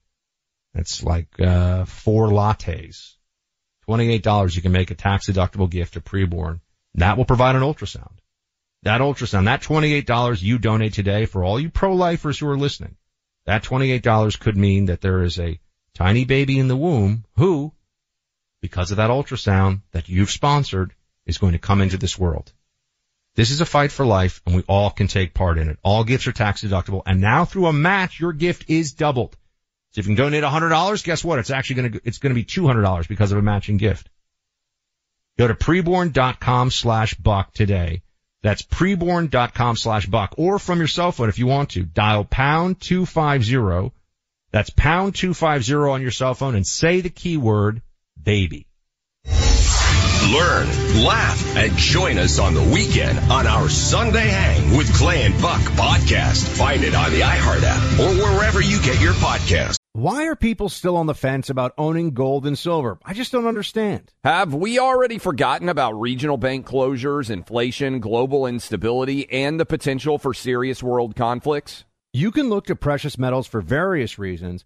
That's 0.74 1.04
like, 1.04 1.40
uh, 1.40 1.86
four 1.86 2.28
lattes. 2.30 3.14
$28 3.88 4.56
you 4.56 4.62
can 4.62 4.72
make 4.72 4.92
a 4.92 4.96
tax 4.96 5.30
deductible 5.30 5.70
gift 5.70 5.94
to 5.94 6.02
preborn. 6.02 6.60
That 6.96 7.18
will 7.18 7.26
provide 7.26 7.56
an 7.56 7.62
ultrasound. 7.62 8.14
That 8.84 9.02
ultrasound, 9.02 9.46
that 9.46 9.64
$28 9.64 10.42
you 10.42 10.58
donate 10.60 10.94
today 10.94 11.26
for 11.26 11.44
all 11.44 11.60
you 11.60 11.70
pro-lifers 11.70 12.40
who 12.40 12.48
are 12.48 12.58
listening 12.58 12.98
that 13.46 13.64
$28 13.64 14.40
could 14.40 14.58
mean 14.58 14.86
that 14.86 15.02
there 15.02 15.24
is 15.24 15.40
a 15.40 15.60
tiny 15.94 16.26
baby 16.26 16.60
in 16.60 16.68
the 16.68 16.76
womb 16.76 17.26
who, 17.36 17.72
because 18.66 18.92
of 18.92 18.98
that 18.98 19.10
ultrasound 19.10 19.82
that 19.92 20.10
you've 20.10 20.32
sponsored, 20.32 20.94
is 21.26 21.38
going 21.38 21.54
to 21.54 21.60
come 21.60 21.82
into 21.82 21.98
this 21.98 22.20
world. 22.20 22.52
This 23.36 23.52
is 23.52 23.62
a 23.62 23.66
fight 23.66 23.92
for 23.92 24.06
life 24.06 24.42
and 24.46 24.56
we 24.56 24.64
all 24.68 24.90
can 24.92 25.08
take 25.08 25.34
part 25.34 25.58
in 25.58 25.70
it. 25.70 25.78
All 25.84 26.04
gifts 26.04 26.28
are 26.28 26.32
tax 26.32 26.64
deductible 26.64 27.02
and 27.06 27.20
now 27.20 27.46
through 27.46 27.66
a 27.68 27.74
match, 27.74 28.20
your 28.20 28.32
gift 28.32 28.70
is 28.70 28.94
doubled. 28.94 29.36
So 29.92 30.00
if 30.00 30.08
you 30.08 30.16
can 30.16 30.24
donate 30.24 30.44
$100, 30.44 31.04
guess 31.04 31.24
what? 31.24 31.40
It's 31.40 31.50
actually 31.50 31.76
going 31.76 31.92
to, 31.94 32.02
it's 32.04 32.20
going 32.20 32.34
to 32.34 32.42
be 32.42 32.46
$200 32.46 33.08
because 33.08 33.32
of 33.32 33.38
a 33.38 33.42
matching 33.42 33.78
gift. 33.78 34.10
Go 35.38 35.48
to 35.48 35.56
preborn.com 35.56 36.72
slash 36.72 37.14
buck 37.16 37.54
today 37.54 38.04
that's 38.46 38.62
preborn.com 38.62 39.76
slash 39.76 40.06
buck 40.06 40.36
or 40.38 40.60
from 40.60 40.78
your 40.78 40.88
cell 40.88 41.12
phone 41.12 41.30
if 41.30 41.40
you 41.40 41.48
want 41.48 41.72
to. 41.72 41.82
Dial 41.82 42.24
pound 42.24 42.80
250. 42.80 43.92
That's 44.52 44.70
pound 44.70 45.16
250 45.16 45.74
on 45.74 46.04
your 46.04 46.12
cell 46.12 46.36
phone 46.36 46.54
and 46.54 46.66
say 46.66 47.02
the 47.02 47.10
keyword 47.10 47.82
baby. 48.26 48.68
Learn, 50.26 50.68
laugh, 51.04 51.56
and 51.56 51.72
join 51.78 52.18
us 52.18 52.40
on 52.40 52.56
the 52.56 52.64
weekend 52.64 53.20
on 53.32 53.46
our 53.46 53.70
Sunday 53.70 54.28
Hang 54.28 54.76
with 54.76 54.92
Clay 54.96 55.24
and 55.24 55.40
Buck 55.40 55.62
podcast. 55.62 56.58
Find 56.58 56.84
it 56.84 56.96
on 56.96 57.12
the 57.12 57.22
iHeart 57.22 57.62
app 57.64 58.00
or 58.00 58.24
wherever 58.24 58.60
you 58.60 58.82
get 58.82 59.00
your 59.00 59.14
podcast. 59.14 59.76
Why 59.94 60.26
are 60.26 60.36
people 60.36 60.68
still 60.68 60.98
on 60.98 61.06
the 61.06 61.14
fence 61.14 61.50
about 61.50 61.74
owning 61.78 62.12
gold 62.12 62.46
and 62.48 62.58
silver? 62.58 62.98
I 63.06 63.14
just 63.14 63.32
don't 63.32 63.46
understand. 63.46 64.12
Have 64.24 64.54
we 64.54 64.80
already 64.80 65.20
forgotten 65.20 65.70
about 65.70 65.94
regional 65.94 66.38
bank 66.38 66.68
closures, 66.68 67.30
inflation, 67.30 68.00
global 68.00 68.48
instability, 68.48 69.32
and 69.32 69.60
the 69.60 69.66
potential 69.66 70.18
for 70.18 70.34
serious 70.34 70.82
world 70.82 71.16
conflicts? 71.16 71.86
You 72.14 72.32
can 72.32 72.50
look 72.50 72.66
to 72.66 72.76
precious 72.76 73.18
metals 73.18 73.46
for 73.46 73.62
various 73.62 74.18
reasons. 74.18 74.66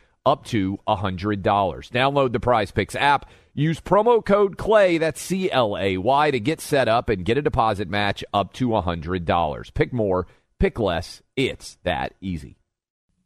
up 0.25 0.45
to 0.45 0.79
$100. 0.87 1.43
Download 1.43 2.31
the 2.31 2.39
Prize 2.39 2.71
Picks 2.71 2.95
app. 2.95 3.29
Use 3.53 3.81
promo 3.81 4.23
code 4.23 4.57
CLAY, 4.57 4.97
that's 4.97 5.21
C 5.21 5.51
L 5.51 5.77
A 5.77 5.97
Y, 5.97 6.31
to 6.31 6.39
get 6.39 6.61
set 6.61 6.87
up 6.87 7.09
and 7.09 7.25
get 7.25 7.37
a 7.37 7.41
deposit 7.41 7.89
match 7.89 8.23
up 8.33 8.53
to 8.53 8.69
$100. 8.69 9.73
Pick 9.73 9.91
more, 9.91 10.27
pick 10.57 10.79
less. 10.79 11.21
It's 11.35 11.77
that 11.83 12.13
easy. 12.21 12.57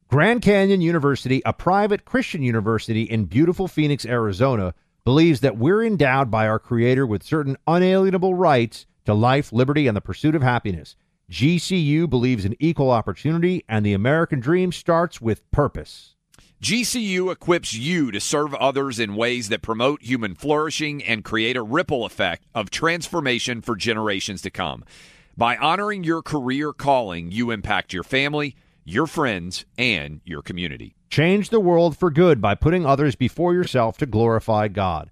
Grand 0.07 0.41
Canyon 0.41 0.81
University, 0.81 1.41
a 1.45 1.53
private 1.53 2.05
Christian 2.05 2.41
university 2.41 3.03
in 3.03 3.25
beautiful 3.25 3.67
Phoenix, 3.67 4.05
Arizona, 4.05 4.73
believes 5.03 5.41
that 5.41 5.57
we're 5.57 5.83
endowed 5.83 6.31
by 6.31 6.47
our 6.47 6.59
Creator 6.59 7.05
with 7.05 7.21
certain 7.21 7.57
unalienable 7.67 8.33
rights 8.33 8.87
to 9.05 9.13
life, 9.13 9.53
liberty, 9.53 9.87
and 9.87 9.95
the 9.95 10.01
pursuit 10.01 10.33
of 10.33 10.41
happiness. 10.41 10.95
GCU 11.31 12.09
believes 12.09 12.45
in 12.45 12.55
equal 12.59 12.91
opportunity, 12.91 13.63
and 13.69 13.85
the 13.85 13.93
American 13.93 14.39
dream 14.39 14.71
starts 14.71 15.21
with 15.21 15.49
purpose. 15.51 16.14
GCU 16.65 17.31
equips 17.31 17.75
you 17.75 18.09
to 18.09 18.19
serve 18.19 18.55
others 18.55 18.97
in 18.97 19.15
ways 19.15 19.49
that 19.49 19.61
promote 19.61 20.01
human 20.01 20.33
flourishing 20.33 21.03
and 21.03 21.23
create 21.23 21.55
a 21.55 21.61
ripple 21.61 22.05
effect 22.05 22.43
of 22.55 22.71
transformation 22.71 23.61
for 23.61 23.75
generations 23.75 24.41
to 24.41 24.49
come. 24.49 24.83
By 25.37 25.57
honoring 25.57 26.03
your 26.03 26.23
career 26.23 26.73
calling, 26.73 27.31
you 27.31 27.51
impact 27.51 27.93
your 27.93 28.01
family, 28.01 28.55
your 28.83 29.05
friends, 29.05 29.65
and 29.77 30.21
your 30.25 30.41
community. 30.41 30.95
Change 31.11 31.51
the 31.51 31.59
world 31.59 31.95
for 31.99 32.09
good 32.09 32.41
by 32.41 32.55
putting 32.55 32.83
others 32.83 33.15
before 33.15 33.53
yourself 33.53 33.99
to 33.99 34.07
glorify 34.07 34.67
God. 34.67 35.11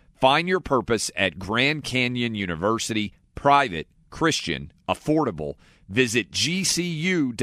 Find 0.21 0.47
your 0.47 0.59
purpose 0.59 1.09
at 1.15 1.39
Grand 1.39 1.83
Canyon 1.83 2.35
University, 2.35 3.15
private, 3.33 3.87
Christian, 4.11 4.71
affordable. 4.87 5.55
Visit 5.89 6.29
gcu.edu. 6.29 7.33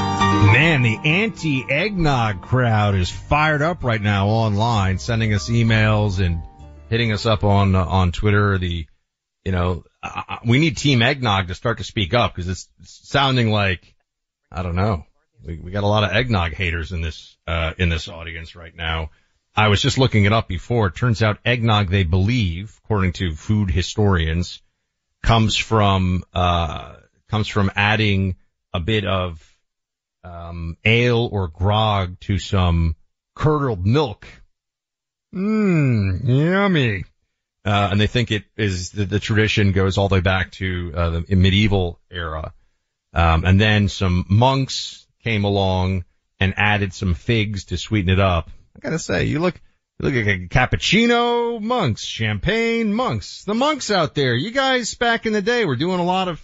Man, 0.00 0.82
the 0.82 0.98
anti 1.04 1.64
eggnog 1.70 2.42
crowd 2.42 2.96
is 2.96 3.08
fired 3.08 3.62
up 3.62 3.84
right 3.84 4.02
now 4.02 4.26
online, 4.26 4.98
sending 4.98 5.32
us 5.32 5.48
emails 5.48 6.18
and 6.18 6.42
hitting 6.90 7.12
us 7.12 7.24
up 7.24 7.44
on 7.44 7.76
uh, 7.76 7.84
on 7.84 8.10
Twitter. 8.10 8.58
The 8.58 8.86
you 9.44 9.52
know 9.52 9.84
uh, 10.02 10.38
we 10.44 10.58
need 10.58 10.76
Team 10.76 11.02
Eggnog 11.02 11.46
to 11.48 11.54
start 11.54 11.78
to 11.78 11.84
speak 11.84 12.14
up 12.14 12.34
because 12.34 12.48
it's 12.48 12.68
sounding 12.82 13.52
like 13.52 13.94
I 14.50 14.64
don't 14.64 14.74
know. 14.74 15.04
We 15.46 15.60
we 15.60 15.70
got 15.70 15.84
a 15.84 15.86
lot 15.86 16.02
of 16.02 16.10
eggnog 16.10 16.52
haters 16.52 16.90
in 16.90 17.00
this 17.00 17.36
uh, 17.46 17.74
in 17.78 17.90
this 17.90 18.08
audience 18.08 18.56
right 18.56 18.74
now. 18.74 19.10
I 19.54 19.68
was 19.68 19.82
just 19.82 19.98
looking 19.98 20.24
it 20.24 20.32
up 20.32 20.48
before. 20.48 20.86
It 20.86 20.96
turns 20.96 21.22
out 21.22 21.38
eggnog, 21.44 21.90
they 21.90 22.04
believe, 22.04 22.80
according 22.84 23.12
to 23.14 23.34
food 23.34 23.70
historians, 23.70 24.62
comes 25.22 25.56
from 25.56 26.24
uh, 26.32 26.94
comes 27.28 27.48
from 27.48 27.70
adding 27.76 28.36
a 28.72 28.80
bit 28.80 29.04
of 29.04 29.46
um, 30.24 30.76
ale 30.84 31.28
or 31.30 31.48
grog 31.48 32.18
to 32.20 32.38
some 32.38 32.96
curdled 33.34 33.86
milk. 33.86 34.26
Mmm, 35.34 36.20
yummy. 36.24 37.04
Uh, 37.64 37.88
and 37.92 38.00
they 38.00 38.06
think 38.06 38.30
it 38.30 38.44
is 38.56 38.90
the, 38.90 39.04
the, 39.04 39.20
tradition 39.20 39.70
goes 39.70 39.96
all 39.96 40.08
the 40.08 40.16
way 40.16 40.20
back 40.20 40.50
to 40.50 40.92
uh, 40.96 41.10
the 41.10 41.36
medieval 41.36 42.00
era. 42.10 42.52
Um, 43.14 43.44
and 43.44 43.60
then 43.60 43.88
some 43.88 44.24
monks 44.28 45.06
came 45.22 45.44
along 45.44 46.04
and 46.40 46.54
added 46.56 46.92
some 46.92 47.14
figs 47.14 47.66
to 47.66 47.76
sweeten 47.76 48.10
it 48.10 48.18
up. 48.18 48.50
I 48.76 48.80
gotta 48.80 48.98
say, 48.98 49.24
you 49.24 49.38
look, 49.38 49.60
you 49.98 50.08
look 50.08 50.14
like 50.14 50.26
a 50.26 50.48
cappuccino 50.48 51.60
monks, 51.60 52.04
champagne 52.04 52.92
monks, 52.92 53.44
the 53.44 53.54
monks 53.54 53.90
out 53.90 54.14
there. 54.14 54.34
You 54.34 54.50
guys 54.50 54.94
back 54.94 55.26
in 55.26 55.32
the 55.32 55.42
day 55.42 55.64
were 55.64 55.76
doing 55.76 56.00
a 56.00 56.04
lot 56.04 56.28
of, 56.28 56.40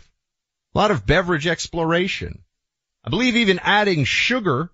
a 0.75 0.79
lot 0.79 0.91
of 0.91 1.07
beverage 1.07 1.47
exploration. 1.47 2.43
I 3.05 3.11
believe 3.11 3.37
even 3.37 3.61
adding 3.63 4.05
sugar 4.05 4.71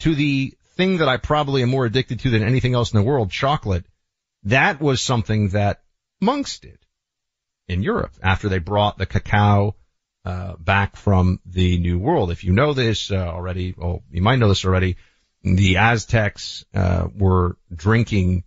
to 0.00 0.14
the 0.14 0.54
thing 0.76 0.98
that 0.98 1.08
I 1.08 1.16
probably 1.16 1.62
am 1.62 1.70
more 1.70 1.86
addicted 1.86 2.20
to 2.20 2.30
than 2.30 2.42
anything 2.42 2.74
else 2.74 2.92
in 2.92 2.98
the 2.98 3.06
world, 3.06 3.30
chocolate. 3.30 3.86
That 4.44 4.80
was 4.80 5.00
something 5.00 5.48
that 5.50 5.82
monks 6.20 6.58
did 6.60 6.78
in 7.66 7.82
Europe 7.82 8.12
after 8.22 8.48
they 8.48 8.58
brought 8.58 8.98
the 8.98 9.06
cacao 9.06 9.74
uh, 10.24 10.56
back 10.56 10.96
from 10.96 11.40
the 11.46 11.78
New 11.78 11.98
World. 11.98 12.30
If 12.30 12.44
you 12.44 12.52
know 12.52 12.74
this 12.74 13.10
uh, 13.10 13.16
already, 13.16 13.74
well, 13.76 14.02
you 14.10 14.22
might 14.22 14.38
know 14.38 14.48
this 14.48 14.64
already 14.64 14.96
the 15.42 15.76
Aztecs 15.76 16.64
uh, 16.74 17.08
were 17.14 17.56
drinking 17.74 18.44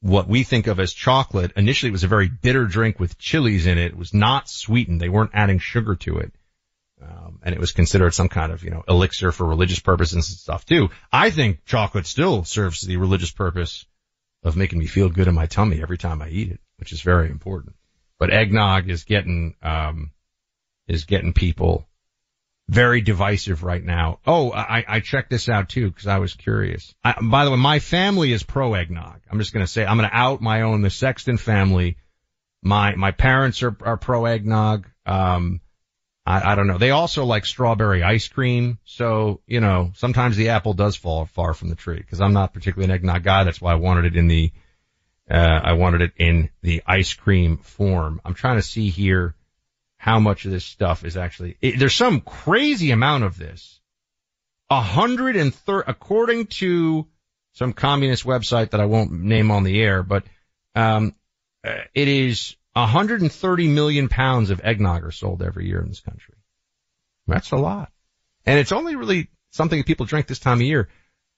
what 0.00 0.28
we 0.28 0.44
think 0.44 0.66
of 0.66 0.80
as 0.80 0.92
chocolate. 0.92 1.52
Initially, 1.56 1.90
it 1.90 1.92
was 1.92 2.04
a 2.04 2.08
very 2.08 2.28
bitter 2.28 2.64
drink 2.64 2.98
with 2.98 3.18
chilies 3.18 3.66
in 3.66 3.78
it. 3.78 3.92
It 3.92 3.96
was 3.96 4.14
not 4.14 4.48
sweetened. 4.48 5.00
They 5.00 5.08
weren't 5.08 5.32
adding 5.34 5.58
sugar 5.58 5.96
to 5.96 6.18
it. 6.18 6.32
Um, 7.02 7.40
and 7.42 7.54
it 7.54 7.60
was 7.60 7.72
considered 7.72 8.14
some 8.14 8.28
kind 8.28 8.52
of, 8.52 8.62
you 8.62 8.70
know, 8.70 8.84
elixir 8.86 9.32
for 9.32 9.46
religious 9.46 9.80
purposes 9.80 10.14
and 10.14 10.24
stuff 10.24 10.66
too. 10.66 10.90
I 11.10 11.30
think 11.30 11.64
chocolate 11.64 12.06
still 12.06 12.44
serves 12.44 12.82
the 12.82 12.98
religious 12.98 13.30
purpose 13.30 13.86
of 14.42 14.56
making 14.56 14.78
me 14.78 14.86
feel 14.86 15.08
good 15.08 15.28
in 15.28 15.34
my 15.34 15.46
tummy 15.46 15.82
every 15.82 15.98
time 15.98 16.20
I 16.20 16.28
eat 16.28 16.50
it, 16.50 16.60
which 16.76 16.92
is 16.92 17.00
very 17.00 17.30
important. 17.30 17.74
But 18.18 18.32
eggnog 18.32 18.90
is 18.90 19.04
getting, 19.04 19.54
um, 19.62 20.12
is 20.88 21.04
getting 21.04 21.32
people 21.32 21.88
very 22.70 23.00
divisive 23.00 23.64
right 23.64 23.82
now. 23.82 24.20
Oh, 24.24 24.52
I, 24.52 24.84
I 24.86 25.00
checked 25.00 25.28
this 25.28 25.48
out 25.48 25.68
too 25.68 25.90
because 25.90 26.06
I 26.06 26.18
was 26.18 26.34
curious. 26.34 26.94
I, 27.02 27.16
by 27.20 27.44
the 27.44 27.50
way, 27.50 27.56
my 27.56 27.80
family 27.80 28.32
is 28.32 28.44
pro 28.44 28.74
eggnog. 28.74 29.20
I'm 29.28 29.40
just 29.40 29.52
going 29.52 29.66
to 29.66 29.70
say 29.70 29.84
I'm 29.84 29.96
going 29.96 30.08
to 30.08 30.16
out 30.16 30.40
my 30.40 30.62
own, 30.62 30.80
the 30.80 30.88
Sexton 30.88 31.36
family. 31.36 31.96
My, 32.62 32.94
my 32.94 33.10
parents 33.10 33.64
are, 33.64 33.76
are 33.82 33.96
pro 33.96 34.24
eggnog. 34.24 34.86
Um, 35.04 35.60
I, 36.24 36.52
I 36.52 36.54
don't 36.54 36.68
know. 36.68 36.78
They 36.78 36.90
also 36.90 37.24
like 37.24 37.44
strawberry 37.44 38.04
ice 38.04 38.28
cream. 38.28 38.78
So, 38.84 39.40
you 39.48 39.60
know, 39.60 39.90
sometimes 39.96 40.36
the 40.36 40.50
apple 40.50 40.74
does 40.74 40.94
fall 40.94 41.26
far 41.26 41.54
from 41.54 41.70
the 41.70 41.74
tree 41.74 41.98
because 41.98 42.20
I'm 42.20 42.34
not 42.34 42.54
particularly 42.54 42.92
an 42.92 42.94
eggnog 42.94 43.24
guy. 43.24 43.42
That's 43.42 43.60
why 43.60 43.72
I 43.72 43.76
wanted 43.76 44.04
it 44.04 44.16
in 44.16 44.28
the, 44.28 44.52
uh, 45.28 45.34
I 45.34 45.72
wanted 45.72 46.02
it 46.02 46.12
in 46.18 46.50
the 46.62 46.84
ice 46.86 47.14
cream 47.14 47.58
form. 47.58 48.20
I'm 48.24 48.34
trying 48.34 48.58
to 48.58 48.62
see 48.62 48.90
here 48.90 49.34
how 50.00 50.18
much 50.18 50.46
of 50.46 50.50
this 50.50 50.64
stuff 50.64 51.04
is 51.04 51.18
actually, 51.18 51.58
it, 51.60 51.78
there's 51.78 51.94
some 51.94 52.22
crazy 52.22 52.90
amount 52.90 53.22
of 53.22 53.36
this. 53.36 53.80
A 54.70 54.80
hundred 54.80 55.36
and 55.36 55.54
thirty, 55.54 55.90
according 55.90 56.46
to 56.46 57.06
some 57.52 57.74
communist 57.74 58.24
website 58.24 58.70
that 58.70 58.80
I 58.80 58.86
won't 58.86 59.12
name 59.12 59.50
on 59.50 59.62
the 59.62 59.78
air, 59.78 60.02
but, 60.02 60.24
um, 60.74 61.14
uh, 61.62 61.82
it 61.92 62.08
is 62.08 62.56
130 62.72 63.68
million 63.68 64.08
pounds 64.08 64.48
of 64.48 64.62
eggnog 64.64 65.04
are 65.04 65.10
sold 65.10 65.42
every 65.42 65.66
year 65.66 65.82
in 65.82 65.88
this 65.88 66.00
country. 66.00 66.36
That's 67.26 67.50
a 67.50 67.56
lot. 67.56 67.92
And 68.46 68.58
it's 68.58 68.72
only 68.72 68.96
really 68.96 69.28
something 69.50 69.78
that 69.78 69.86
people 69.86 70.06
drink 70.06 70.28
this 70.28 70.38
time 70.38 70.60
of 70.60 70.66
year. 70.66 70.88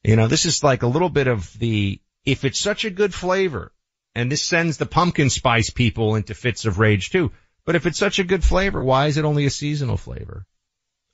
You 0.04 0.14
know, 0.14 0.28
this 0.28 0.46
is 0.46 0.62
like 0.62 0.84
a 0.84 0.86
little 0.86 1.08
bit 1.08 1.26
of 1.26 1.52
the, 1.58 2.00
if 2.24 2.44
it's 2.44 2.60
such 2.60 2.84
a 2.84 2.90
good 2.90 3.12
flavor, 3.12 3.72
And 4.14 4.30
this 4.30 4.42
sends 4.44 4.76
the 4.76 4.86
pumpkin 4.86 5.30
spice 5.30 5.70
people 5.70 6.14
into 6.14 6.34
fits 6.34 6.64
of 6.64 6.78
rage 6.78 7.10
too. 7.10 7.32
But 7.64 7.76
if 7.76 7.86
it's 7.86 7.98
such 7.98 8.18
a 8.18 8.24
good 8.24 8.42
flavor, 8.42 8.82
why 8.82 9.06
is 9.06 9.16
it 9.16 9.24
only 9.24 9.46
a 9.46 9.50
seasonal 9.50 9.96
flavor? 9.96 10.46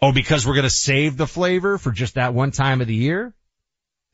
Oh, 0.01 0.12
because 0.12 0.46
we're 0.46 0.55
going 0.55 0.62
to 0.62 0.70
save 0.70 1.16
the 1.16 1.26
flavor 1.26 1.76
for 1.76 1.90
just 1.90 2.14
that 2.14 2.34
one 2.34 2.53
time 2.53 2.80
of 2.80 2.86
the 2.86 2.94
year? 2.94 3.34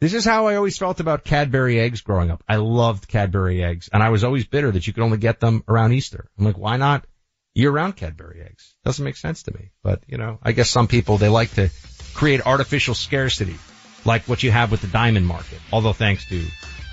This 0.01 0.15
is 0.15 0.25
how 0.25 0.49
I 0.49 0.57
always 0.57 0.77
felt 0.77 1.01
about 1.01 1.25
Cadbury 1.25 1.79
eggs 1.79 2.01
growing 2.01 2.31
up. 2.31 2.43
I 2.49 2.57
loved 2.57 3.09
Cadbury 3.09 3.63
eggs 3.63 3.89
and 3.93 4.03
I 4.03 4.09
was 4.11 4.25
always 4.25 4.47
bitter 4.47 4.71
that 4.71 4.87
you 4.87 4.93
could 4.93 5.03
only 5.03 5.19
get 5.19 5.41
them 5.41 5.63
around 5.69 5.93
Easter. 5.93 6.29
I'm 6.39 6.45
like, 6.45 6.59
why 6.59 6.77
not 6.77 7.07
year 7.55 7.71
round 7.71 7.97
Cadbury 7.97 8.43
eggs? 8.45 8.75
Doesn't 8.85 9.05
make 9.05 9.17
sense 9.17 9.45
to 9.45 9.55
me. 9.55 9.71
But, 9.83 10.03
you 10.07 10.19
know, 10.19 10.39
I 10.43 10.53
guess 10.53 10.69
some 10.69 10.89
people, 10.89 11.19
they 11.19 11.29
like 11.29 11.55
to 11.55 11.71
create 12.15 12.45
artificial 12.45 12.95
scarcity 12.95 13.57
like 14.05 14.29
what 14.29 14.43
you 14.43 14.51
have 14.51 14.71
with 14.71 14.81
the 14.81 14.89
diamond 14.89 15.27
market. 15.27 15.61
Although 15.73 15.93
thanks 15.93 16.29
to 16.29 16.45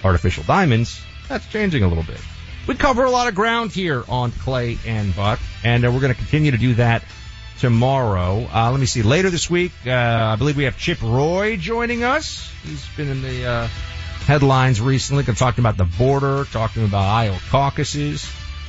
artificial 0.04 0.44
diamonds, 0.44 1.02
that's 1.28 1.48
changing 1.48 1.84
a 1.84 1.88
little 1.88 2.04
bit. 2.04 2.20
We 2.68 2.76
cover 2.76 3.04
a 3.04 3.10
lot 3.10 3.28
of 3.28 3.36
ground 3.36 3.72
here 3.72 4.04
on 4.08 4.32
Clay 4.32 4.78
and 4.86 5.16
Buck, 5.16 5.40
and 5.64 5.84
uh, 5.84 5.92
we're 5.92 6.00
going 6.00 6.14
to 6.14 6.20
continue 6.20 6.52
to 6.52 6.58
do 6.58 6.76
that 6.76 7.04
tomorrow. 7.60 8.48
Uh, 8.54 8.72
let 8.72 8.80
me 8.80 8.86
see. 8.86 9.02
Later 9.02 9.30
this 9.30 9.50
week, 9.50 9.72
uh, 9.86 9.92
I 9.92 10.36
believe 10.36 10.58
we 10.58 10.66
have 10.66 10.78
Chip 10.78 11.02
Roy 11.02 11.58
joining 11.58 12.04
us. 12.04 12.52
He's 12.64 12.86
been 12.96 13.08
in 13.08 13.24
the 13.24 13.46
uh, 13.46 13.68
headlines 14.26 14.80
recently, 14.80 15.24
talking 15.24 15.62
about 15.62 15.78
the 15.78 15.86
border, 15.86 16.46
talking 16.46 16.86
about 16.86 17.08
Iowa 17.08 17.40
caucuses, 17.50 18.22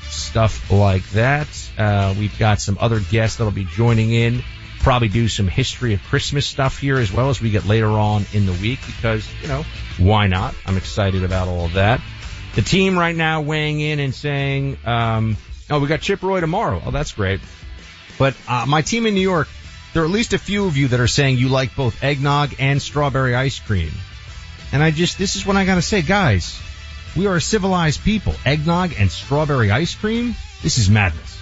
stuff 0.08 0.70
like 0.70 1.08
that. 1.10 1.48
Uh, 1.76 2.14
we've 2.18 2.38
got 2.38 2.60
some 2.60 2.78
other 2.80 3.00
guests 3.00 3.36
that'll 3.36 3.52
be 3.52 3.64
joining 3.64 4.10
in. 4.10 4.42
Probably 4.80 5.08
do 5.08 5.28
some 5.28 5.48
history 5.48 5.94
of 5.94 6.02
Christmas 6.04 6.46
stuff 6.46 6.78
here 6.78 6.98
as 6.98 7.12
well 7.12 7.28
as 7.28 7.40
we 7.40 7.50
get 7.50 7.66
later 7.66 7.88
on 7.88 8.24
in 8.32 8.46
the 8.46 8.52
week 8.52 8.80
because, 8.86 9.26
you 9.40 9.48
know, 9.48 9.64
why 9.98 10.26
not? 10.26 10.54
I'm 10.66 10.76
excited 10.76 11.24
about 11.24 11.48
all 11.48 11.66
of 11.66 11.74
that. 11.74 12.00
The 12.54 12.62
team 12.62 12.98
right 12.98 13.16
now 13.16 13.40
weighing 13.40 13.80
in 13.80 13.98
and 13.98 14.14
saying, 14.14 14.78
um, 14.84 15.36
oh, 15.70 15.80
we 15.80 15.88
got 15.88 16.00
Chip 16.00 16.22
Roy 16.22 16.40
tomorrow. 16.40 16.82
Oh, 16.84 16.90
that's 16.90 17.12
great. 17.12 17.40
But 18.18 18.34
uh, 18.46 18.66
my 18.68 18.82
team 18.82 19.06
in 19.06 19.14
New 19.14 19.20
York, 19.20 19.48
there 19.94 20.02
are 20.02 20.06
at 20.06 20.10
least 20.10 20.32
a 20.32 20.38
few 20.38 20.66
of 20.66 20.76
you 20.76 20.88
that 20.88 21.00
are 21.00 21.08
saying 21.08 21.38
you 21.38 21.48
like 21.48 21.74
both 21.74 22.02
eggnog 22.02 22.54
and 22.58 22.80
strawberry 22.80 23.34
ice 23.34 23.58
cream. 23.58 23.92
And 24.72 24.82
I 24.82 24.90
just, 24.90 25.18
this 25.18 25.36
is 25.36 25.46
what 25.46 25.56
I 25.56 25.64
gotta 25.64 25.82
say, 25.82 26.02
guys. 26.02 26.60
We 27.16 27.26
are 27.26 27.36
a 27.36 27.40
civilized 27.40 28.02
people. 28.04 28.34
Eggnog 28.44 28.92
and 28.98 29.10
strawberry 29.10 29.70
ice 29.70 29.94
cream? 29.94 30.34
This 30.62 30.78
is 30.78 30.88
madness. 30.88 31.41